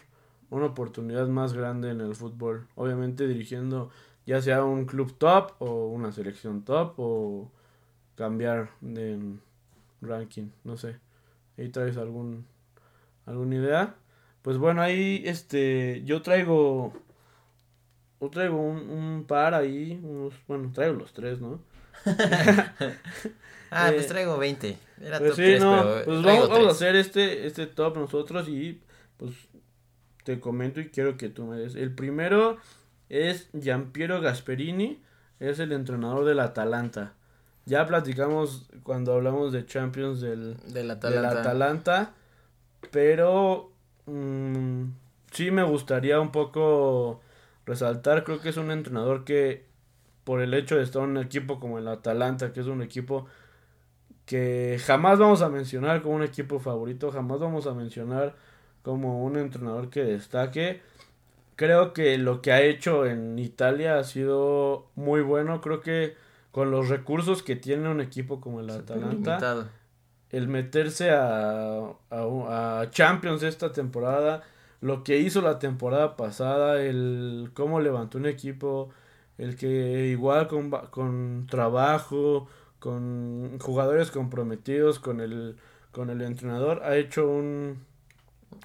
una 0.49 0.67
oportunidad 0.67 1.27
más 1.27 1.53
grande 1.53 1.91
en 1.91 2.01
el 2.01 2.15
fútbol. 2.15 2.67
Obviamente 2.75 3.27
dirigiendo 3.27 3.89
ya 4.25 4.41
sea 4.41 4.63
un 4.63 4.85
club 4.85 5.17
top 5.17 5.53
o 5.59 5.87
una 5.87 6.11
selección 6.11 6.63
top 6.63 6.93
o 6.97 7.51
cambiar 8.15 8.71
de 8.81 9.19
ranking, 10.01 10.49
no 10.63 10.77
sé. 10.77 10.97
Ahí 11.57 11.69
traes 11.69 11.97
algún 11.97 12.45
alguna 13.25 13.55
idea. 13.55 13.95
Pues 14.41 14.57
bueno, 14.57 14.81
ahí 14.81 15.23
este 15.25 16.03
yo 16.05 16.21
traigo 16.21 16.93
yo 18.19 18.29
traigo 18.29 18.57
un, 18.59 18.89
un 18.89 19.25
par 19.25 19.53
ahí, 19.53 19.99
unos, 20.03 20.33
bueno, 20.47 20.71
traigo 20.73 20.95
los 20.95 21.13
tres, 21.13 21.39
¿no? 21.41 21.59
Ah, 23.69 23.91
Eh, 23.91 23.93
pues 23.93 24.07
traigo 24.07 24.37
20. 24.37 24.77
Era 25.01 25.19
Pues 25.19 25.31
top 25.31 25.35
sí, 25.35 25.41
3, 25.43 25.59
no, 25.59 25.81
pero 25.83 26.05
pues 26.05 26.23
vamos, 26.23 26.49
vamos 26.49 26.67
a 26.67 26.71
hacer 26.71 26.95
este, 26.95 27.45
este 27.47 27.67
top 27.67 27.97
nosotros 27.97 28.47
y 28.47 28.81
pues 29.17 29.33
te 30.27 30.41
comento 30.41 30.81
y 30.81 30.89
quiero 30.89 31.15
que 31.15 31.29
tú 31.29 31.45
me 31.45 31.55
des. 31.55 31.75
El 31.75 31.95
primero 31.95 32.57
es 33.07 33.47
Giampiero 33.53 34.19
Gasperini, 34.19 35.01
es 35.39 35.57
el 35.59 35.71
entrenador 35.71 36.25
del 36.25 36.41
Atalanta. 36.41 37.13
Ya 37.65 37.87
platicamos 37.87 38.67
cuando 38.83 39.13
hablamos 39.13 39.53
de 39.53 39.65
Champions 39.65 40.19
del, 40.19 40.57
Del 40.65 40.73
del 40.73 40.91
Atalanta. 40.91 41.39
Atalanta, 41.39 42.13
pero 42.91 43.71
mm, 44.05 44.83
sí 45.31 45.49
me 45.49 45.63
gustaría 45.63 46.19
un 46.19 46.33
poco 46.33 47.21
resaltar, 47.65 48.25
creo 48.25 48.41
que 48.41 48.49
es 48.49 48.57
un 48.57 48.71
entrenador 48.71 49.23
que 49.23 49.63
por 50.25 50.41
el 50.41 50.53
hecho 50.53 50.75
de 50.75 50.83
estar 50.83 51.03
en 51.03 51.11
un 51.11 51.17
equipo 51.19 51.61
como 51.61 51.79
el 51.79 51.87
Atalanta, 51.87 52.51
que 52.51 52.59
es 52.59 52.67
un 52.67 52.81
equipo 52.81 53.27
que 54.25 54.77
jamás 54.85 55.19
vamos 55.19 55.41
a 55.41 55.47
mencionar 55.47 56.01
como 56.01 56.15
un 56.15 56.23
equipo 56.23 56.59
favorito, 56.59 57.11
jamás 57.11 57.39
vamos 57.39 57.65
a 57.65 57.73
mencionar 57.73 58.35
como 58.87 59.21
un 59.21 59.35
entrenador 59.35 59.89
que 59.89 60.01
destaque. 60.01 60.79
Creo 61.57 61.91
que 61.91 62.17
lo 62.17 62.41
que 62.41 62.53
ha 62.53 62.61
hecho 62.61 63.05
en 63.05 63.37
Italia 63.37 63.99
ha 63.99 64.05
sido 64.05 64.85
muy 64.95 65.19
bueno, 65.19 65.59
creo 65.59 65.81
que 65.81 66.15
con 66.53 66.71
los 66.71 66.87
recursos 66.87 67.43
que 67.43 67.57
tiene 67.57 67.89
un 67.89 67.99
equipo 67.99 68.39
como 68.39 68.61
el 68.61 68.69
Atalanta 68.69 69.67
el 70.29 70.47
meterse 70.47 71.11
a, 71.11 71.81
a, 72.09 72.79
a 72.79 72.89
Champions 72.91 73.43
esta 73.43 73.73
temporada, 73.73 74.43
lo 74.79 75.03
que 75.03 75.17
hizo 75.17 75.41
la 75.41 75.59
temporada 75.59 76.15
pasada, 76.15 76.81
el 76.81 77.51
cómo 77.53 77.81
levantó 77.81 78.17
un 78.17 78.25
equipo, 78.25 78.91
el 79.37 79.57
que 79.57 80.07
igual 80.07 80.47
con, 80.47 80.69
con 80.69 81.45
trabajo, 81.49 82.47
con 82.79 83.59
jugadores 83.59 84.11
comprometidos, 84.11 84.99
con 84.99 85.19
el, 85.19 85.57
con 85.91 86.09
el 86.09 86.21
entrenador, 86.21 86.83
ha 86.83 86.95
hecho 86.95 87.27
un, 87.27 87.85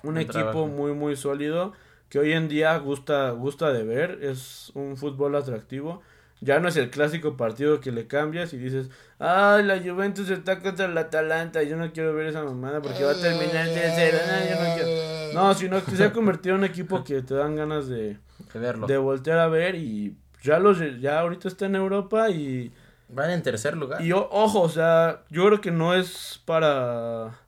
un 0.03 0.18
equipo 0.18 0.33
trabajo. 0.33 0.66
muy 0.66 0.93
muy 0.93 1.16
sólido 1.16 1.72
que 2.09 2.18
hoy 2.18 2.33
en 2.33 2.49
día 2.49 2.76
gusta, 2.78 3.30
gusta 3.30 3.72
de 3.72 3.85
ver, 3.85 4.18
es 4.22 4.70
un 4.74 4.97
fútbol 4.97 5.35
atractivo 5.35 6.03
Ya 6.41 6.59
no 6.61 6.68
es 6.68 6.76
el 6.76 6.91
clásico 6.91 7.37
partido 7.37 7.80
que 7.80 7.93
le 7.93 8.07
cambias 8.09 8.53
y 8.53 8.59
dices, 8.59 8.91
ah, 9.20 9.61
la 9.64 9.78
Juventus 9.80 10.28
está 10.28 10.59
contra 10.61 10.87
el 10.87 10.99
Atalanta, 10.99 11.62
yo 11.62 11.76
no 11.76 11.93
quiero 11.93 12.12
ver 12.14 12.26
esa 12.26 12.43
mamada 12.43 12.83
porque 12.83 13.05
va 13.05 13.12
a 13.12 13.14
terminar 13.20 13.66
de 13.68 13.93
cero. 13.95 14.18
No, 14.26 14.45
yo 14.51 14.57
no 14.68 14.74
quiero. 14.74 15.35
No, 15.35 15.55
sino 15.55 15.85
que 15.85 15.93
se 15.93 16.05
ha 16.05 16.12
convertido 16.12 16.57
en 16.57 16.62
un 16.62 16.64
equipo 16.66 17.05
que 17.05 17.22
te 17.22 17.35
dan 17.35 17.55
ganas 17.57 17.87
de, 17.89 18.18
De 18.53 18.59
verlo. 18.59 18.87
de 18.89 18.99
voltear 18.99 19.39
a 19.39 19.47
ver 19.49 19.76
y 19.76 20.16
ya 20.43 20.59
los 20.59 20.78
ya 21.01 21.20
ahorita 21.20 21.47
está 21.49 21.66
en 21.66 21.76
Europa 21.76 22.28
y 22.28 22.72
Van 23.09 23.30
en 23.30 23.43
tercer 23.43 23.76
lugar. 23.76 24.03
y 24.03 24.11
o- 24.12 24.28
ojo, 24.33 24.61
o 24.62 24.68
sea, 24.68 25.22
yo 25.30 25.47
creo 25.47 25.61
que 25.61 25.70
no 25.70 25.95
es 25.95 26.41
para 26.45 27.39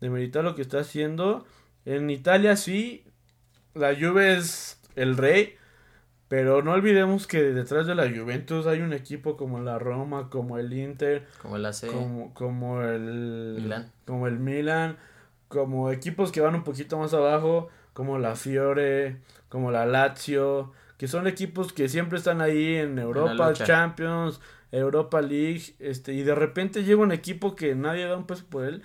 demeritar 0.00 0.44
lo 0.44 0.54
que 0.54 0.62
está 0.62 0.78
haciendo. 0.80 1.44
En 1.84 2.10
Italia 2.10 2.56
sí, 2.56 3.04
la 3.74 3.94
Juve 3.94 4.36
es 4.36 4.80
el 4.94 5.16
rey, 5.16 5.56
pero 6.28 6.62
no 6.62 6.72
olvidemos 6.72 7.26
que 7.26 7.42
detrás 7.42 7.86
de 7.86 7.94
la 7.94 8.08
Juventus 8.08 8.66
hay 8.66 8.80
un 8.80 8.92
equipo 8.92 9.36
como 9.36 9.60
la 9.60 9.78
Roma, 9.78 10.30
como 10.30 10.58
el 10.58 10.72
Inter, 10.72 11.26
Como 11.40 11.56
el 11.56 11.66
AC. 11.66 11.86
como, 11.86 12.32
como 12.34 12.82
el 12.82 13.58
Milan. 13.60 13.92
como 14.06 14.26
el 14.26 14.38
Milan, 14.38 14.96
como 15.48 15.90
equipos 15.90 16.32
que 16.32 16.40
van 16.40 16.54
un 16.54 16.64
poquito 16.64 16.98
más 16.98 17.12
abajo, 17.14 17.68
como 17.92 18.18
la 18.18 18.36
Fiore, 18.36 19.18
como 19.48 19.70
la 19.70 19.84
Lazio, 19.84 20.72
que 20.96 21.08
son 21.08 21.26
equipos 21.26 21.72
que 21.72 21.88
siempre 21.88 22.18
están 22.18 22.40
ahí 22.40 22.76
en 22.76 22.98
Europa. 22.98 23.52
Champions, 23.52 24.40
Europa 24.70 25.20
League, 25.20 25.74
este 25.78 26.14
y 26.14 26.22
de 26.22 26.34
repente 26.34 26.84
llega 26.84 27.02
un 27.02 27.12
equipo 27.12 27.54
que 27.54 27.74
nadie 27.74 28.06
da 28.06 28.16
un 28.16 28.26
peso 28.26 28.44
por 28.48 28.64
él 28.64 28.82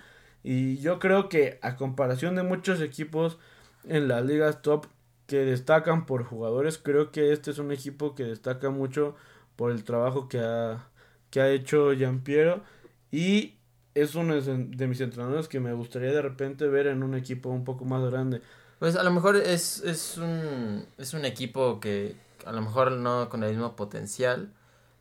y 0.49 0.77
yo 0.77 0.97
creo 0.97 1.27
que 1.27 1.59
a 1.61 1.75
comparación 1.75 2.35
de 2.35 2.43
muchos 2.43 2.79
equipos 2.79 3.37
en 3.83 4.07
las 4.07 4.25
ligas 4.25 4.61
top 4.61 4.85
que 5.25 5.39
destacan 5.39 6.05
por 6.05 6.23
jugadores, 6.23 6.77
creo 6.77 7.11
que 7.11 7.33
este 7.33 7.51
es 7.51 7.59
un 7.59 7.73
equipo 7.73 8.15
que 8.15 8.23
destaca 8.23 8.69
mucho 8.69 9.13
por 9.57 9.71
el 9.71 9.83
trabajo 9.83 10.29
que 10.29 10.39
ha, 10.39 10.87
que 11.31 11.41
ha 11.41 11.49
hecho 11.49 11.91
Giampiero 11.91 12.63
y 13.11 13.55
es 13.93 14.15
uno 14.15 14.39
de 14.39 14.87
mis 14.87 15.01
entrenadores 15.01 15.49
que 15.49 15.59
me 15.59 15.73
gustaría 15.73 16.13
de 16.13 16.21
repente 16.21 16.65
ver 16.67 16.87
en 16.87 17.03
un 17.03 17.15
equipo 17.15 17.49
un 17.49 17.65
poco 17.65 17.83
más 17.83 18.09
grande. 18.09 18.41
Pues 18.79 18.95
a 18.95 19.03
lo 19.03 19.11
mejor 19.11 19.35
es, 19.35 19.83
es 19.83 20.17
un 20.17 20.85
es 20.97 21.13
un 21.13 21.25
equipo 21.25 21.81
que 21.81 22.15
a 22.45 22.53
lo 22.53 22.61
mejor 22.61 22.93
no 22.93 23.27
con 23.27 23.43
el 23.43 23.49
mismo 23.49 23.75
potencial, 23.75 24.53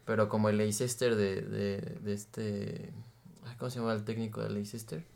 pero 0.06 0.28
como 0.28 0.48
el 0.48 0.56
Leicester 0.56 1.14
de, 1.14 1.42
de, 1.42 1.78
de 2.00 2.12
este 2.12 2.92
¿cómo 3.58 3.70
se 3.70 3.78
llama 3.78 3.92
el 3.92 4.02
técnico 4.02 4.42
de 4.42 4.50
Leicester? 4.50 5.15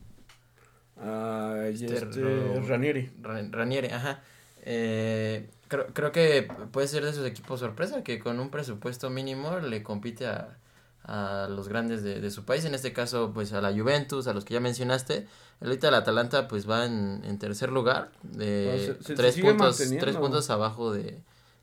Ah, 1.02 1.64
y 1.70 1.84
Este 1.84 1.94
este, 1.96 2.60
Ranieri. 2.66 3.10
Ra- 3.22 3.42
Ranieri, 3.50 3.88
ajá. 3.88 4.20
Eh, 4.62 5.48
creo, 5.68 5.86
creo 5.94 6.12
que 6.12 6.48
puede 6.72 6.86
ser 6.88 7.04
de 7.04 7.10
esos 7.10 7.26
equipos 7.26 7.60
sorpresa 7.60 8.02
que 8.04 8.18
con 8.18 8.38
un 8.40 8.50
presupuesto 8.50 9.08
mínimo 9.08 9.58
le 9.60 9.82
compite 9.82 10.26
a, 10.26 10.58
a 11.04 11.48
los 11.48 11.68
grandes 11.68 12.02
de, 12.02 12.20
de 12.20 12.30
su 12.30 12.44
país, 12.44 12.64
en 12.66 12.74
este 12.74 12.92
caso 12.92 13.32
pues 13.32 13.52
a 13.54 13.60
la 13.62 13.72
Juventus, 13.72 14.26
a 14.26 14.34
los 14.34 14.44
que 14.44 14.54
ya 14.54 14.60
mencionaste. 14.60 15.26
Ahorita 15.62 15.88
el 15.88 15.94
Atalanta 15.94 16.46
pues 16.48 16.68
va 16.68 16.84
en, 16.84 17.22
en 17.24 17.38
tercer 17.38 17.70
lugar, 17.72 18.10
de 18.22 18.94
se- 18.98 19.04
se 19.04 19.14
tres, 19.14 19.34
puntos, 19.52 19.76
tres 20.00 20.16
puntos 20.20 20.50
abajo 20.50 20.92
de, 20.92 21.18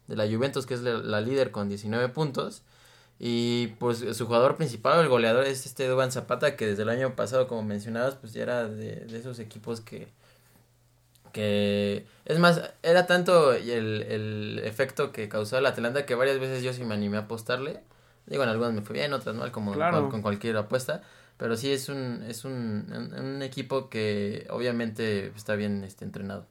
de 0.07 0.15
la 0.15 0.25
Juventus 0.27 0.65
que 0.65 0.73
es 0.73 0.81
la, 0.81 0.93
la 0.97 1.21
líder 1.21 1.51
con 1.51 1.69
19 1.69 2.09
puntos. 2.09 2.63
Y 3.20 3.68
pues 3.80 3.99
su 4.15 4.26
jugador 4.28 4.57
principal, 4.57 4.99
el 4.99 5.07
goleador, 5.09 5.45
es 5.45 5.65
este 5.65 5.88
Duban 5.88 6.11
Zapata, 6.11 6.55
que 6.55 6.68
desde 6.68 6.84
el 6.84 6.89
año 6.89 7.15
pasado, 7.15 7.47
como 7.47 7.63
mencionabas, 7.63 8.15
pues 8.15 8.34
ya 8.34 8.43
era 8.43 8.68
de, 8.68 9.05
de 9.05 9.18
esos 9.18 9.39
equipos 9.39 9.82
que, 9.82 10.07
que 11.34 12.05
es 12.26 12.39
más, 12.39 12.61
era 12.84 13.05
tanto 13.07 13.53
el, 13.53 14.03
el 14.03 14.61
efecto 14.63 15.11
que 15.11 15.30
causó 15.30 15.57
el 15.57 15.65
Atlanta 15.65 16.05
que 16.05 16.15
varias 16.15 16.39
veces 16.39 16.63
yo 16.63 16.74
sí 16.74 16.84
me 16.84 16.93
animé 16.93 17.18
a 17.18 17.22
apostarle. 17.22 17.82
Digo, 18.26 18.43
en 18.43 18.49
algunas 18.49 18.74
me 18.74 18.82
fue 18.82 18.93
bien, 18.93 19.13
otras 19.13 19.36
mal, 19.36 19.51
como 19.51 19.74
Claro. 19.74 20.01
con, 20.01 20.11
con 20.11 20.22
cualquier 20.22 20.57
apuesta. 20.57 21.01
Pero 21.38 21.55
sí 21.55 21.72
es 21.72 21.88
un, 21.89 22.24
es 22.28 22.45
un, 22.45 22.53
un, 22.91 23.13
un 23.13 23.41
equipo 23.43 23.89
que 23.89 24.47
obviamente 24.49 25.28
está 25.36 25.55
bien 25.55 25.84
este, 25.84 26.03
entrenado. 26.03 26.45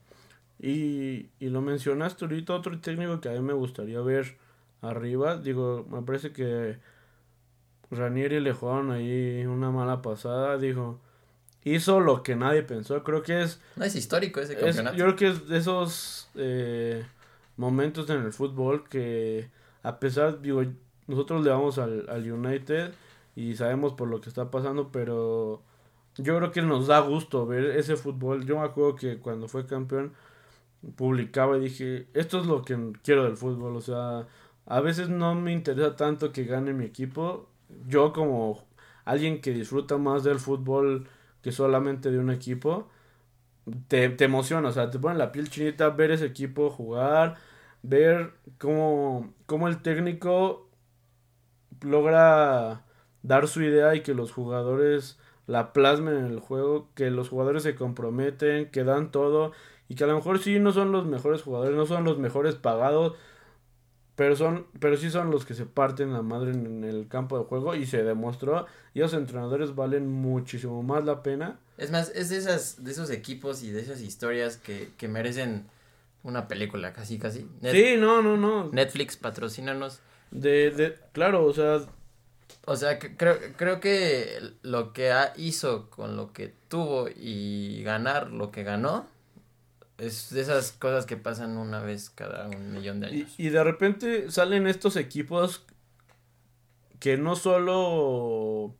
Y, 0.61 1.27
y 1.39 1.49
lo 1.51 1.61
mencionaste 1.61 2.25
ahorita, 2.25 2.55
otro 2.55 2.81
técnico 2.81 3.21
que 3.21 3.29
a 3.29 3.33
mí 3.33 3.41
me 3.41 3.53
gustaría 3.53 4.01
ver 4.01 4.37
arriba. 4.83 5.37
Digo, 5.39 5.87
me 5.91 6.03
parece 6.03 6.33
que 6.33 6.79
Ranieri 7.91 8.41
le 8.41 8.53
jugaron 8.53 8.91
ahí 8.91 9.45
una 9.47 9.71
mala 9.71 10.03
pasada. 10.03 10.59
Dijo, 10.59 10.99
hizo 11.65 12.01
lo 12.01 12.23
que 12.23 12.37
nadie 12.37 12.63
pensó. 12.63 13.03
Creo 13.05 13.23
que 13.23 13.43
es, 13.43 13.61
No 13.77 13.85
es 13.85 13.95
histórico 13.95 14.41
ese 14.41 14.55
es- 14.55 14.59
campeonato. 14.61 14.97
yo 14.97 15.05
creo 15.05 15.17
que 15.17 15.29
es 15.29 15.49
de 15.49 15.59
esos 15.59 16.29
eh, 16.35 17.05
momentos 17.57 18.09
en 18.11 18.23
el 18.23 18.33
fútbol 18.33 18.89
que 18.89 19.49
a 19.83 19.99
pesar, 20.01 20.41
digo, 20.43 20.63
nosotros 21.07 21.45
le 21.45 21.51
vamos 21.51 21.79
al, 21.79 22.09
al 22.09 22.31
United 22.31 22.93
y 23.37 23.55
sabemos 23.55 23.93
por 23.93 24.09
lo 24.09 24.21
que 24.21 24.29
está 24.29 24.51
pasando, 24.51 24.91
pero 24.91 25.63
yo 26.17 26.37
creo 26.37 26.51
que 26.51 26.63
nos 26.63 26.89
da 26.89 26.99
gusto 27.01 27.47
ver 27.47 27.67
ese 27.77 27.97
fútbol. 27.97 28.45
Yo 28.47 28.59
me 28.59 28.65
acuerdo 28.65 28.97
que 28.97 29.19
cuando 29.19 29.47
fue 29.47 29.65
campeón 29.67 30.13
publicaba 30.97 31.57
y 31.59 31.61
dije, 31.61 32.07
esto 32.15 32.41
es 32.41 32.47
lo 32.47 32.63
que 32.63 32.77
quiero 33.05 33.25
del 33.25 33.37
fútbol, 33.37 33.77
o 33.77 33.81
sea, 33.81 34.27
a 34.67 34.81
veces 34.81 35.09
no 35.09 35.35
me 35.35 35.53
interesa 35.53 35.97
tanto 35.97 36.33
que 36.33 36.45
gane 36.45 36.73
mi 36.75 36.85
equipo. 36.85 37.49
Yo 37.89 38.13
como 38.13 38.65
alguien 39.05 39.41
que 39.41 39.53
disfruta 39.53 39.99
más 39.99 40.25
del 40.25 40.41
fútbol 40.41 41.09
que 41.43 41.53
solamente 41.53 42.11
de 42.11 42.19
un 42.19 42.31
equipo, 42.31 42.89
te, 43.89 44.09
te 44.11 44.25
emociona, 44.25 44.69
o 44.69 44.73
sea, 44.73 44.91
te 44.91 44.99
pone 44.99 45.17
la 45.17 45.33
piel 45.33 45.51
chinita 45.51 45.91
ver 45.91 46.11
ese 46.13 46.27
equipo 46.27 46.71
jugar, 46.71 47.37
ver 47.83 48.35
cómo, 48.59 49.33
cómo 49.47 49.69
el 49.69 49.83
técnico 49.83 50.69
logra 51.83 52.85
dar 53.23 53.49
su 53.49 53.63
idea 53.63 53.95
y 53.95 54.03
que 54.03 54.15
los 54.15 54.33
jugadores 54.33 55.19
la 55.47 55.73
plasmen 55.73 56.17
en 56.17 56.27
el 56.27 56.41
juego, 56.41 56.91
que 56.95 57.11
los 57.11 57.29
jugadores 57.29 57.63
se 57.63 57.75
comprometen, 57.77 58.71
que 58.71 58.85
dan 58.85 59.11
todo 59.11 59.53
y 59.89 59.95
que 59.95 60.05
a 60.05 60.07
lo 60.09 60.17
mejor 60.17 60.39
sí 60.41 60.59
no 60.59 60.73
son 60.73 60.93
los 60.93 61.07
mejores 61.07 61.43
jugadores, 61.43 61.77
no 61.77 61.87
son 61.87 62.05
los 62.05 62.19
mejores 62.19 62.57
pagados, 62.57 63.15
pero 64.17 64.35
son 64.35 64.67
pero 64.81 64.97
sí 64.97 65.11
son 65.11 65.31
los 65.31 65.45
que 65.47 65.55
se 65.55 65.67
parten 65.67 66.13
la 66.13 66.23
madre 66.23 66.51
en 66.53 66.83
el 66.85 67.07
campo 67.09 67.39
de 67.39 67.45
juego 67.45 67.75
y 67.75 67.87
se 67.87 68.03
demostró 68.03 68.67
y 68.95 69.01
los 69.01 69.13
entrenadores 69.15 69.75
valen 69.75 70.09
muchísimo 70.09 70.83
más 70.83 71.05
la 71.05 71.23
pena. 71.23 71.59
Es 71.79 71.91
más, 71.91 72.11
es 72.15 72.31
de, 72.31 72.39
esas, 72.39 72.83
de 72.83 72.91
esos 72.91 73.11
equipos 73.11 73.63
y 73.63 73.71
de 73.71 73.83
esas 73.83 74.01
historias 74.01 74.57
que, 74.57 74.89
que 74.97 75.07
merecen 75.09 75.67
una 76.23 76.49
película, 76.49 76.93
casi, 76.93 77.19
casi. 77.19 77.47
Net- 77.61 77.73
Sí, 77.73 77.97
no, 77.99 78.23
no, 78.23 78.37
no. 78.37 78.71
Netflix, 78.73 79.17
patrocínanos. 79.17 80.01
De, 80.31 80.71
de, 80.71 80.97
claro, 81.13 81.45
o 81.45 81.53
sea, 81.53 81.81
O 82.65 82.75
sea, 82.75 82.99
que- 82.99 83.17
creo, 83.17 83.37
creo 83.57 83.79
que 83.81 84.41
lo 84.63 84.93
que 84.93 85.13
hizo 85.37 85.89
con 85.91 86.17
lo 86.17 86.33
que 86.33 86.53
tuvo 86.69 87.09
y 87.15 87.83
ganar 87.85 88.31
lo 88.33 88.51
que 88.51 88.63
ganó 88.65 89.07
es 89.99 90.31
de 90.31 90.41
esas 90.43 90.73
cosas 90.73 91.07
que 91.07 91.17
pasan 91.17 91.57
una 91.57 91.81
vez 91.81 92.11
cada 92.11 92.49
un 92.49 92.73
millón 92.73 93.01
de 93.01 93.07
años. 93.07 93.35
y 93.39 93.49
de 93.49 93.65
repente 93.65 94.31
salen 94.31 94.67
estos 94.67 94.97
equipos 94.97 95.65
que 97.01 97.17
no 97.17 97.37
solo 97.37 98.75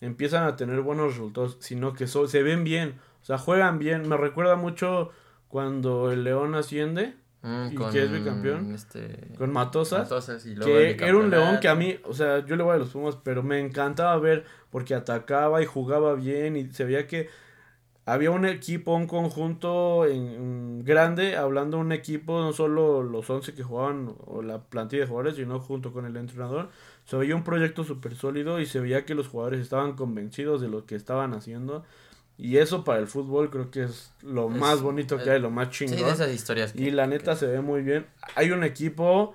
empiezan 0.00 0.44
a 0.44 0.56
tener 0.56 0.80
buenos 0.80 1.12
resultados, 1.12 1.56
sino 1.60 1.92
que 1.92 2.06
so- 2.06 2.26
se 2.28 2.42
ven 2.42 2.64
bien, 2.64 2.98
o 3.22 3.24
sea, 3.24 3.38
juegan 3.38 3.78
bien. 3.78 4.08
Me 4.08 4.16
recuerda 4.16 4.56
mucho 4.56 5.10
cuando 5.48 6.10
el 6.12 6.24
León 6.24 6.54
asciende 6.54 7.14
Mm, 7.44 7.72
¿y 7.72 7.76
que 7.90 8.04
es 8.04 8.12
bicampeón? 8.12 8.72
Este, 8.72 9.34
con 9.36 9.52
Matosas. 9.52 10.02
Matosas 10.02 10.46
y 10.46 10.54
luego 10.54 10.78
el 10.78 10.96
Que 10.96 11.04
era 11.06 11.16
un 11.16 11.28
león 11.28 11.58
que 11.60 11.66
a 11.66 11.74
mí, 11.74 11.98
o 12.04 12.14
sea, 12.14 12.46
yo 12.46 12.54
le 12.54 12.62
voy 12.62 12.76
a 12.76 12.78
los 12.78 12.90
Pumas, 12.90 13.16
pero 13.24 13.42
me 13.42 13.58
encantaba 13.58 14.16
ver 14.20 14.44
porque 14.70 14.94
atacaba 14.94 15.60
y 15.60 15.66
jugaba 15.66 16.14
bien 16.14 16.56
y 16.56 16.70
se 16.70 16.84
veía 16.84 17.08
que 17.08 17.28
había 18.04 18.30
un 18.32 18.44
equipo, 18.46 18.94
un 18.94 19.06
conjunto 19.06 20.06
en, 20.06 20.26
en 20.26 20.84
grande, 20.84 21.36
hablando 21.36 21.76
de 21.76 21.82
un 21.84 21.92
equipo, 21.92 22.40
no 22.40 22.52
solo 22.52 23.02
los 23.02 23.28
11 23.30 23.54
que 23.54 23.62
jugaban 23.62 24.14
o 24.26 24.42
la 24.42 24.60
plantilla 24.62 25.02
de 25.02 25.08
jugadores, 25.08 25.36
sino 25.36 25.60
junto 25.60 25.92
con 25.92 26.04
el 26.06 26.16
entrenador. 26.16 26.70
Se 27.04 27.16
veía 27.16 27.36
un 27.36 27.44
proyecto 27.44 27.84
súper 27.84 28.14
sólido 28.16 28.60
y 28.60 28.66
se 28.66 28.80
veía 28.80 29.04
que 29.04 29.14
los 29.14 29.28
jugadores 29.28 29.60
estaban 29.60 29.94
convencidos 29.94 30.60
de 30.60 30.68
lo 30.68 30.84
que 30.86 30.96
estaban 30.96 31.32
haciendo. 31.34 31.84
Y 32.38 32.56
eso 32.56 32.82
para 32.82 32.98
el 32.98 33.06
fútbol 33.06 33.50
creo 33.50 33.70
que 33.70 33.84
es 33.84 34.12
lo 34.22 34.50
Es- 34.50 34.56
más 34.56 34.82
bonito 34.82 35.18
que 35.18 35.30
hay, 35.30 35.40
lo 35.40 35.50
más 35.50 35.68
Sí, 35.68 35.86
chingón. 35.86 36.04
de 36.06 36.10
esas 36.12 36.30
historias. 36.32 36.72
que- 36.72 36.82
Y 36.82 36.90
la 36.90 37.06
neta 37.06 37.32
que- 37.32 37.38
se 37.38 37.46
ve 37.46 37.60
muy 37.60 37.82
bien. 37.82 38.06
Hay 38.34 38.50
un 38.50 38.64
equipo 38.64 39.34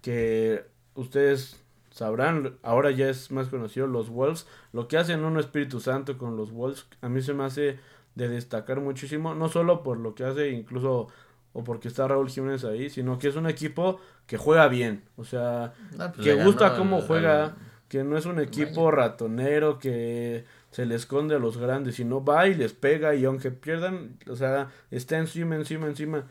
que 0.00 0.64
ustedes 0.94 1.61
sabrán, 1.92 2.56
ahora 2.62 2.90
ya 2.90 3.08
es 3.08 3.30
más 3.30 3.48
conocido, 3.48 3.86
los 3.86 4.08
Wolves. 4.08 4.46
Lo 4.72 4.88
que 4.88 4.96
hacen 4.96 5.24
un 5.24 5.38
Espíritu 5.38 5.78
Santo 5.80 6.18
con 6.18 6.36
los 6.36 6.50
Wolves, 6.50 6.86
a 7.00 7.08
mí 7.08 7.22
se 7.22 7.34
me 7.34 7.44
hace 7.44 7.78
de 8.14 8.28
destacar 8.28 8.80
muchísimo. 8.80 9.34
No 9.34 9.48
solo 9.48 9.82
por 9.82 9.98
lo 9.98 10.14
que 10.14 10.24
hace, 10.24 10.50
incluso 10.50 11.08
o 11.52 11.64
porque 11.64 11.88
está 11.88 12.08
Raúl 12.08 12.30
Jiménez 12.30 12.64
ahí, 12.64 12.88
sino 12.88 13.18
que 13.18 13.28
es 13.28 13.36
un 13.36 13.46
equipo 13.46 14.00
que 14.26 14.38
juega 14.38 14.68
bien. 14.68 15.04
O 15.16 15.24
sea, 15.24 15.74
No, 15.96 16.12
pues 16.12 16.26
que 16.26 16.42
gusta 16.42 16.70
ganó 16.70 16.78
cómo 16.78 17.00
juega, 17.02 17.56
que 17.88 18.04
no 18.04 18.16
es 18.16 18.24
un 18.24 18.40
equipo 18.40 18.90
ratonero 18.90 19.78
que 19.78 20.44
se 20.70 20.86
le 20.86 20.94
esconde 20.94 21.34
a 21.34 21.38
los 21.38 21.58
grandes, 21.58 21.96
sino 21.96 22.24
va 22.24 22.48
y 22.48 22.54
les 22.54 22.72
pega 22.72 23.14
y 23.14 23.26
aunque 23.26 23.50
pierdan, 23.50 24.16
o 24.30 24.36
sea, 24.36 24.70
está 24.90 25.18
encima, 25.18 25.56
encima, 25.56 25.86
encima. 25.86 26.24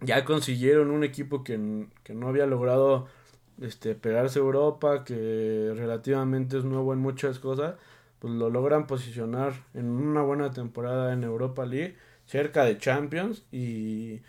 Ya 0.00 0.26
consiguieron 0.26 0.90
un 0.90 1.02
equipo 1.02 1.42
que, 1.42 1.86
que 2.02 2.12
no 2.12 2.28
había 2.28 2.44
logrado 2.44 3.06
este, 3.60 3.94
pegarse 3.94 4.38
a 4.38 4.42
Europa, 4.42 5.04
que 5.04 5.72
relativamente 5.76 6.58
es 6.58 6.64
nuevo 6.64 6.92
en 6.92 7.00
muchas 7.00 7.38
cosas, 7.38 7.74
pues 8.18 8.32
lo 8.34 8.50
logran 8.50 8.86
posicionar 8.86 9.54
en 9.74 9.86
una 9.86 10.22
buena 10.22 10.50
temporada 10.52 11.12
en 11.12 11.24
Europa 11.24 11.66
League, 11.66 11.96
cerca 12.26 12.64
de 12.64 12.78
Champions, 12.78 13.44
y, 13.52 14.22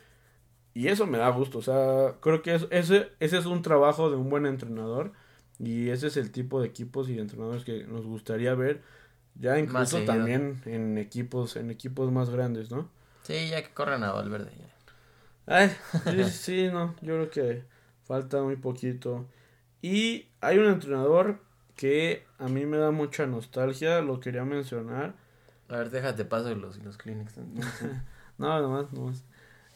y 0.74 0.88
eso 0.90 1.08
me 1.08 1.18
da 1.20 1.30
gusto. 1.30 1.60
O 1.60 1.62
sea, 1.62 2.16
creo 2.22 2.42
que 2.42 2.56
es- 2.56 2.68
ese, 2.72 3.12
ese 3.20 3.38
es 3.38 3.46
un 3.46 3.62
trabajo 3.62 4.10
de 4.10 4.18
un 4.18 4.30
buen 4.30 4.46
entrenador, 4.46 5.14
y 5.60 5.90
ese 5.90 6.08
es 6.08 6.18
el 6.18 6.32
tipo 6.32 6.62
de 6.62 6.68
equipos 6.68 7.10
y 7.10 7.16
de 7.16 7.22
entrenadores 7.22 7.66
que 7.66 7.86
nos 7.88 8.06
gustaría 8.06 8.54
ver, 8.56 8.82
ya 9.36 9.60
incluso 9.60 10.04
también 10.04 10.62
en 10.66 10.98
equipos, 10.98 11.56
en 11.58 11.72
equipos 11.72 12.12
más 12.12 12.30
grandes, 12.30 12.72
¿no? 12.72 12.90
Sí, 13.24 13.50
ya 13.50 13.62
que 13.64 13.74
corran 13.74 14.04
a 14.04 14.12
Valverde. 14.14 14.52
ya. 14.58 14.74
Ay, 15.48 15.72
sí, 16.08 16.24
sí, 16.26 16.68
no, 16.72 16.96
yo 17.02 17.16
creo 17.16 17.30
que 17.30 17.64
falta 18.06 18.42
muy 18.42 18.56
poquito. 18.56 19.26
Y 19.82 20.28
hay 20.42 20.58
un 20.58 20.66
entrenador 20.66 21.40
que 21.76 22.24
a 22.40 22.48
mí 22.48 22.66
me 22.66 22.78
da 22.78 22.92
mucha 22.92 23.26
nostalgia, 23.28 24.02
lo 24.02 24.20
quería 24.20 24.46
mencionar. 24.46 25.14
A 25.70 25.78
ver, 25.78 25.90
déjate 25.90 26.26
paso 26.26 26.54
los, 26.56 26.78
los 26.80 26.98
Kleenex. 26.98 27.34
No, 28.38 28.62
nomás, 28.62 28.92
nomás. 28.92 29.24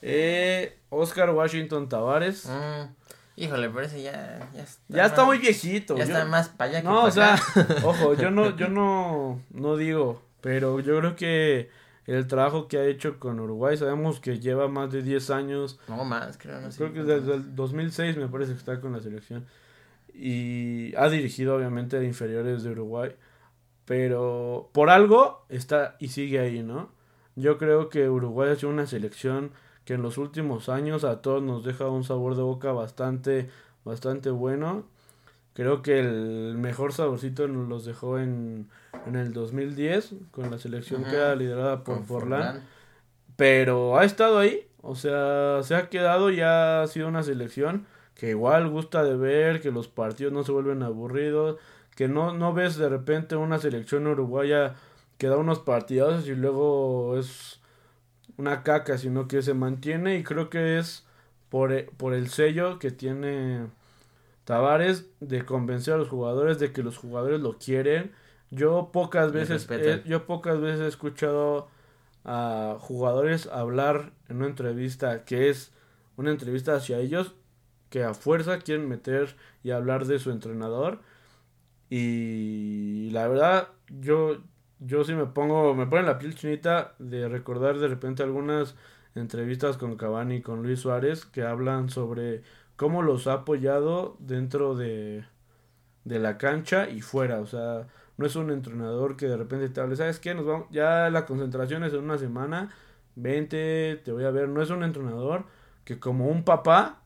Eh, 0.01 0.77
Oscar 0.89 1.30
Washington 1.30 1.88
Tavares. 1.88 2.45
Mm, 2.45 2.91
híjole, 3.38 3.69
parece 3.69 4.01
ya. 4.01 4.49
Ya 4.53 4.63
está, 4.63 4.82
Ya 4.89 5.05
está 5.05 5.17
más- 5.21 5.27
muy 5.27 5.38
viejito. 5.38 5.95
Ya 5.97 6.03
yo- 6.05 6.11
está 6.13 6.25
más 6.25 6.49
para 6.49 6.69
allá 6.71 6.82
que 6.82 6.88
No, 6.88 7.03
o 7.05 7.11
sea, 7.11 7.36
acá. 7.36 7.65
ojo, 7.84 8.15
yo 8.15 8.32
no, 8.32 8.49
yo 8.57 8.67
no, 8.69 9.41
no 9.51 9.77
digo, 9.77 10.21
pero 10.41 10.80
yo 10.82 10.99
creo 10.99 11.15
que 11.15 11.69
el 12.16 12.28
trabajo 12.28 12.68
que 12.68 12.78
ha 12.78 12.86
hecho 12.86 13.20
con 13.20 13.39
Uruguay, 13.39 13.78
sabemos 13.78 14.20
que 14.20 14.39
lleva 14.39 14.68
más 14.68 14.91
de 14.91 15.03
10 15.03 15.30
años 15.30 15.80
No 15.88 16.03
más, 16.03 16.38
creo, 16.38 16.60
no. 16.60 16.70
Creo 16.70 16.91
que 16.91 17.03
desde 17.03 17.36
el 17.36 17.55
2006 17.55 18.18
me 18.18 18.28
parece 18.28 18.53
que 18.53 18.57
está 18.57 18.82
con 18.82 18.93
la 18.93 18.99
selección. 18.99 19.45
Y 20.14 20.95
ha 20.95 21.07
dirigido 21.10 21.55
obviamente 21.55 21.97
a 21.97 22.03
inferiores 22.03 22.64
de 22.64 22.72
Uruguay. 22.72 23.16
Pero 23.86 24.70
por 24.74 24.89
algo 24.89 25.45
está 25.49 25.97
y 25.99 26.10
sigue 26.10 26.39
ahí, 26.39 26.64
¿no? 26.64 26.91
Yo 27.36 27.57
creo 27.57 27.89
que 27.89 28.10
Uruguay 28.10 28.51
ha 28.51 28.55
sido 28.55 28.70
una 28.72 28.88
selección 28.88 29.51
que 29.86 29.93
en 29.93 30.01
los 30.01 30.18
últimos 30.18 30.68
años 30.68 31.03
a 31.03 31.22
todos 31.22 31.41
nos 31.41 31.64
deja 31.64 31.89
un 31.89 32.03
sabor 32.03 32.36
de 32.36 32.41
boca 32.41 32.72
bastante, 32.72 33.49
bastante 33.86 34.30
bueno. 34.30 34.86
Creo 35.53 35.82
que 35.82 35.99
el 35.99 36.55
mejor 36.57 36.93
saborcito 36.93 37.47
nos 37.47 37.68
los 37.68 37.86
dejó 37.86 38.20
en, 38.20 38.70
en 39.06 39.16
el 39.16 39.34
2010 39.34 40.14
con 40.32 40.52
la 40.52 40.60
selección 40.60 41.04
que 41.04 41.16
era 41.16 41.36
liderada 41.36 41.84
por 41.84 42.04
Forlán 42.04 42.41
Forlán. 42.41 42.68
pero 43.36 43.97
ha 43.97 44.06
estado 44.06 44.39
ahí, 44.39 44.68
o 44.82 44.95
sea, 44.95 45.62
se 45.64 45.76
ha 45.76 45.89
quedado 45.89 46.32
y 46.32 46.41
ha 46.41 46.86
sido 46.88 47.08
una 47.08 47.24
selección 47.24 47.86
que 48.16 48.30
igual 48.32 48.70
gusta 48.70 49.04
de 49.04 49.16
ver, 49.16 49.62
que 49.62 49.72
los 49.72 49.88
partidos 49.88 50.34
no 50.34 50.43
se 50.43 50.52
vuelven 50.52 50.84
aburridos, 50.84 51.58
que 51.95 52.08
no, 52.08 52.34
no 52.34 52.54
ves 52.54 52.78
de 52.78 52.89
repente 52.89 53.36
una 53.36 53.60
selección 53.60 54.08
uruguaya 54.08 54.76
que 55.18 55.28
da 55.28 55.38
unos 55.38 55.60
partidazos 55.60 56.28
y 56.28 56.36
luego 56.36 57.18
es 57.18 57.60
una 58.38 58.64
caca, 58.64 58.97
sino 58.97 59.28
que 59.28 59.41
se 59.41 59.54
mantiene 59.54 60.18
y 60.18 60.24
creo 60.24 60.50
que 60.50 60.80
es 60.80 61.06
por, 61.50 61.86
por 61.97 62.14
el 62.14 62.30
sello 62.30 62.80
que 62.80 62.91
tiene 62.91 63.68
Tavares 64.45 65.06
de 65.20 65.45
convencer 65.45 65.93
a 65.93 65.97
los 65.97 66.10
jugadores 66.10 66.58
de 66.60 66.72
que 66.72 66.84
los 66.84 66.97
jugadores 66.97 67.39
lo 67.39 67.58
quieren. 67.60 68.12
Yo 68.52 68.89
pocas 68.91 69.32
veces, 69.32 69.68
yo 70.06 70.26
pocas 70.26 70.60
veces 70.60 70.82
he 70.82 70.88
escuchado 70.88 71.70
a 72.26 72.78
jugadores 72.80 73.47
hablar 73.47 74.14
en 74.28 74.38
una 74.38 74.47
entrevista 74.47 75.24
que 75.26 75.50
es 75.50 75.72
una 76.18 76.32
entrevista 76.32 76.76
hacia 76.76 77.00
ellos 77.00 77.36
que 77.89 78.04
a 78.04 78.14
fuerza 78.14 78.60
quieren 78.60 78.88
meter 78.88 79.36
y 79.64 79.72
hablar 79.72 80.06
de 80.06 80.20
su 80.20 80.32
entrenador. 80.32 81.00
Y 81.89 83.10
la 83.12 83.28
verdad 83.28 83.70
yo 83.89 84.38
yo 84.80 85.04
sí 85.04 85.14
me 85.14 85.26
pongo 85.26 85.74
me 85.76 85.88
pone 85.88 86.04
la 86.04 86.20
piel 86.20 86.36
chinita 86.36 86.95
de 87.00 87.28
recordar 87.28 87.80
de 87.80 87.88
repente 87.88 88.24
algunas 88.24 88.76
entrevistas 89.16 89.78
con 89.78 89.97
Cavani 89.97 90.38
y 90.38 90.41
con 90.41 90.64
Luis 90.64 90.82
Suárez 90.82 91.26
que 91.26 91.43
hablan 91.43 91.89
sobre 91.89 92.43
cómo 92.76 93.02
los 93.02 93.28
ha 93.28 93.34
apoyado 93.34 94.18
dentro 94.20 94.76
de 94.76 95.26
de 96.06 96.20
la 96.20 96.38
cancha 96.38 96.89
y 96.89 97.02
fuera, 97.02 97.39
o 97.41 97.45
sea, 97.45 97.88
no 98.20 98.26
es 98.26 98.36
un 98.36 98.51
entrenador 98.51 99.15
que 99.15 99.28
de 99.28 99.38
repente 99.38 99.70
te 99.70 99.80
hable, 99.80 99.95
¿sabes 99.95 100.20
qué? 100.20 100.36
Nos 100.36 100.45
vamos, 100.45 100.67
ya 100.72 101.09
la 101.09 101.26
concentración 101.26 101.86
es 101.86 101.93
en 101.93 102.01
una 102.01 102.17
semana, 102.17 102.70
vente, 103.15 104.01
te 104.03 104.11
voy 104.11 104.26
a 104.26 104.32
ver, 104.32 104.49
no 104.49 104.61
es 104.61 104.70
un 104.72 104.84
entrenador 104.84 105.45
que 105.86 105.99
como 105.99 106.28
un 106.28 106.43
papá, 106.43 107.01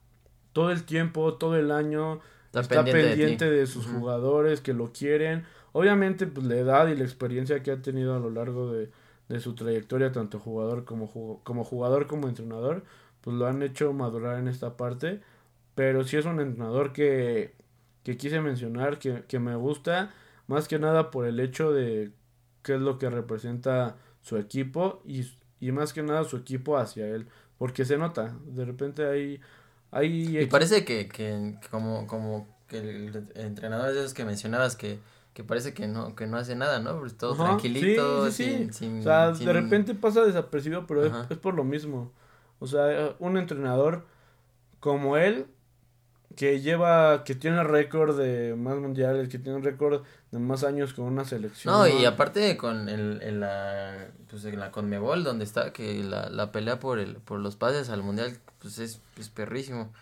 todo 0.54 0.72
el 0.72 0.86
tiempo, 0.86 1.36
todo 1.36 1.56
el 1.56 1.70
año, 1.70 2.20
Está, 2.48 2.62
está 2.62 2.84
pendiente, 2.84 3.10
pendiente, 3.10 3.52
de, 3.52 3.68
sus 3.68 3.86
jugadores, 3.86 4.62
que 4.62 4.74
lo 4.74 4.92
quieren. 4.92 5.46
Obviamente, 5.72 6.26
pues 6.26 6.48
la 6.48 6.56
edad 6.56 6.88
y 6.88 6.96
la 6.96 7.04
experiencia 7.04 7.62
que 7.62 7.72
ha 7.72 7.82
tenido 7.82 8.16
a 8.16 8.20
lo 8.20 8.32
largo 8.32 8.72
de, 8.72 8.90
de 9.30 9.40
su 9.40 9.54
trayectoria, 9.54 10.12
tanto 10.12 10.40
jugador 10.40 10.84
como, 10.84 11.42
como 11.44 11.64
jugador 11.64 12.08
como 12.08 12.28
entrenador, 12.28 12.84
pues 13.22 13.38
lo 13.38 13.46
han 13.46 13.62
hecho 13.62 13.94
madurar 13.94 14.40
en 14.40 14.48
esta 14.48 14.78
parte. 14.78 15.22
Pero 15.76 16.04
sí 16.04 16.18
es 16.18 16.26
un 16.26 16.40
entrenador 16.40 16.92
que, 16.92 17.54
que 18.04 18.18
quise 18.18 18.42
mencionar, 18.42 18.98
que, 18.98 19.24
que 19.28 19.40
me 19.40 19.56
gusta, 19.56 20.12
más 20.54 20.68
que 20.68 20.80
nada 20.80 21.12
por 21.12 21.26
el 21.26 21.40
hecho 21.40 21.72
de 21.74 22.12
qué 22.64 22.76
es 22.76 22.82
lo 22.82 22.98
que 23.00 23.10
representa 23.10 23.98
su 24.22 24.38
equipo 24.38 25.02
y, 25.06 25.26
y 25.60 25.72
más 25.72 25.94
que 25.94 26.04
nada 26.04 26.24
su 26.24 26.38
equipo 26.38 26.78
hacia 26.78 27.08
él. 27.08 27.28
Porque 27.58 27.86
se 27.86 27.98
nota, 27.98 28.38
de 28.46 28.66
repente 28.66 29.06
hay... 29.08 29.42
hay 29.92 30.42
Y 30.44 30.46
parece 30.48 30.86
que, 30.86 31.08
que 31.08 31.56
como, 31.72 32.08
como 32.08 32.48
que 32.68 32.78
el 32.80 33.30
entrenador 33.36 33.94
de 33.94 34.00
esos 34.00 34.14
que 34.14 34.26
mencionabas 34.26 34.76
que, 34.76 35.00
que 35.34 35.44
parece 35.44 35.74
que 35.74 35.88
no, 35.88 36.16
que 36.16 36.28
no 36.28 36.38
hace 36.38 36.56
nada, 36.56 36.80
¿no? 36.80 37.00
Pues 37.00 37.18
todo 37.18 37.34
Ajá, 37.34 37.46
tranquilito, 37.46 38.30
sí, 38.32 38.32
sí, 38.32 38.46
sí. 38.46 38.72
sin, 38.72 38.74
sin- 38.74 39.00
O 39.00 39.04
sea, 39.04 39.34
sin- 39.36 39.48
de 39.48 39.54
repente 39.54 39.96
pasa 39.96 40.24
desapercibido, 40.26 40.86
pero 40.88 41.06
es 41.30 41.38
por 41.38 41.54
lo 41.56 41.64
mismo. 41.64 42.12
O 42.60 42.68
sea, 42.68 43.16
un 43.20 43.38
entrenador 43.38 44.06
como 44.80 45.18
él, 45.18 45.48
que 46.36 46.62
lleva, 46.62 47.24
que 47.24 47.36
tiene 47.36 47.64
récord 47.64 48.18
de 48.18 48.56
más 48.56 48.78
mundiales, 48.78 49.30
que 49.30 49.40
tiene 49.40 49.60
récord 49.60 50.04
de 50.32 50.40
más 50.40 50.64
años 50.64 50.94
con 50.94 51.06
una 51.06 51.26
selección. 51.26 51.74
No, 51.74 51.88
y 51.88 52.06
aparte 52.06 52.58
con 52.58 52.90
el, 52.90 53.22
en 53.22 53.40
la, 53.40 54.08
pues 54.30 54.46
en 54.46 54.60
la 54.60 54.72
Conmebol, 54.72 55.24
donde 55.24 55.44
está, 55.46 55.74
que 55.74 56.04
la, 56.04 56.30
la 56.30 56.52
pelea 56.52 56.80
por 56.80 57.00
el, 57.00 57.16
por 57.18 57.40
los 57.40 57.56
pases 57.56 57.90
al 57.90 58.04
mundial, 58.04 58.38
pues 58.60 58.80
es, 58.80 59.00
es 59.20 59.30
perrísimo. 59.30 59.94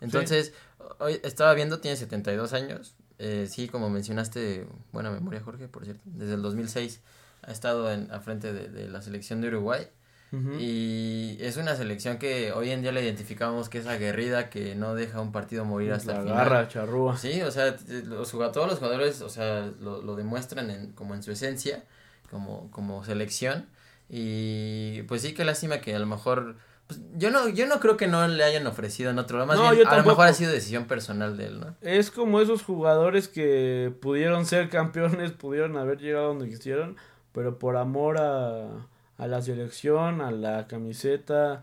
Entonces, 0.00 0.52
hoy 0.98 1.20
estaba 1.22 1.54
viendo, 1.54 1.80
tiene 1.80 1.96
72 1.96 2.52
años, 2.52 2.94
eh, 3.18 3.46
sí, 3.48 3.68
como 3.68 3.88
mencionaste, 3.88 4.66
buena 4.92 5.10
memoria 5.10 5.40
Jorge, 5.40 5.68
por 5.68 5.84
cierto, 5.84 6.02
desde 6.04 6.34
el 6.34 6.42
2006 6.42 7.00
ha 7.42 7.52
estado 7.52 7.90
en, 7.92 8.10
a 8.12 8.20
frente 8.20 8.52
de, 8.52 8.68
de 8.68 8.88
la 8.88 9.00
selección 9.02 9.40
de 9.40 9.48
Uruguay. 9.48 9.86
Y 10.32 11.36
es 11.40 11.58
una 11.58 11.76
selección 11.76 12.16
que 12.16 12.52
hoy 12.52 12.70
en 12.70 12.80
día 12.80 12.90
la 12.90 13.02
identificamos 13.02 13.68
que 13.68 13.78
es 13.78 13.86
aguerrida, 13.86 14.48
que 14.48 14.74
no 14.74 14.94
deja 14.94 15.20
un 15.20 15.30
partido 15.30 15.64
morir 15.66 15.92
hasta 15.92 16.12
la 16.12 16.18
el 16.20 16.22
final. 16.22 16.36
garra, 16.38 16.68
charrúa. 16.68 17.16
Sí, 17.18 17.42
o 17.42 17.50
sea, 17.50 17.76
los 18.06 18.30
todos 18.30 18.66
los 18.66 18.78
jugadores, 18.78 19.20
o 19.20 19.28
sea, 19.28 19.70
lo, 19.80 20.00
lo 20.00 20.16
demuestran 20.16 20.70
en, 20.70 20.92
como 20.92 21.14
en 21.14 21.22
su 21.22 21.32
esencia, 21.32 21.84
como, 22.30 22.70
como 22.70 23.04
selección. 23.04 23.66
Y 24.08 25.02
pues 25.02 25.22
sí, 25.22 25.34
qué 25.34 25.44
lástima 25.44 25.80
que 25.80 25.94
a 25.94 25.98
lo 25.98 26.06
mejor, 26.06 26.56
pues, 26.86 27.00
yo 27.16 27.30
no, 27.30 27.48
yo 27.48 27.66
no 27.66 27.78
creo 27.80 27.96
que 27.98 28.06
no 28.06 28.26
le 28.26 28.42
hayan 28.44 28.66
ofrecido 28.66 29.10
en 29.10 29.18
otro 29.18 29.36
lado, 29.36 29.48
más 29.48 29.56
No, 29.58 29.70
bien, 29.70 29.84
yo 29.84 29.90
a 29.90 29.96
lo 29.98 30.04
mejor 30.04 30.26
ha 30.26 30.32
sido 30.32 30.50
decisión 30.50 30.86
personal 30.86 31.36
de 31.36 31.46
él, 31.46 31.60
¿no? 31.60 31.76
Es 31.82 32.10
como 32.10 32.40
esos 32.40 32.62
jugadores 32.62 33.28
que 33.28 33.92
pudieron 34.00 34.46
ser 34.46 34.70
campeones, 34.70 35.32
pudieron 35.32 35.76
haber 35.76 35.98
llegado 35.98 36.28
donde 36.28 36.48
quisieron, 36.48 36.96
pero 37.32 37.58
por 37.58 37.76
amor 37.76 38.18
a, 38.18 38.86
a 39.18 39.26
la 39.26 39.40
selección, 39.42 40.20
a 40.20 40.30
la 40.30 40.66
camiseta, 40.66 41.62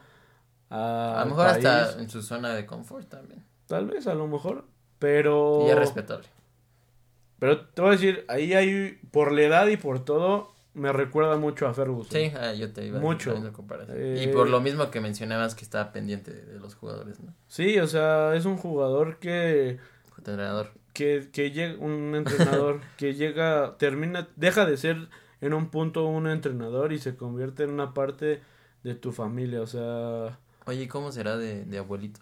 a, 0.69 1.21
A 1.21 1.23
lo 1.25 1.31
mejor 1.31 1.47
hasta 1.47 1.85
país, 1.85 1.97
en 1.99 2.09
su 2.09 2.21
zona 2.21 2.53
de 2.53 2.65
confort 2.65 3.09
también. 3.09 3.43
tal 3.67 3.87
vez, 3.87 4.07
a 4.07 4.13
lo 4.13 4.27
mejor, 4.27 4.65
pero... 4.99 5.63
Y 5.67 5.69
es 5.71 5.75
respetable. 5.77 6.27
Pero 7.39 7.65
te 7.67 7.81
voy 7.81 7.89
a 7.89 7.91
decir, 7.93 8.25
ahí 8.27 8.53
hay, 8.53 8.99
por 9.11 9.31
la 9.31 9.41
edad 9.43 9.67
y 9.67 9.77
por 9.77 10.03
todo, 10.03 10.53
me 10.73 10.91
recuerda 10.91 11.37
mucho 11.37 11.67
a 11.67 11.73
Ferguson. 11.73 12.11
Sí, 12.11 12.31
ah, 12.37 12.53
yo 12.53 12.71
te 12.73 12.85
iba 12.85 12.97
a 12.99 13.01
Mucho. 13.01 13.33
la 13.39 13.51
comparación. 13.51 13.97
Eh, 13.99 14.25
Y 14.29 14.33
por 14.33 14.49
lo 14.49 14.59
mismo 14.59 14.91
que 14.91 14.99
mencionabas 14.99 15.55
que 15.55 15.63
estaba 15.63 15.91
pendiente 15.93 16.31
de, 16.33 16.41
de 16.45 16.59
los 16.59 16.75
jugadores, 16.75 17.19
¿no? 17.21 17.33
Sí, 17.47 17.79
o 17.79 17.87
sea, 17.87 18.35
es 18.35 18.45
un 18.45 18.57
jugador 18.57 19.17
que, 19.19 19.79
Entrenador. 20.17 20.71
que, 20.93 21.29
que 21.31 21.51
llega, 21.51 21.79
un 21.79 22.13
entrenador 22.15 22.81
que 22.97 23.13
llega, 23.15 23.77
termina, 23.77 24.27
deja 24.35 24.65
de 24.65 24.75
ser 24.77 25.07
en 25.41 25.53
un 25.53 25.69
punto 25.69 26.05
un 26.07 26.27
entrenador 26.27 26.93
y 26.93 26.99
se 26.99 27.15
convierte 27.15 27.63
en 27.63 27.71
una 27.71 27.93
parte 27.93 28.41
de 28.83 28.95
tu 28.95 29.11
familia, 29.11 29.61
o 29.61 29.67
sea, 29.67 30.39
Oye, 30.65 30.83
¿y 30.83 30.87
¿cómo 30.87 31.11
será 31.11 31.37
de, 31.37 31.65
de 31.65 31.77
abuelito? 31.77 32.21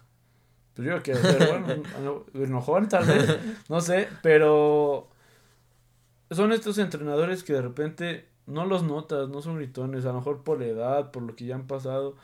pues 0.74 0.86
yo 0.88 1.02
ser, 1.02 1.48
bueno, 1.48 2.24
enojón 2.34 2.88
tal 2.88 3.04
vez, 3.04 3.36
no 3.68 3.80
sé, 3.80 4.08
pero 4.22 5.08
son 6.30 6.52
estos 6.52 6.78
entrenadores 6.78 7.42
que 7.42 7.52
de 7.54 7.62
repente 7.62 8.28
no 8.46 8.64
los 8.64 8.82
notas, 8.82 9.28
no 9.28 9.42
son 9.42 9.56
gritones, 9.56 10.04
a 10.04 10.08
lo 10.08 10.14
mejor 10.14 10.42
por 10.44 10.60
la 10.60 10.66
edad, 10.66 11.10
por 11.10 11.22
lo 11.22 11.34
que 11.34 11.46
ya 11.46 11.54
han 11.54 11.66
pasado, 11.66 12.14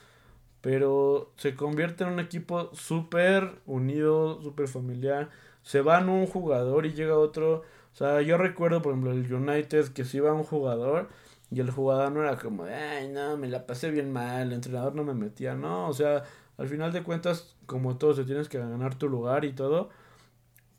pero 0.60 1.32
se 1.36 1.54
convierte 1.54 2.04
en 2.04 2.10
un 2.10 2.20
equipo 2.20 2.70
súper 2.74 3.60
unido, 3.66 4.42
súper 4.42 4.68
familiar. 4.68 5.30
Se 5.62 5.80
van 5.82 6.08
un 6.08 6.26
jugador 6.26 6.86
y 6.86 6.94
llega 6.94 7.18
otro. 7.18 7.62
O 7.94 7.96
sea, 7.96 8.20
yo 8.22 8.36
recuerdo, 8.36 8.82
por 8.82 8.92
ejemplo, 8.92 9.12
el 9.12 9.32
United 9.32 9.88
que 9.92 10.04
se 10.04 10.16
iba 10.16 10.32
un 10.32 10.42
jugador 10.42 11.08
y 11.50 11.60
el 11.60 11.70
jugador 11.70 12.10
no 12.10 12.22
era 12.22 12.36
como, 12.36 12.64
ay, 12.64 13.08
no, 13.08 13.36
me 13.36 13.48
la 13.48 13.66
pasé 13.66 13.90
bien 13.92 14.12
mal, 14.12 14.48
el 14.48 14.52
entrenador 14.52 14.96
no 14.96 15.04
me 15.04 15.14
metía, 15.14 15.54
no, 15.54 15.88
o 15.88 15.92
sea, 15.92 16.24
al 16.58 16.68
final 16.68 16.92
de 16.92 17.04
cuentas, 17.04 17.54
como 17.66 17.96
todos, 17.96 18.16
te 18.16 18.24
tienes 18.24 18.48
que 18.48 18.58
ganar 18.58 18.96
tu 18.96 19.08
lugar 19.08 19.44
y 19.44 19.52
todo, 19.52 19.90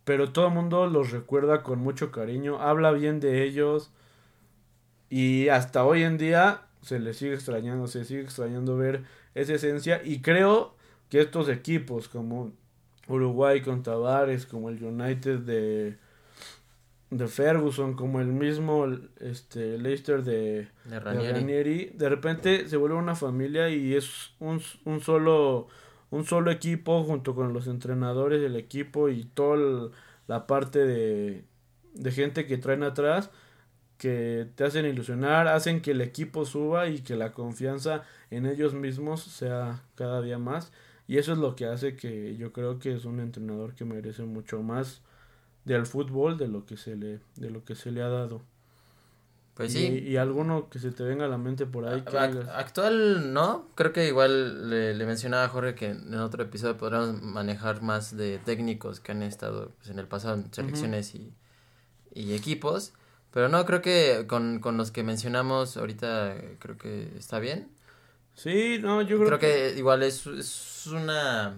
pero 0.04 0.34
todo 0.34 0.48
el 0.48 0.54
mundo 0.54 0.88
los 0.88 1.12
recuerda 1.12 1.64
con 1.64 1.80
mucho 1.80 2.12
cariño, 2.12 2.60
habla 2.60 2.92
bien 2.92 3.22
de 3.22 3.44
ellos 3.44 3.92
y 5.10 5.48
hasta 5.50 5.86
hoy 5.86 6.04
en 6.04 6.18
día 6.18 6.64
se 6.82 7.00
les 7.00 7.18
sigue 7.18 7.34
extrañando, 7.36 7.88
se 7.88 8.04
sigue 8.04 8.22
extrañando 8.22 8.76
ver 8.76 9.04
esa 9.36 9.54
esencia 9.54 10.02
y 10.04 10.22
creo 10.22 10.76
que 11.10 11.22
estos 11.22 11.48
equipos 11.48 12.10
como 12.10 12.52
Uruguay 13.08 13.62
con 13.62 13.84
Tavares, 13.84 14.46
como 14.46 14.70
el 14.70 14.84
United 14.84 15.40
de 15.40 15.98
de 17.18 17.28
Ferguson, 17.28 17.96
como 17.96 18.20
el 18.20 18.28
mismo 18.28 18.88
este 19.20 19.78
Leicester 19.78 20.24
de, 20.24 20.68
De. 20.86 21.00
Ranieri, 21.00 21.92
de 21.94 22.10
repente 22.10 22.68
se 22.68 22.78
vuelve 22.78 22.96
una 22.96 23.16
familia 23.16 23.70
y 23.70 23.96
es 23.96 24.34
un, 24.40 24.62
un 24.84 25.02
solo 25.02 25.68
un 26.12 26.24
solo 26.24 26.52
equipo 26.52 27.04
junto 27.04 27.36
con 27.36 27.54
los 27.54 27.68
entrenadores 27.68 28.42
del 28.42 28.56
equipo 28.56 29.10
y 29.10 29.24
toda 29.24 29.92
la 30.28 30.48
parte 30.48 30.80
de, 30.86 31.44
de 31.94 32.12
gente 32.12 32.46
que 32.46 32.58
traen 32.58 32.84
atrás 32.84 33.32
que 33.98 34.48
te 34.56 34.66
hacen 34.66 34.86
ilusionar, 34.86 35.48
hacen 35.48 35.82
que 35.82 35.92
el 35.92 36.02
equipo 36.02 36.46
suba 36.46 36.88
y 36.88 37.00
que 37.00 37.16
la 37.16 37.32
confianza 37.32 38.04
en 38.30 38.46
ellos 38.46 38.74
mismos 38.74 39.24
sea 39.24 39.84
cada 39.96 40.22
día 40.22 40.38
más 40.38 40.72
y 41.08 41.18
eso 41.18 41.32
es 41.34 41.38
lo 41.38 41.56
que 41.56 41.66
hace 41.66 41.96
que 41.96 42.36
yo 42.36 42.52
creo 42.52 42.80
que 42.80 42.94
es 42.94 43.06
un 43.06 43.20
entrenador 43.20 43.74
que 43.74 43.86
merece 43.86 44.24
mucho 44.24 44.62
más 44.62 45.02
del 45.66 45.86
fútbol 45.86 46.38
de 46.38 46.48
lo 46.48 46.66
que 46.66 46.78
se 46.78 46.96
le 46.96 47.20
de 47.36 47.50
lo 47.50 47.64
que 47.66 47.76
se 47.76 47.92
le 47.92 48.02
ha 48.02 48.08
dado. 48.10 48.42
Pues 49.56 49.74
Y, 49.74 49.88
sí. 49.88 50.00
y 50.00 50.18
alguno 50.18 50.70
que 50.70 50.80
se 50.80 50.92
te 50.92 51.04
venga 51.04 51.26
a 51.26 51.28
la 51.30 51.38
mente 51.38 51.66
por 51.66 51.88
ahí 51.88 52.02
que 52.02 52.18
Actual 52.18 53.32
no, 53.34 53.70
creo 53.76 53.94
que 53.94 54.06
igual 54.06 54.70
le, 54.70 54.94
le 54.94 55.06
mencionaba 55.06 55.46
a 55.46 55.50
Jorge 55.50 55.76
que 55.76 55.88
en 55.92 56.14
otro 56.16 56.44
episodio 56.44 56.78
podríamos 56.78 57.22
manejar 57.22 57.82
más 57.82 58.18
de 58.18 58.38
técnicos 58.40 59.00
que 59.00 59.14
han 59.14 59.24
estado 59.24 59.72
pues, 59.78 59.90
en 59.90 60.00
el 60.00 60.08
pasado 60.08 60.36
en 60.36 60.54
selecciones 60.54 61.16
y, 61.16 61.34
y 62.14 62.34
equipos, 62.34 62.92
pero 63.32 63.48
no, 63.48 63.66
creo 63.66 63.82
que 63.82 64.26
con, 64.28 64.60
con 64.60 64.76
los 64.76 64.92
que 64.92 65.04
mencionamos 65.04 65.78
ahorita 65.78 66.36
creo 66.60 66.78
que 66.78 67.14
está 67.18 67.40
bien. 67.40 67.70
Sí, 68.34 68.80
no, 68.82 69.02
yo 69.02 69.16
creo, 69.18 69.28
Creo 69.28 69.40
que 69.40 69.78
igual 69.78 70.04
es, 70.04 70.28
es 70.28 70.88
una... 70.88 71.56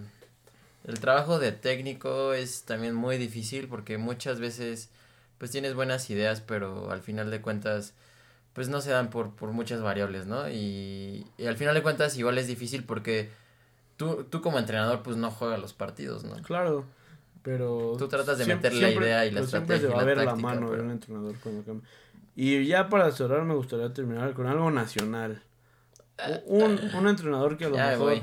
El 0.84 1.00
trabajo 1.00 1.38
de 1.38 1.52
técnico 1.52 2.32
es 2.32 2.62
también 2.64 2.94
muy 2.94 3.18
difícil 3.18 3.68
porque 3.68 3.98
muchas 3.98 4.40
veces 4.40 4.90
pues 5.38 5.50
tienes 5.50 5.74
buenas 5.74 6.08
ideas, 6.10 6.40
pero 6.40 6.90
al 6.90 7.02
final 7.02 7.30
de 7.30 7.40
cuentas 7.40 7.94
pues 8.54 8.68
no 8.68 8.80
se 8.80 8.90
dan 8.90 9.10
por, 9.10 9.30
por 9.36 9.52
muchas 9.52 9.82
variables, 9.82 10.26
¿no? 10.26 10.48
Y, 10.50 11.26
y 11.36 11.46
al 11.46 11.56
final 11.56 11.74
de 11.74 11.82
cuentas 11.82 12.16
igual 12.16 12.38
es 12.38 12.46
difícil 12.46 12.84
porque 12.84 13.28
tú, 13.96 14.24
tú 14.30 14.40
como 14.40 14.58
entrenador 14.58 15.02
pues 15.02 15.16
no 15.16 15.30
juegas 15.30 15.60
los 15.60 15.74
partidos, 15.74 16.24
¿no? 16.24 16.34
Claro, 16.42 16.84
pero 17.42 17.94
Tú 17.98 18.08
tratas 18.08 18.38
de 18.38 18.46
meter 18.46 18.72
la 18.74 18.90
idea 18.90 19.26
y 19.26 19.30
la 19.30 19.42
siempre 19.42 19.78
se 19.78 19.86
estrategia 19.86 19.88
y 19.88 19.92
va 19.92 19.96
a 19.96 20.02
la 20.02 20.06
ver 20.06 20.16
la 20.18 20.24
táctica, 20.24 20.54
mano 20.54 20.70
de 20.72 20.80
un 20.80 20.90
entrenador 20.90 21.34
cuando 21.42 21.64
cambia. 21.64 21.88
Y 22.34 22.66
ya 22.66 22.88
para 22.88 23.10
cerrar 23.12 23.44
me 23.44 23.54
gustaría 23.54 23.92
terminar 23.92 24.32
con 24.34 24.46
algo 24.46 24.70
nacional. 24.70 25.42
U- 26.48 26.64
Un, 26.64 26.80
un 26.94 27.08
entrenador 27.08 27.56
que 27.56 27.64
a 27.66 27.68
lo 27.68 27.76
Ya, 27.76 27.90
mejor. 27.90 28.22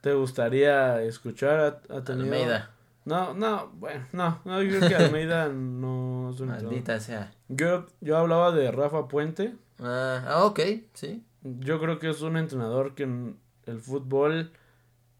Te 0.00 0.14
gustaría 0.14 1.02
escuchar 1.02 1.60
ha, 1.60 1.96
ha 1.96 2.04
tenido 2.04 2.24
Almeida, 2.24 2.70
No, 3.04 3.34
no, 3.34 3.70
bueno, 3.74 4.06
no, 4.12 4.40
no, 4.44 4.62
yo 4.62 4.78
creo 4.78 4.88
que 4.88 4.96
Almeida 4.96 5.48
no 5.52 6.30
es 6.30 6.40
un 6.40 6.50
entrenador. 6.50 6.64
maldita 6.64 7.00
sea. 7.00 7.32
Yo, 7.48 7.86
yo 8.00 8.16
hablaba 8.16 8.52
de 8.52 8.70
Rafa 8.70 9.08
Puente. 9.08 9.54
Ah, 9.78 10.24
ah, 10.26 10.44
ok, 10.44 10.60
sí. 10.94 11.24
Yo 11.42 11.80
creo 11.80 11.98
que 11.98 12.10
es 12.10 12.20
un 12.22 12.36
entrenador 12.36 12.94
que 12.94 13.04
en 13.04 13.38
el 13.66 13.80
fútbol 13.80 14.52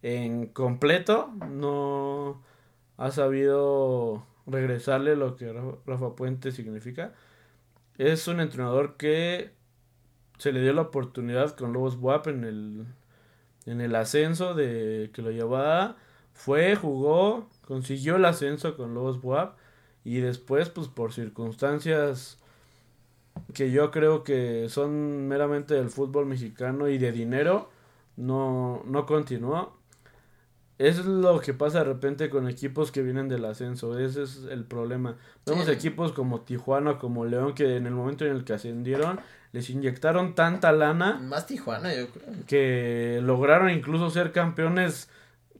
en 0.02 0.46
completo 0.46 1.30
no 1.48 2.42
ha 2.96 3.10
sabido 3.10 4.26
regresarle 4.46 5.16
lo 5.16 5.36
que 5.36 5.52
Rafa, 5.52 5.78
Rafa 5.86 6.16
Puente 6.16 6.52
significa. 6.52 7.12
Es 7.98 8.28
un 8.28 8.40
entrenador 8.40 8.96
que 8.96 9.52
se 10.38 10.52
le 10.52 10.62
dio 10.62 10.72
la 10.72 10.82
oportunidad 10.82 11.54
con 11.54 11.72
Lobos 11.72 11.98
Buap 11.98 12.28
en 12.28 12.44
el, 12.44 12.86
en 13.70 13.80
el 13.80 13.94
ascenso 13.94 14.54
de 14.54 15.10
que 15.14 15.22
lo 15.22 15.30
llevaba. 15.30 15.96
Fue, 16.32 16.76
jugó, 16.76 17.48
consiguió 17.66 18.16
el 18.16 18.24
ascenso 18.24 18.76
con 18.76 18.94
Lobos 18.94 19.20
Buap 19.20 19.56
y 20.04 20.20
después 20.20 20.68
pues 20.70 20.88
por 20.88 21.12
circunstancias 21.12 22.38
que 23.54 23.70
yo 23.70 23.90
creo 23.90 24.24
que 24.24 24.68
son 24.68 25.28
meramente 25.28 25.74
del 25.74 25.90
fútbol 25.90 26.26
mexicano 26.26 26.88
y 26.88 26.98
de 26.98 27.12
dinero, 27.12 27.70
no, 28.16 28.82
no 28.86 29.06
continuó. 29.06 29.79
Eso 30.80 31.00
es 31.02 31.06
lo 31.06 31.40
que 31.40 31.52
pasa 31.52 31.80
de 31.80 31.84
repente 31.84 32.30
con 32.30 32.48
equipos 32.48 32.90
que 32.90 33.02
vienen 33.02 33.28
del 33.28 33.44
ascenso, 33.44 33.98
ese 33.98 34.22
es 34.22 34.44
el 34.50 34.64
problema. 34.64 35.16
Vemos 35.44 35.66
Sí. 35.66 35.72
equipos 35.72 36.12
como 36.12 36.40
Tijuana, 36.40 36.96
como 36.96 37.26
León, 37.26 37.54
que 37.54 37.76
en 37.76 37.86
el 37.86 37.92
momento 37.92 38.24
en 38.24 38.32
el 38.32 38.44
que 38.44 38.54
ascendieron, 38.54 39.20
les 39.52 39.68
inyectaron 39.68 40.34
tanta 40.34 40.72
lana 40.72 41.18
Más 41.18 41.46
Tijuana, 41.46 41.94
yo 41.94 42.08
creo. 42.08 42.28
que 42.46 43.20
lograron 43.22 43.68
incluso 43.68 44.08
ser 44.08 44.32
campeones 44.32 45.10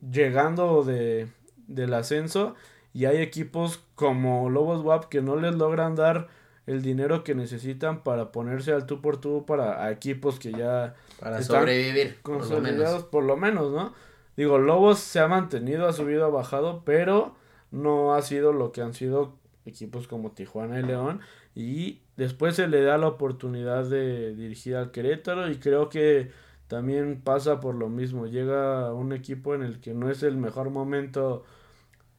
llegando 0.01 0.85
de, 0.85 1.29
del 1.67 1.93
ascenso 1.95 2.55
y 2.95 3.05
hay 3.05 3.19
equipos 3.19 3.81
como 3.97 4.49
Lobos 4.49 4.83
WAP 4.83 5.05
que 5.11 5.21
no 5.23 5.37
les 5.37 5.55
logran 5.55 5.97
dar 5.97 6.29
el 6.67 6.83
dinero 6.83 7.25
que 7.25 7.35
necesitan 7.35 8.03
para 8.03 8.33
ponerse 8.33 8.73
al 8.73 8.87
tú 8.87 9.01
por 9.03 9.21
tú 9.21 9.45
para 9.45 9.91
equipos 9.91 10.39
que 10.39 10.53
ya 10.53 10.95
Para 11.19 11.39
Están 11.41 11.59
sobrevivir, 11.61 12.19
por 12.23 12.33
lo 12.33 12.39
consolidados 12.39 12.93
menos. 12.95 13.05
por 13.11 13.25
lo 13.25 13.37
menos, 13.37 13.71
¿no? 13.73 13.93
Digo, 14.41 14.57
Lobos 14.57 15.01
se 15.01 15.21
ha 15.21 15.29
mantenido, 15.29 15.87
ha 15.87 15.93
subido, 15.93 16.25
ha 16.25 16.31
bajado, 16.31 16.83
pero 16.87 17.35
no 17.71 18.15
ha 18.15 18.23
sido 18.23 18.55
lo 18.55 18.73
que 18.73 18.81
han 18.81 18.95
sido 18.95 19.37
equipos 19.67 20.09
como 20.09 20.33
Tijuana 20.33 20.81
y 20.81 20.83
León. 20.83 21.21
Y 21.55 22.01
después 22.17 22.57
se 22.57 22.67
le 22.67 22.81
da 22.81 22.97
la 22.97 23.09
oportunidad 23.09 23.85
de 23.85 24.35
dirigir 24.35 24.77
al 24.77 24.93
Querétaro 24.93 25.51
y 25.51 25.57
creo 25.57 25.91
que 25.91 26.31
también 26.69 27.21
pasa 27.21 27.61
por 27.61 27.75
lo 27.75 27.91
mismo, 27.91 28.29
llega 28.29 28.95
un 28.95 29.13
equipo 29.13 29.55
en 29.55 29.63
el 29.63 29.79
que 29.79 29.93
no 29.93 30.11
es 30.11 30.23
el 30.23 30.39
mejor 30.39 30.71
momento 30.71 31.45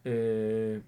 eh, 0.03 0.84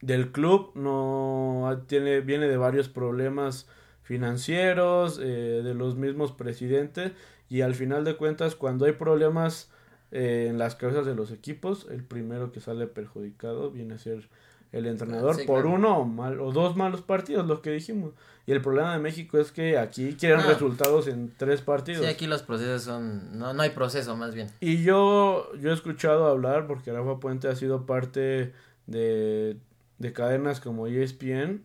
del 0.00 0.30
club, 0.30 0.70
no 0.76 1.82
tiene, 1.88 2.20
viene 2.20 2.46
de 2.46 2.56
varios 2.56 2.88
problemas 2.88 3.68
financieros, 4.02 5.18
eh, 5.20 5.62
de 5.64 5.74
los 5.74 5.96
mismos 5.96 6.30
presidentes 6.30 7.14
y 7.48 7.62
al 7.62 7.74
final 7.74 8.04
de 8.04 8.16
cuentas 8.16 8.54
cuando 8.54 8.86
hay 8.86 8.92
problemas 8.92 9.72
eh, 10.16 10.46
en 10.48 10.56
las 10.58 10.74
cabezas 10.76 11.04
de 11.04 11.14
los 11.14 11.30
equipos, 11.30 11.86
el 11.90 12.02
primero 12.02 12.50
que 12.50 12.60
sale 12.60 12.86
perjudicado 12.86 13.70
viene 13.70 13.94
a 13.94 13.98
ser 13.98 14.28
el 14.72 14.86
entrenador 14.86 15.36
Sí, 15.36 15.44
por 15.46 15.62
claro. 15.62 15.76
uno 15.76 15.98
o, 15.98 16.04
mal, 16.06 16.40
o 16.40 16.52
dos 16.52 16.74
malos 16.74 17.02
partidos, 17.02 17.46
lo 17.46 17.60
que 17.60 17.70
dijimos. 17.70 18.12
Y 18.46 18.52
el 18.52 18.60
problema 18.62 18.94
de 18.94 18.98
México 19.00 19.38
es 19.38 19.52
que 19.52 19.76
aquí 19.78 20.14
quieren 20.18 20.38
No. 20.40 20.48
resultados 20.48 21.06
en 21.08 21.32
tres 21.36 21.60
partidos. 21.60 22.02
Sí, 22.04 22.10
aquí 22.10 22.26
los 22.26 22.42
procesos 22.42 22.82
son... 22.82 23.38
No, 23.38 23.52
no 23.52 23.62
hay 23.62 23.70
proceso, 23.70 24.16
más 24.16 24.34
bien. 24.34 24.48
Y 24.60 24.82
yo, 24.82 25.52
yo 25.60 25.70
he 25.70 25.74
escuchado 25.74 26.26
hablar, 26.26 26.66
porque 26.66 26.92
Rafa 26.92 27.20
Puente 27.20 27.48
ha 27.48 27.54
sido 27.56 27.84
parte 27.86 28.52
de, 28.86 29.56
de 29.98 30.12
cadenas 30.12 30.60
como 30.60 30.86
ESPN, 30.86 31.62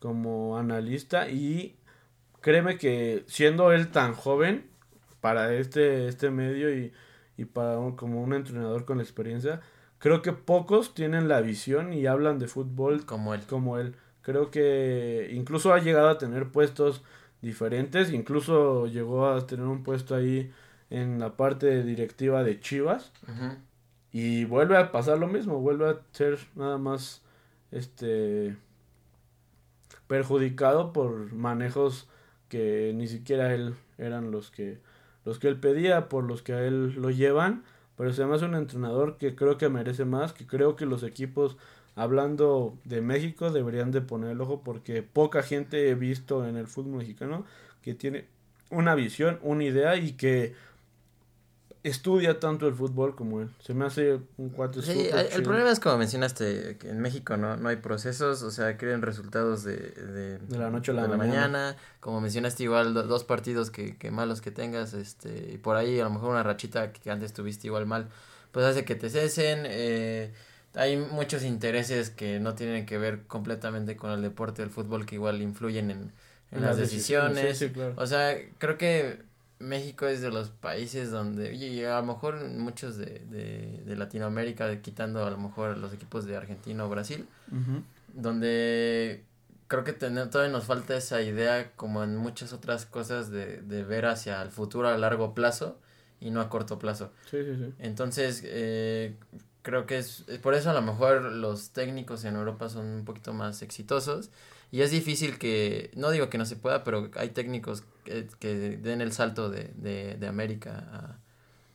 como 0.00 0.56
analista, 0.58 1.28
y 1.28 1.76
créeme 2.40 2.78
que 2.78 3.24
siendo 3.26 3.72
él 3.72 3.88
tan 3.90 4.14
joven 4.14 4.66
para 5.20 5.52
este, 5.54 6.06
este 6.08 6.30
medio 6.30 6.72
y, 6.74 6.92
y 7.38 7.46
para 7.46 7.78
un- 7.78 7.96
como 7.96 8.22
un 8.22 8.34
entrenador 8.34 8.84
con 8.84 9.00
experiencia, 9.00 9.62
creo 9.98 10.20
que 10.20 10.32
pocos 10.34 10.92
tienen 10.94 11.26
la 11.28 11.40
visión 11.40 11.94
y 11.94 12.06
hablan 12.06 12.38
de 12.38 12.48
fútbol 12.48 13.06
Como 13.06 13.32
él. 13.32 13.40
como 13.48 13.78
él. 13.78 13.94
Creo 14.20 14.50
que 14.50 15.30
incluso 15.32 15.72
ha 15.72 15.78
llegado 15.78 16.08
a 16.08 16.18
tener 16.18 16.48
puestos 16.50 17.02
diferentes, 17.40 18.12
incluso 18.12 18.86
llegó 18.88 19.28
a 19.28 19.46
tener 19.46 19.64
un 19.66 19.82
puesto 19.84 20.14
ahí 20.14 20.52
en 20.90 21.18
la 21.18 21.36
parte 21.36 21.82
directiva 21.84 22.42
de 22.42 22.60
Chivas 22.60 23.12
y 24.12 24.44
vuelve 24.44 24.76
a 24.76 24.90
pasar 24.92 25.18
lo 25.18 25.28
mismo, 25.28 25.60
vuelve 25.60 25.88
a 25.88 26.00
ser 26.12 26.38
nada 26.56 26.76
más 26.78 27.22
este 27.70 28.56
perjudicado 30.06 30.92
por 30.92 31.32
manejos 31.32 32.08
que 32.48 32.92
ni 32.94 33.06
siquiera 33.06 33.54
él 33.54 33.74
eran 33.98 34.30
los 34.30 34.50
que 34.50 34.78
los 35.28 35.38
que 35.38 35.48
él 35.48 35.60
pedía, 35.60 36.08
por 36.08 36.24
los 36.24 36.40
que 36.40 36.54
a 36.54 36.64
él 36.64 36.94
lo 36.94 37.10
llevan, 37.10 37.62
pero 37.98 38.14
se 38.14 38.24
me 38.24 38.34
hace 38.34 38.46
un 38.46 38.54
entrenador 38.54 39.18
que 39.18 39.34
creo 39.34 39.58
que 39.58 39.68
merece 39.68 40.06
más, 40.06 40.32
que 40.32 40.46
creo 40.46 40.74
que 40.74 40.86
los 40.86 41.02
equipos 41.02 41.58
hablando 41.96 42.78
de 42.84 43.02
México 43.02 43.50
deberían 43.50 43.90
de 43.90 44.00
poner 44.00 44.30
el 44.30 44.40
ojo 44.40 44.62
porque 44.64 45.02
poca 45.02 45.42
gente 45.42 45.90
he 45.90 45.94
visto 45.94 46.48
en 46.48 46.56
el 46.56 46.66
fútbol 46.66 47.00
mexicano 47.00 47.44
que 47.82 47.92
tiene 47.92 48.24
una 48.70 48.94
visión, 48.94 49.38
una 49.42 49.64
idea 49.64 49.96
y 49.96 50.12
que 50.12 50.54
estudia 51.82 52.40
tanto 52.40 52.66
el 52.68 52.74
fútbol 52.74 53.14
como 53.14 53.40
él. 53.40 53.48
Se 53.60 53.74
me 53.74 53.84
hace 53.86 54.18
un 54.36 54.50
cuate 54.50 54.82
Sí, 54.82 54.92
súper 55.06 55.26
el- 55.32 55.42
problema 55.42 55.70
es 55.70 55.80
como 55.80 55.98
mencionaste, 55.98 56.76
que 56.78 56.88
en 56.90 57.00
México 57.00 57.36
no, 57.36 57.56
no 57.56 57.68
hay 57.68 57.76
procesos, 57.76 58.42
o 58.42 58.50
sea, 58.50 58.76
quieren 58.76 59.02
resultados 59.02 59.64
de, 59.64 59.76
de, 59.76 60.38
De 60.38 60.58
la 60.58 60.70
noche 60.70 60.90
a 60.92 60.94
la 60.94 61.06
de 61.08 61.16
mañana. 61.16 61.76
Como 62.00 62.20
mencionaste 62.20 62.62
igual, 62.64 62.94
do- 62.94 63.04
dos 63.04 63.24
partidos 63.24 63.70
que, 63.70 63.96
que 63.96 64.10
malos 64.10 64.40
que 64.40 64.50
tengas, 64.50 64.92
este, 64.94 65.52
y 65.54 65.58
por 65.58 65.76
ahí 65.76 66.00
a 66.00 66.04
lo 66.04 66.10
mejor 66.10 66.30
una 66.30 66.42
rachita 66.42 66.92
que 66.92 67.10
antes 67.10 67.32
tuviste 67.32 67.66
igual 67.66 67.86
mal, 67.86 68.08
pues 68.52 68.64
hace 68.66 68.84
que 68.84 68.94
te 68.94 69.10
cesen. 69.10 69.60
eh, 69.64 70.32
hay 70.74 70.96
muchos 70.96 71.42
intereses 71.44 72.10
que 72.10 72.38
no 72.40 72.54
tienen 72.54 72.86
que 72.86 72.98
ver 72.98 73.22
completamente 73.26 73.96
con 73.96 74.10
el 74.10 74.22
deporte 74.22 74.62
del 74.62 74.70
fútbol 74.70 75.06
que 75.06 75.14
igual 75.16 75.40
influyen 75.42 75.90
en, 75.90 76.12
en 76.52 76.62
las, 76.62 76.76
decisiones. 76.76 77.58
Sí, 77.58 77.66
sí, 77.66 77.72
claro. 77.72 77.94
O 77.96 78.06
sea, 78.06 78.36
creo 78.58 78.76
que 78.78 79.22
México 79.58 80.06
es 80.06 80.20
de 80.20 80.30
los 80.30 80.50
países 80.50 81.10
donde, 81.10 81.54
y 81.54 81.84
a 81.84 82.00
lo 82.00 82.06
mejor 82.06 82.44
muchos 82.48 82.96
de, 82.96 83.20
de, 83.30 83.82
de 83.84 83.96
Latinoamérica, 83.96 84.80
quitando 84.82 85.24
a 85.24 85.30
lo 85.30 85.38
mejor 85.38 85.78
los 85.78 85.92
equipos 85.92 86.26
de 86.26 86.36
Argentina 86.36 86.84
o 86.84 86.88
Brasil, 86.88 87.26
donde 88.14 89.24
creo 89.66 89.84
que 89.84 89.92
tener, 89.92 90.30
todavía 90.30 90.52
nos 90.52 90.64
falta 90.64 90.96
esa 90.96 91.22
idea, 91.22 91.72
como 91.76 92.02
en 92.04 92.16
muchas 92.16 92.52
otras 92.52 92.86
cosas, 92.86 93.30
de, 93.30 93.60
de 93.62 93.84
ver 93.84 94.06
hacia 94.06 94.40
el 94.42 94.50
futuro 94.50 94.88
a 94.88 94.96
largo 94.96 95.34
plazo 95.34 95.78
y 96.20 96.30
no 96.30 96.40
a 96.40 96.48
corto 96.48 96.78
plazo. 96.78 97.12
Sí, 97.30 97.38
sí, 97.44 97.56
sí. 97.56 97.74
Entonces, 97.78 98.42
eh, 98.44 99.16
creo 99.62 99.86
que 99.86 99.98
es, 99.98 100.24
es 100.28 100.38
por 100.38 100.54
eso 100.54 100.70
a 100.70 100.72
lo 100.72 100.82
mejor 100.82 101.22
los 101.32 101.70
técnicos 101.70 102.24
en 102.24 102.36
Europa 102.36 102.68
son 102.68 102.86
un 102.86 103.04
poquito 103.04 103.32
más 103.34 103.62
exitosos 103.62 104.30
y 104.70 104.82
es 104.82 104.90
difícil 104.90 105.38
que, 105.38 105.90
no 105.94 106.10
digo 106.10 106.28
que 106.30 106.38
no 106.38 106.44
se 106.44 106.56
pueda, 106.56 106.84
pero 106.84 107.10
hay 107.16 107.30
técnicos 107.30 107.84
que, 108.04 108.78
den 108.82 109.00
el 109.00 109.12
salto 109.12 109.50
de, 109.50 109.72
de, 109.76 110.16
de 110.16 110.26
América 110.26 110.84
a, 110.92 111.18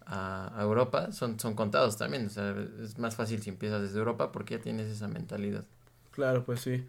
a, 0.05 0.59
a 0.59 0.63
Europa, 0.63 1.11
son, 1.11 1.39
son 1.39 1.55
contados 1.55 1.97
también, 1.97 2.27
o 2.27 2.29
sea, 2.29 2.55
es 2.81 2.97
más 2.99 3.15
fácil 3.15 3.41
si 3.41 3.49
empiezas 3.49 3.81
desde 3.81 3.99
Europa 3.99 4.31
porque 4.31 4.57
ya 4.57 4.61
tienes 4.61 4.87
esa 4.87 5.07
mentalidad. 5.07 5.65
Claro, 6.11 6.43
pues 6.43 6.61
sí. 6.61 6.85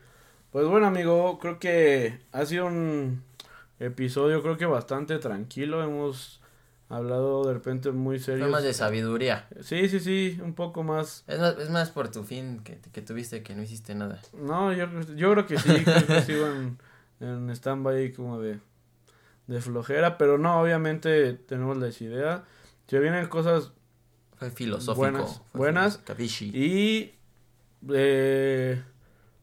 Pues 0.52 0.66
bueno, 0.66 0.86
amigo, 0.86 1.38
creo 1.40 1.58
que 1.58 2.20
ha 2.30 2.46
sido 2.46 2.66
un 2.66 3.22
episodio, 3.80 4.42
creo 4.42 4.56
que 4.56 4.66
bastante 4.66 5.18
tranquilo. 5.18 5.82
Hemos 5.82 6.40
hablado 6.88 7.46
de 7.46 7.54
repente 7.54 7.90
muy 7.90 8.18
serio. 8.18 8.44
Fue 8.44 8.52
más 8.52 8.62
de 8.62 8.72
sabiduría. 8.72 9.48
Sí, 9.60 9.88
sí, 9.88 10.00
sí, 10.00 10.38
un 10.42 10.54
poco 10.54 10.82
más. 10.82 11.24
Es 11.26 11.40
más, 11.40 11.56
es 11.58 11.70
más 11.70 11.90
por 11.90 12.10
tu 12.10 12.22
fin 12.22 12.60
que, 12.62 12.78
que 12.78 13.02
tuviste 13.02 13.42
que 13.42 13.54
no 13.54 13.62
hiciste 13.62 13.94
nada. 13.94 14.20
No, 14.32 14.72
yo, 14.72 14.86
yo 15.16 15.32
creo 15.32 15.46
que 15.46 15.58
sí, 15.58 15.84
creo 15.84 16.06
que 16.06 16.22
sigo 16.22 16.46
en, 16.46 16.78
en 17.20 17.50
stand-by 17.50 18.12
como 18.12 18.38
de, 18.40 18.60
de 19.46 19.60
flojera, 19.60 20.18
pero 20.18 20.38
no, 20.38 20.60
obviamente 20.60 21.34
tenemos 21.34 21.76
la 21.78 21.88
idea. 21.88 22.44
Se 22.86 22.98
vienen 22.98 23.26
cosas 23.28 23.72
Fue 24.36 24.50
filosófico. 24.50 25.00
Buenas, 25.00 25.42
fue 25.52 25.58
buenas. 25.58 26.02
Y 26.40 27.14
eh, 27.90 28.82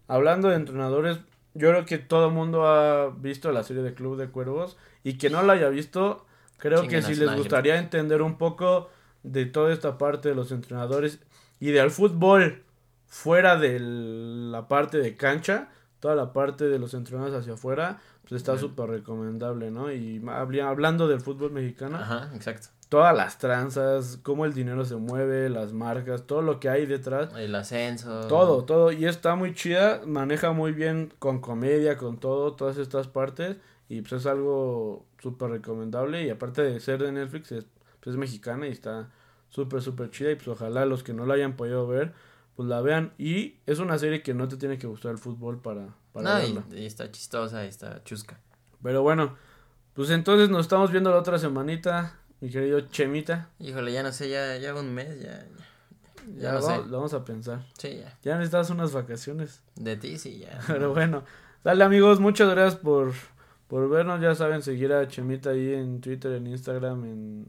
hablando 0.08 0.50
de 0.50 0.56
entrenadores, 0.56 1.20
yo 1.54 1.70
creo 1.70 1.86
que 1.86 1.98
todo 1.98 2.28
el 2.28 2.34
mundo 2.34 2.66
ha 2.66 3.10
visto 3.10 3.52
la 3.52 3.64
serie 3.64 3.84
de 3.84 3.94
Club 3.94 4.18
de 4.18 4.30
Cuervos 4.30 4.78
y 5.04 5.18
que 5.18 5.30
no 5.30 5.42
la 5.44 5.54
haya 5.54 5.70
visto, 5.70 6.26
creo 6.62 6.88
que 6.88 7.02
si 7.02 7.16
les 7.16 7.36
gustaría 7.36 7.78
entender 7.78 8.22
un 8.22 8.38
poco 8.38 8.90
de 9.24 9.46
toda 9.46 9.74
esta 9.74 9.98
parte 9.98 10.30
de 10.30 10.36
los 10.36 10.52
entrenadores 10.52 11.20
y 11.60 11.72
del 11.72 11.92
fútbol 11.92 12.64
fuera 13.08 13.58
de 13.58 13.80
la 13.80 14.68
parte 14.68 15.00
de 15.00 15.18
cancha, 15.18 15.70
toda 16.00 16.16
la 16.16 16.32
parte 16.34 16.66
de 16.70 16.80
los 16.80 16.94
entrenadores 16.94 17.36
hacia 17.36 17.54
afuera, 17.54 18.00
pues 18.22 18.34
está 18.34 18.58
súper 18.58 18.90
recomendable, 18.90 19.72
¿no? 19.72 19.92
Y 19.92 20.24
hablando 20.64 21.08
del 21.08 21.20
fútbol 21.20 21.52
mexicano, 21.52 21.98
Ajá, 21.98 22.30
exacto. 22.34 22.70
todas 22.90 23.16
las 23.16 23.38
tranzas, 23.38 24.20
cómo 24.24 24.46
el 24.46 24.54
dinero 24.54 24.86
se 24.86 24.96
mueve, 24.96 25.50
las 25.50 25.74
marcas, 25.74 26.24
todo 26.26 26.42
lo 26.42 26.60
que 26.60 26.70
hay 26.70 26.86
detrás, 26.86 27.30
El 27.36 27.54
ascenso. 27.56 28.28
todo, 28.28 28.64
todo. 28.66 28.92
Y 28.92 29.06
está 29.06 29.36
muy 29.36 29.54
chida, 29.54 30.02
maneja 30.06 30.52
muy 30.52 30.72
bien 30.72 31.14
con 31.20 31.42
comedia, 31.42 31.98
con 31.98 32.18
todo, 32.18 32.54
todas 32.54 32.78
estas 32.78 33.08
partes. 33.08 33.58
Y 33.92 34.02
pues 34.02 34.14
es 34.14 34.26
algo 34.26 35.06
súper 35.22 35.50
recomendable. 35.52 36.24
Y 36.26 36.30
aparte 36.30 36.62
de 36.62 36.80
ser 36.80 37.02
de 37.04 37.12
Netflix, 37.12 37.52
es, 37.52 37.66
pues 38.00 38.14
es 38.14 38.18
mexicana 38.20 38.68
y 38.68 38.72
está 38.72 39.10
súper, 39.50 39.82
súper 39.82 40.10
chida. 40.12 40.32
Y 40.32 40.36
pues 40.36 40.48
ojalá 40.48 40.86
los 40.86 41.04
que 41.04 41.14
no 41.14 41.26
la 41.26 41.34
hayan 41.34 41.58
podido 41.58 41.86
ver, 41.88 42.14
pues 42.56 42.70
la 42.70 42.80
vean. 42.82 43.12
Y 43.18 43.58
es 43.66 43.80
una 43.80 43.98
serie 43.98 44.22
que 44.24 44.34
no 44.34 44.48
te 44.48 44.56
tiene 44.56 44.78
que 44.78 44.88
gustar 44.88 45.12
el 45.12 45.18
fútbol 45.18 45.62
para, 45.62 45.90
para 46.14 46.30
No, 46.30 46.36
verla. 46.40 46.64
y, 46.72 46.84
y 46.84 46.86
está 46.86 47.12
chistosa 47.12 47.66
y 47.66 47.68
está 47.68 48.02
chusca. 48.06 48.40
Pero 48.82 49.02
bueno, 49.02 49.36
pues 49.94 50.10
entonces 50.12 50.50
nos 50.50 50.62
estamos 50.62 50.90
viendo 50.90 51.10
la 51.12 51.18
otra 51.18 51.38
semanita, 51.38 52.18
mi 52.40 52.50
querido 52.50 52.80
Chemita. 52.82 53.50
Híjole, 53.60 53.92
ya 53.92 54.04
no 54.04 54.14
sé, 54.14 54.30
ya, 54.30 54.56
ya 54.58 54.74
un 54.74 54.94
mes, 54.94 55.20
ya. 55.22 55.46
Ya, 56.38 56.42
Ya, 56.44 56.52
no 56.54 56.62
vamos, 56.62 56.84
sé. 56.86 56.90
lo 56.90 56.98
vamos 56.98 57.14
a 57.14 57.26
pensar. 57.26 57.66
Sí, 57.78 57.98
ya. 57.98 58.18
Ya 58.24 58.36
necesitas 58.38 58.70
unas 58.70 58.94
vacaciones. 58.94 59.62
De 59.76 59.98
ti 59.98 60.18
sí, 60.18 60.40
ya. 60.40 60.60
Pero 60.68 60.94
bueno, 60.94 61.24
dale 61.64 61.84
amigos, 61.84 62.20
muchas 62.22 62.50
gracias 62.50 62.80
por, 62.82 63.12
por 63.72 63.88
vernos. 63.88 64.20
Ya 64.20 64.36
saben, 64.36 64.62
seguir 64.62 64.92
a 64.92 65.08
Chemita 65.08 65.52
ahí 65.52 65.74
en 65.74 66.02
Twitter, 66.02 66.34
en 66.34 66.46
Instagram, 66.46 67.06
en, 67.06 67.46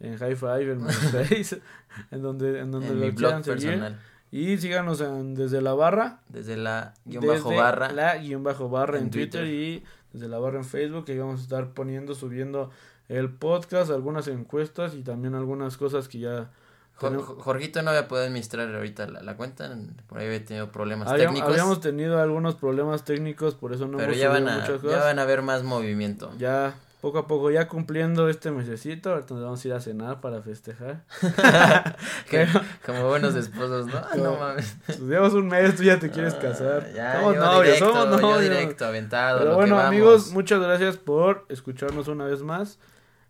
en 0.00 0.16
High 0.18 0.34
Five, 0.34 0.72
en 0.72 0.78
MySpace, 0.84 1.62
en 2.10 2.22
donde, 2.22 2.58
en 2.58 2.72
donde 2.72 2.88
en 2.88 2.98
lo 2.98 3.06
mi 3.06 3.12
blog 3.12 3.44
personal. 3.44 4.00
Y 4.32 4.58
síganos 4.58 5.00
en, 5.00 5.36
desde 5.36 5.62
la 5.62 5.74
barra. 5.74 6.18
Desde 6.28 6.56
la 6.56 6.94
guion 7.04 7.24
bajo 7.24 7.54
barra. 7.54 7.92
La 7.92 8.18
guion 8.18 8.42
bajo 8.42 8.68
barra 8.68 8.98
en, 8.98 9.04
en 9.04 9.10
Twitter. 9.10 9.42
Twitter. 9.42 9.54
y 9.54 9.84
desde 10.12 10.26
la 10.26 10.40
barra 10.40 10.58
en 10.58 10.64
Facebook. 10.64 11.04
Ahí 11.06 11.18
vamos 11.18 11.38
a 11.38 11.42
estar 11.44 11.72
poniendo, 11.72 12.16
subiendo 12.16 12.70
el 13.08 13.30
podcast, 13.30 13.92
algunas 13.92 14.26
encuestas 14.26 14.96
y 14.96 15.04
también 15.04 15.36
algunas 15.36 15.76
cosas 15.76 16.08
que 16.08 16.18
ya... 16.18 16.50
Jorgito 16.96 17.82
no 17.82 17.90
había 17.90 18.08
podido 18.08 18.26
administrar 18.26 18.72
ahorita 18.74 19.06
la, 19.08 19.22
la 19.22 19.36
cuenta. 19.36 19.68
Por 20.08 20.18
ahí 20.18 20.26
había 20.26 20.44
tenido 20.44 20.70
problemas 20.70 21.08
Habíamos, 21.08 21.34
técnicos. 21.34 21.50
habíamos 21.52 21.80
tenido 21.80 22.20
algunos 22.22 22.54
problemas 22.54 23.04
técnicos, 23.04 23.54
por 23.54 23.72
eso 23.72 23.86
no 23.86 23.98
pero 23.98 24.10
hemos 24.12 24.18
ya 24.20 24.28
van, 24.28 24.48
a, 24.48 24.54
muchas 24.58 24.76
ya 24.76 24.88
cosas. 24.88 25.00
van 25.04 25.18
a 25.18 25.24
ver 25.24 25.42
más 25.42 25.62
movimiento. 25.64 26.30
Ya 26.38 26.74
poco 27.00 27.18
a 27.18 27.26
poco, 27.26 27.50
ya 27.50 27.68
cumpliendo 27.68 28.30
este 28.30 28.50
mesecito, 28.50 29.10
ahorita 29.12 29.34
nos 29.34 29.42
vamos 29.44 29.62
a 29.64 29.68
ir 29.68 29.74
a 29.74 29.80
cenar 29.80 30.20
para 30.22 30.40
festejar. 30.40 31.02
Pero- 32.30 32.60
como 32.86 33.08
buenos 33.08 33.34
esposos, 33.34 33.86
¿no? 33.88 33.98
Ah, 33.98 34.16
no 34.16 34.36
mames. 34.36 34.74
Pues 34.86 35.00
llevamos 35.00 35.34
un 35.34 35.48
mes, 35.48 35.76
tú 35.76 35.82
ya 35.82 35.98
te 35.98 36.10
quieres 36.10 36.34
casar. 36.34 36.86
Ah, 36.90 36.92
Ya, 36.94 37.14
somos 37.20 37.36
novios, 37.36 37.64
directo, 37.64 37.86
somos 37.92 38.20
yo 38.20 38.20
novios. 38.20 38.40
directo, 38.40 38.86
aventado. 38.86 39.38
Pero 39.38 39.50
lo 39.50 39.56
bueno, 39.56 39.74
que 39.76 39.82
vamos. 39.82 39.88
amigos, 39.88 40.30
muchas 40.32 40.60
gracias 40.60 40.96
por 40.96 41.44
escucharnos 41.50 42.08
una 42.08 42.24
vez 42.24 42.40
más. 42.42 42.78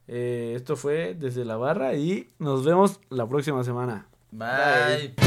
Eh, 0.07 0.53
esto 0.57 0.77
fue 0.77 1.15
desde 1.15 1.45
la 1.45 1.57
barra 1.57 1.95
y 1.95 2.29
nos 2.39 2.65
vemos 2.65 3.01
la 3.11 3.27
próxima 3.27 3.65
semana. 3.65 4.07
Bye. 4.31 5.15
¡Viva 5.17 5.25